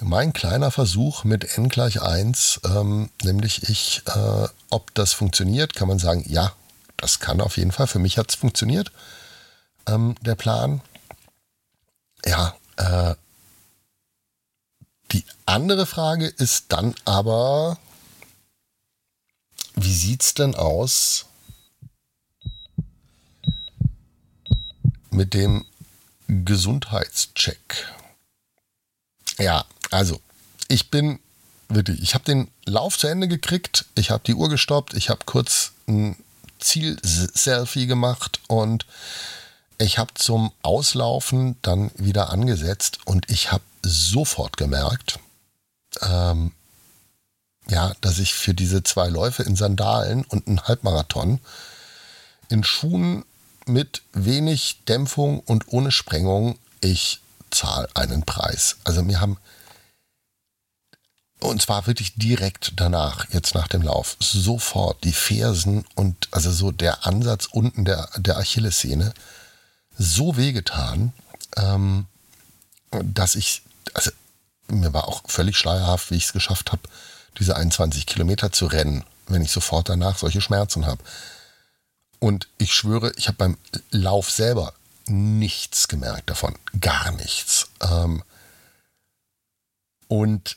mein 0.00 0.32
kleiner 0.32 0.70
Versuch 0.70 1.24
mit 1.24 1.58
n 1.58 1.68
gleich 1.68 2.00
1, 2.00 2.60
ähm, 2.64 3.10
nämlich 3.22 3.68
ich, 3.68 4.02
äh, 4.06 4.48
ob 4.70 4.94
das 4.94 5.12
funktioniert, 5.12 5.74
kann 5.74 5.88
man 5.88 5.98
sagen, 5.98 6.24
ja, 6.26 6.52
das 7.00 7.18
kann 7.18 7.40
auf 7.40 7.56
jeden 7.56 7.72
Fall. 7.72 7.86
Für 7.86 7.98
mich 7.98 8.18
hat 8.18 8.30
es 8.30 8.36
funktioniert, 8.36 8.92
ähm, 9.86 10.14
der 10.20 10.34
Plan. 10.34 10.82
Ja, 12.24 12.54
äh, 12.76 13.14
die 15.12 15.24
andere 15.46 15.86
Frage 15.86 16.26
ist 16.26 16.66
dann 16.68 16.94
aber, 17.04 17.78
wie 19.74 19.94
sieht 19.94 20.22
es 20.22 20.34
denn 20.34 20.54
aus 20.54 21.26
mit 25.10 25.34
dem 25.34 25.64
Gesundheitscheck? 26.28 27.88
Ja, 29.38 29.64
also 29.90 30.20
ich 30.68 30.90
bin 30.90 31.18
wirklich, 31.70 32.02
ich 32.02 32.14
habe 32.14 32.24
den 32.24 32.50
Lauf 32.66 32.98
zu 32.98 33.06
Ende 33.06 33.26
gekriegt, 33.26 33.86
ich 33.94 34.10
habe 34.10 34.22
die 34.24 34.34
Uhr 34.34 34.48
gestoppt, 34.48 34.94
ich 34.94 35.08
habe 35.08 35.24
kurz 35.24 35.72
ein 35.88 36.16
Ziel-Selfie 36.60 37.86
gemacht 37.86 38.40
und 38.48 38.86
ich 39.78 39.98
habe 39.98 40.12
zum 40.14 40.52
Auslaufen 40.62 41.56
dann 41.62 41.90
wieder 41.96 42.30
angesetzt 42.30 42.98
und 43.06 43.30
ich 43.30 43.50
habe 43.50 43.64
sofort 43.82 44.56
gemerkt, 44.56 45.18
ähm, 46.02 46.52
ja, 47.68 47.92
dass 48.00 48.18
ich 48.18 48.34
für 48.34 48.52
diese 48.54 48.82
zwei 48.82 49.08
Läufe 49.08 49.42
in 49.42 49.56
Sandalen 49.56 50.24
und 50.24 50.48
einen 50.48 50.62
Halbmarathon 50.62 51.40
in 52.48 52.64
Schuhen 52.64 53.24
mit 53.66 54.02
wenig 54.12 54.80
Dämpfung 54.88 55.40
und 55.40 55.72
ohne 55.72 55.92
Sprengung, 55.92 56.58
ich 56.80 57.20
zahle 57.50 57.88
einen 57.94 58.24
Preis. 58.24 58.76
Also 58.84 59.02
mir 59.02 59.20
haben 59.20 59.38
und 61.40 61.62
zwar 61.62 61.86
wirklich 61.86 62.14
direkt 62.16 62.72
danach, 62.76 63.26
jetzt 63.30 63.54
nach 63.54 63.68
dem 63.68 63.82
Lauf, 63.82 64.16
sofort 64.20 65.02
die 65.04 65.12
Fersen 65.12 65.84
und 65.94 66.28
also 66.30 66.50
so 66.52 66.70
der 66.70 67.06
Ansatz 67.06 67.46
unten 67.50 67.84
der, 67.84 68.08
der 68.16 68.36
Achillessehne 68.38 69.14
so 69.96 70.36
wehgetan, 70.36 71.12
ähm, 71.56 72.06
dass 72.90 73.34
ich, 73.34 73.62
also 73.94 74.10
mir 74.68 74.92
war 74.92 75.08
auch 75.08 75.22
völlig 75.26 75.56
schleierhaft, 75.56 76.10
wie 76.10 76.16
ich 76.16 76.26
es 76.26 76.32
geschafft 76.32 76.72
habe, 76.72 76.82
diese 77.38 77.56
21 77.56 78.06
Kilometer 78.06 78.52
zu 78.52 78.66
rennen, 78.66 79.04
wenn 79.26 79.42
ich 79.42 79.50
sofort 79.50 79.88
danach 79.88 80.18
solche 80.18 80.40
Schmerzen 80.40 80.86
habe. 80.86 81.02
Und 82.18 82.48
ich 82.58 82.74
schwöre, 82.74 83.12
ich 83.16 83.28
habe 83.28 83.38
beim 83.38 83.58
Lauf 83.90 84.30
selber 84.30 84.74
nichts 85.06 85.88
gemerkt 85.88 86.28
davon, 86.28 86.54
gar 86.78 87.12
nichts. 87.12 87.68
Ähm, 87.80 88.22
und 90.08 90.56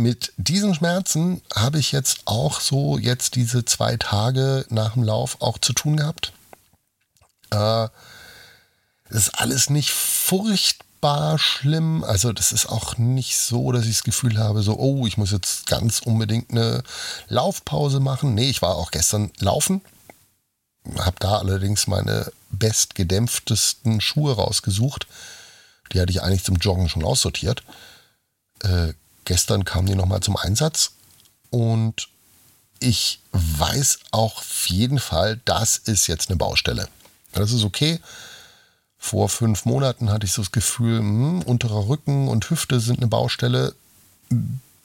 mit 0.00 0.32
diesen 0.36 0.74
Schmerzen 0.74 1.42
habe 1.54 1.78
ich 1.78 1.92
jetzt 1.92 2.22
auch 2.24 2.60
so 2.60 2.98
jetzt 2.98 3.34
diese 3.36 3.64
zwei 3.64 3.96
Tage 3.96 4.64
nach 4.70 4.94
dem 4.94 5.02
Lauf 5.02 5.36
auch 5.40 5.58
zu 5.58 5.72
tun 5.72 5.96
gehabt. 5.96 6.32
Äh, 7.50 7.88
ist 9.10 9.40
alles 9.40 9.70
nicht 9.70 9.90
furchtbar 9.90 11.38
schlimm. 11.38 12.04
Also 12.04 12.32
das 12.32 12.52
ist 12.52 12.66
auch 12.66 12.96
nicht 12.96 13.36
so, 13.36 13.72
dass 13.72 13.84
ich 13.84 13.96
das 13.96 14.04
Gefühl 14.04 14.38
habe, 14.38 14.62
so, 14.62 14.78
oh, 14.78 15.06
ich 15.06 15.16
muss 15.16 15.32
jetzt 15.32 15.66
ganz 15.66 16.00
unbedingt 16.00 16.50
eine 16.50 16.82
Laufpause 17.28 18.00
machen. 18.00 18.34
Nee, 18.34 18.50
ich 18.50 18.62
war 18.62 18.76
auch 18.76 18.90
gestern 18.90 19.30
laufen. 19.38 19.82
Habe 20.98 21.16
da 21.18 21.38
allerdings 21.38 21.86
meine 21.86 22.32
bestgedämpftesten 22.50 24.00
Schuhe 24.00 24.34
rausgesucht. 24.34 25.06
Die 25.92 26.00
hatte 26.00 26.12
ich 26.12 26.22
eigentlich 26.22 26.44
zum 26.44 26.56
Joggen 26.56 26.88
schon 26.88 27.04
aussortiert. 27.04 27.62
Äh, 28.62 28.94
gestern 29.30 29.64
kamen 29.64 29.86
die 29.86 29.94
nochmal 29.94 30.18
zum 30.18 30.36
Einsatz 30.36 30.90
und 31.50 32.08
ich 32.80 33.20
weiß 33.30 34.00
auch 34.10 34.38
auf 34.38 34.66
jeden 34.66 34.98
Fall, 34.98 35.40
das 35.44 35.76
ist 35.76 36.08
jetzt 36.08 36.30
eine 36.30 36.36
Baustelle. 36.36 36.88
Das 37.30 37.52
ist 37.52 37.62
okay. 37.62 38.00
Vor 38.98 39.28
fünf 39.28 39.66
Monaten 39.66 40.10
hatte 40.10 40.26
ich 40.26 40.32
so 40.32 40.42
das 40.42 40.50
Gefühl, 40.50 40.98
hm, 40.98 41.42
unterer 41.42 41.86
Rücken 41.86 42.26
und 42.26 42.50
Hüfte 42.50 42.80
sind 42.80 42.98
eine 42.98 43.06
Baustelle. 43.06 43.76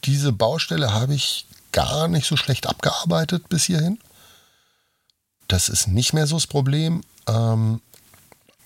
Diese 0.03 0.31
Baustelle 0.31 0.93
habe 0.93 1.15
ich 1.15 1.47
gar 1.71 2.07
nicht 2.07 2.27
so 2.27 2.37
schlecht 2.37 2.67
abgearbeitet 2.67 3.49
bis 3.49 3.63
hierhin. 3.63 3.97
Das 5.47 5.69
ist 5.69 5.87
nicht 5.87 6.13
mehr 6.13 6.27
so 6.27 6.35
das 6.35 6.45
Problem. 6.45 7.01
Ähm, 7.25 7.81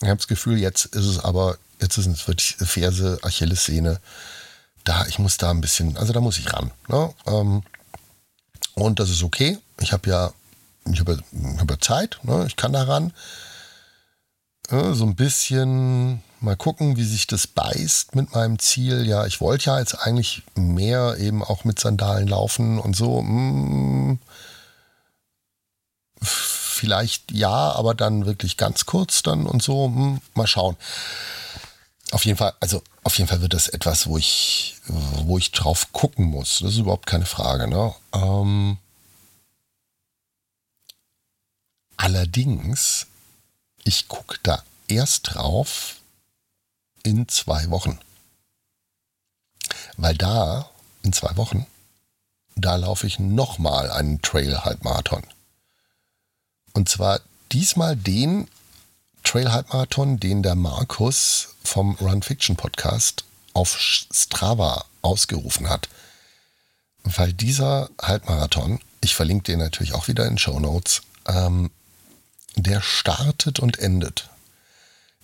ich 0.01 0.09
habe 0.09 0.17
das 0.17 0.27
Gefühl, 0.27 0.57
jetzt 0.57 0.87
ist 0.87 1.05
es 1.05 1.19
aber, 1.19 1.57
jetzt 1.79 1.97
ist 1.97 2.07
es 2.07 2.27
wirklich 2.27 2.57
Ferse, 2.57 3.17
Achillessehne 3.21 4.01
da, 4.83 5.05
ich 5.07 5.19
muss 5.19 5.37
da 5.37 5.51
ein 5.51 5.61
bisschen, 5.61 5.97
also 5.97 6.13
da 6.13 6.21
muss 6.21 6.37
ich 6.37 6.53
ran. 6.53 6.71
Ne? 6.87 7.13
Ähm, 7.27 7.63
und 8.75 8.99
das 8.99 9.09
ist 9.09 9.23
okay. 9.23 9.57
Ich 9.79 9.91
habe 9.93 10.09
ja, 10.09 10.31
ich 10.91 10.99
habe 10.99 11.21
hab 11.57 11.69
ja 11.69 11.79
Zeit, 11.79 12.19
ne? 12.23 12.45
ich 12.47 12.55
kann 12.55 12.73
da 12.73 12.83
ran. 12.83 13.13
Ja, 14.71 14.93
so 14.93 15.03
ein 15.05 15.15
bisschen 15.15 16.21
mal 16.41 16.55
gucken, 16.55 16.95
wie 16.95 17.03
sich 17.03 17.27
das 17.27 17.47
beißt 17.47 18.15
mit 18.15 18.33
meinem 18.33 18.59
Ziel. 18.59 19.05
Ja, 19.05 19.25
ich 19.25 19.41
wollte 19.41 19.65
ja 19.65 19.79
jetzt 19.79 19.95
eigentlich 19.95 20.43
mehr 20.55 21.17
eben 21.17 21.43
auch 21.43 21.63
mit 21.63 21.79
Sandalen 21.79 22.27
laufen 22.27 22.79
und 22.79 22.95
so. 22.95 23.19
Hm, 23.19 24.19
vielleicht 26.21 27.31
ja, 27.31 27.71
aber 27.71 27.93
dann 27.93 28.25
wirklich 28.25 28.57
ganz 28.57 28.85
kurz 28.85 29.23
dann 29.23 29.45
und 29.45 29.61
so. 29.63 29.85
Hm, 29.85 30.21
mal 30.35 30.47
schauen. 30.47 30.77
Auf 32.11 32.25
jeden 32.25 32.37
Fall, 32.37 32.53
also 32.59 32.81
auf 33.09 33.17
jeden 33.17 33.27
Fall 33.27 33.41
wird 33.41 33.55
das 33.55 33.67
etwas, 33.67 34.05
wo 34.05 34.19
ich, 34.19 34.75
wo 34.85 35.39
ich 35.39 35.51
drauf 35.51 35.91
gucken 35.93 36.25
muss. 36.25 36.59
Das 36.59 36.73
ist 36.73 36.77
überhaupt 36.77 37.07
keine 37.07 37.25
Frage. 37.25 37.67
Ne? 37.67 37.91
Ähm, 38.13 38.77
allerdings, 41.97 43.07
ich 43.83 44.09
gucke 44.09 44.37
da 44.43 44.63
erst 44.87 45.33
drauf 45.33 45.95
in 47.01 47.27
zwei 47.27 47.71
Wochen. 47.71 47.97
Weil 49.97 50.15
da, 50.15 50.69
in 51.01 51.11
zwei 51.11 51.35
Wochen, 51.35 51.65
da 52.55 52.75
laufe 52.75 53.07
ich 53.07 53.17
nochmal 53.17 53.89
einen 53.89 54.21
Trail-Halbmarathon. 54.21 55.23
Und 56.73 56.89
zwar 56.89 57.21
diesmal 57.51 57.95
den 57.95 58.47
Trail-Halbmarathon, 59.23 60.19
den 60.19 60.43
der 60.43 60.55
Markus 60.55 61.55
vom 61.63 61.95
Run 61.95 62.21
Fiction 62.21 62.55
Podcast 62.55 63.23
auf 63.53 63.77
Strava 63.79 64.85
ausgerufen 65.01 65.69
hat. 65.69 65.89
Weil 67.03 67.33
dieser 67.33 67.89
Halbmarathon, 68.01 68.79
ich 69.01 69.15
verlinke 69.15 69.51
den 69.51 69.59
natürlich 69.59 69.93
auch 69.93 70.07
wieder 70.07 70.25
in 70.25 70.37
Show 70.37 70.59
Notes, 70.59 71.01
ähm, 71.25 71.71
der 72.55 72.81
startet 72.81 73.59
und 73.59 73.79
endet 73.79 74.29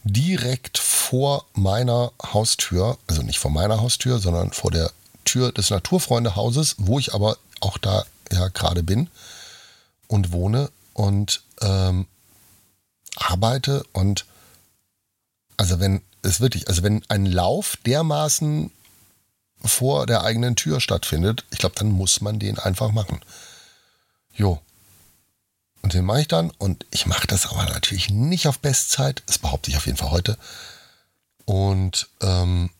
direkt 0.05 0.77
vor 0.77 1.45
meiner 1.53 2.11
Haustür, 2.21 2.97
also 3.07 3.23
nicht 3.23 3.39
vor 3.39 3.51
meiner 3.51 3.81
Haustür, 3.81 4.19
sondern 4.19 4.51
vor 4.51 4.71
der 4.71 4.91
Tür 5.25 5.51
des 5.51 5.71
Naturfreundehauses, 5.71 6.75
wo 6.77 6.99
ich 6.99 7.13
aber 7.13 7.37
auch 7.59 7.79
da 7.79 8.05
ja 8.31 8.47
gerade 8.49 8.83
bin 8.83 9.09
und 10.07 10.31
wohne 10.31 10.69
und 10.93 11.41
ähm, 11.61 12.05
arbeite 13.15 13.83
und 13.93 14.25
also 15.57 15.79
wenn 15.79 16.01
es 16.21 16.41
wirklich, 16.41 16.67
also 16.67 16.83
wenn 16.83 17.03
ein 17.07 17.25
Lauf 17.25 17.77
dermaßen 17.85 18.71
vor 19.63 20.05
der 20.05 20.23
eigenen 20.23 20.55
Tür 20.55 20.81
stattfindet, 20.81 21.45
ich 21.51 21.59
glaube, 21.59 21.75
dann 21.77 21.91
muss 21.91 22.21
man 22.21 22.39
den 22.39 22.59
einfach 22.59 22.91
machen. 22.91 23.21
Jo. 24.33 24.61
Und 25.81 25.93
den 25.93 26.05
mache 26.05 26.21
ich 26.21 26.27
dann 26.27 26.51
und 26.57 26.85
ich 26.91 27.05
mache 27.05 27.27
das 27.27 27.45
aber 27.45 27.63
natürlich 27.65 28.09
nicht 28.09 28.47
auf 28.47 28.59
Bestzeit, 28.59 29.23
das 29.27 29.37
behaupte 29.37 29.69
ich 29.69 29.77
auf 29.77 29.85
jeden 29.85 29.97
Fall 29.97 30.11
heute. 30.11 30.37
Und 31.45 32.09
ähm, 32.21 32.71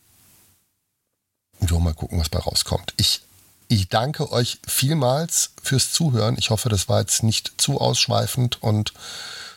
jo, 1.60 1.78
mal 1.78 1.94
gucken, 1.94 2.18
was 2.18 2.28
bei 2.28 2.40
rauskommt. 2.40 2.94
Ich, 2.96 3.22
ich 3.68 3.88
danke 3.88 4.32
euch 4.32 4.58
vielmals 4.66 5.52
fürs 5.62 5.92
Zuhören. 5.92 6.36
Ich 6.36 6.50
hoffe, 6.50 6.68
das 6.68 6.88
war 6.88 7.00
jetzt 7.00 7.22
nicht 7.22 7.60
zu 7.60 7.80
ausschweifend 7.80 8.60
und 8.62 8.92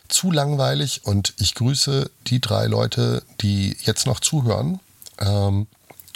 zu 0.10 0.32
langweilig 0.32 1.02
und 1.06 1.34
ich 1.38 1.56
grüße 1.56 2.10
die 2.28 2.42
drei 2.42 2.66
Leute, 2.66 3.24
die 3.42 3.78
jetzt 3.82 4.06
noch 4.06 4.20
zuhören. 4.20 4.80
Ähm, 5.20 5.68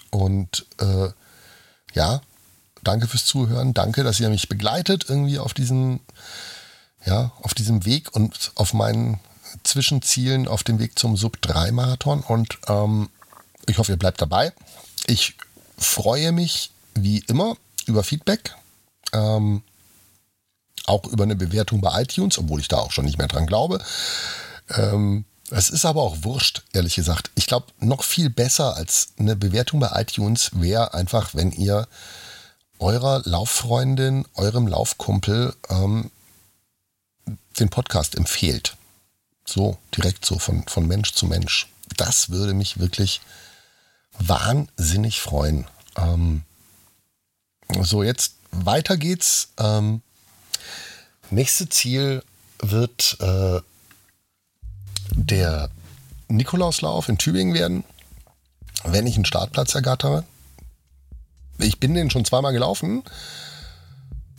und 0.09 0.65
äh, 0.79 1.09
ja, 1.93 2.21
danke 2.83 3.07
fürs 3.07 3.25
Zuhören. 3.25 3.73
Danke, 3.73 4.03
dass 4.03 4.19
ihr 4.19 4.29
mich 4.29 4.49
begleitet 4.49 5.05
irgendwie 5.07 5.39
auf 5.39 5.53
diesen, 5.53 5.99
ja, 7.05 7.31
auf 7.41 7.53
diesem 7.53 7.85
Weg 7.85 8.15
und 8.15 8.51
auf 8.55 8.73
meinen 8.73 9.19
Zwischenzielen 9.63 10.47
auf 10.47 10.63
dem 10.63 10.79
Weg 10.79 10.97
zum 10.97 11.15
Sub-3-Marathon. 11.15 12.21
Und 12.21 12.57
ähm, 12.67 13.09
ich 13.67 13.77
hoffe, 13.77 13.91
ihr 13.91 13.99
bleibt 13.99 14.21
dabei. 14.21 14.51
Ich 15.05 15.35
freue 15.77 16.31
mich 16.31 16.71
wie 16.95 17.19
immer 17.27 17.55
über 17.85 18.03
Feedback. 18.03 18.55
Ähm, 19.13 19.61
auch 20.85 21.05
über 21.05 21.23
eine 21.23 21.35
Bewertung 21.35 21.81
bei 21.81 22.01
iTunes, 22.01 22.37
obwohl 22.37 22.59
ich 22.59 22.67
da 22.67 22.77
auch 22.77 22.91
schon 22.91 23.05
nicht 23.05 23.17
mehr 23.17 23.27
dran 23.27 23.47
glaube. 23.47 23.83
Ähm, 24.69 25.25
es 25.49 25.69
ist 25.69 25.85
aber 25.85 26.01
auch 26.01 26.17
wurscht, 26.21 26.63
ehrlich 26.73 26.95
gesagt. 26.95 27.31
Ich 27.35 27.47
glaube, 27.47 27.67
noch 27.79 28.03
viel 28.03 28.29
besser 28.29 28.75
als 28.75 29.09
eine 29.19 29.35
Bewertung 29.35 29.79
bei 29.79 29.91
iTunes 30.01 30.51
wäre 30.53 30.93
einfach, 30.93 31.35
wenn 31.35 31.51
ihr 31.51 31.87
eurer 32.79 33.21
Lauffreundin, 33.25 34.25
eurem 34.35 34.67
Laufkumpel 34.67 35.55
ähm, 35.69 36.11
den 37.59 37.69
Podcast 37.69 38.15
empfehlt. 38.15 38.75
So, 39.45 39.77
direkt 39.95 40.25
so 40.25 40.39
von, 40.39 40.67
von 40.67 40.87
Mensch 40.87 41.13
zu 41.13 41.27
Mensch. 41.27 41.67
Das 41.97 42.29
würde 42.29 42.53
mich 42.53 42.79
wirklich 42.79 43.21
wahnsinnig 44.17 45.21
freuen. 45.21 45.67
Ähm, 45.97 46.43
so, 47.81 48.03
jetzt 48.03 48.35
weiter 48.51 48.97
geht's. 48.97 49.49
Ähm, 49.57 50.01
Nächste 51.29 51.69
Ziel 51.69 52.23
wird 52.59 53.17
äh, 53.19 53.59
der 55.15 55.69
Nikolauslauf 56.27 57.09
in 57.09 57.17
Tübingen 57.17 57.53
werden, 57.53 57.83
wenn 58.83 59.07
ich 59.07 59.15
einen 59.15 59.25
Startplatz 59.25 59.75
ergattere. 59.75 60.23
Ich 61.57 61.79
bin 61.79 61.93
den 61.93 62.09
schon 62.09 62.25
zweimal 62.25 62.53
gelaufen 62.53 63.03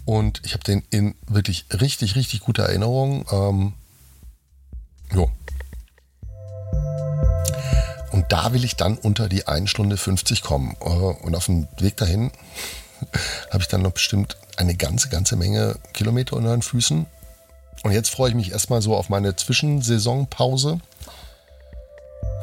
und 0.04 0.42
ich 0.44 0.52
habe 0.52 0.64
den 0.64 0.82
in 0.90 1.14
wirklich 1.26 1.66
richtig, 1.72 2.16
richtig 2.16 2.40
guter 2.40 2.64
Erinnerung. 2.64 3.26
Ähm, 3.30 3.72
jo. 5.12 5.30
Und 8.10 8.30
da 8.30 8.52
will 8.52 8.64
ich 8.64 8.76
dann 8.76 8.96
unter 8.96 9.28
die 9.28 9.48
1 9.48 9.70
Stunde 9.70 9.96
50 9.96 10.42
kommen. 10.42 10.76
Äh, 10.80 10.84
und 10.84 11.34
auf 11.34 11.46
dem 11.46 11.66
Weg 11.78 11.96
dahin 11.96 12.30
habe 13.50 13.62
ich 13.62 13.68
dann 13.68 13.82
noch 13.82 13.92
bestimmt 13.92 14.36
eine 14.56 14.74
ganze, 14.74 15.08
ganze 15.08 15.36
Menge 15.36 15.76
Kilometer 15.92 16.36
unter 16.36 16.50
den 16.50 16.62
Füßen. 16.62 17.06
Und 17.82 17.92
jetzt 17.92 18.10
freue 18.10 18.30
ich 18.30 18.34
mich 18.34 18.52
erstmal 18.52 18.82
so 18.82 18.96
auf 18.96 19.08
meine 19.08 19.36
Zwischensaisonpause. 19.36 20.80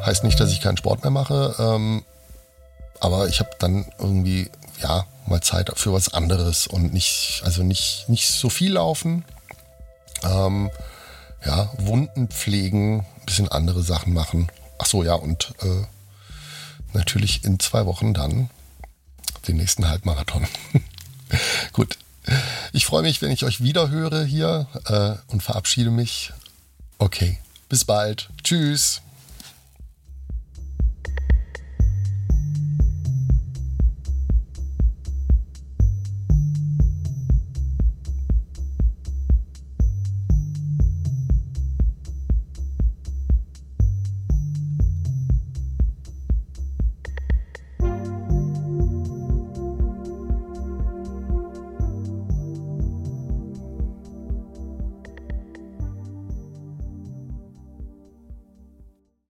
Heißt 0.05 0.23
nicht, 0.23 0.39
dass 0.39 0.51
ich 0.51 0.61
keinen 0.61 0.77
Sport 0.77 1.03
mehr 1.03 1.11
mache, 1.11 1.55
ähm, 1.59 2.03
aber 2.99 3.27
ich 3.27 3.39
habe 3.39 3.51
dann 3.59 3.85
irgendwie, 3.99 4.49
ja, 4.81 5.05
mal 5.27 5.41
Zeit 5.41 5.71
für 5.75 5.93
was 5.93 6.13
anderes 6.13 6.67
und 6.67 6.93
nicht, 6.93 7.41
also 7.45 7.63
nicht, 7.63 8.05
nicht 8.07 8.27
so 8.27 8.49
viel 8.49 8.73
laufen. 8.73 9.25
Ähm, 10.23 10.69
ja, 11.45 11.71
Wunden 11.77 12.27
pflegen, 12.27 12.99
ein 12.99 13.25
bisschen 13.25 13.47
andere 13.47 13.81
Sachen 13.81 14.13
machen. 14.13 14.51
Ach 14.77 14.85
so, 14.85 15.03
ja, 15.03 15.15
und 15.15 15.53
äh, 15.61 15.85
natürlich 16.93 17.43
in 17.43 17.59
zwei 17.59 17.85
Wochen 17.85 18.13
dann 18.13 18.49
den 19.47 19.57
nächsten 19.57 19.87
Halbmarathon. 19.87 20.47
Gut. 21.73 21.97
Ich 22.71 22.85
freue 22.85 23.01
mich, 23.01 23.21
wenn 23.21 23.31
ich 23.31 23.43
euch 23.43 23.61
wieder 23.61 23.89
höre 23.89 24.23
hier 24.23 24.67
äh, 24.85 25.31
und 25.31 25.41
verabschiede 25.41 25.89
mich. 25.89 26.31
Okay, 26.99 27.39
bis 27.67 27.83
bald. 27.83 28.29
Tschüss. 28.43 29.00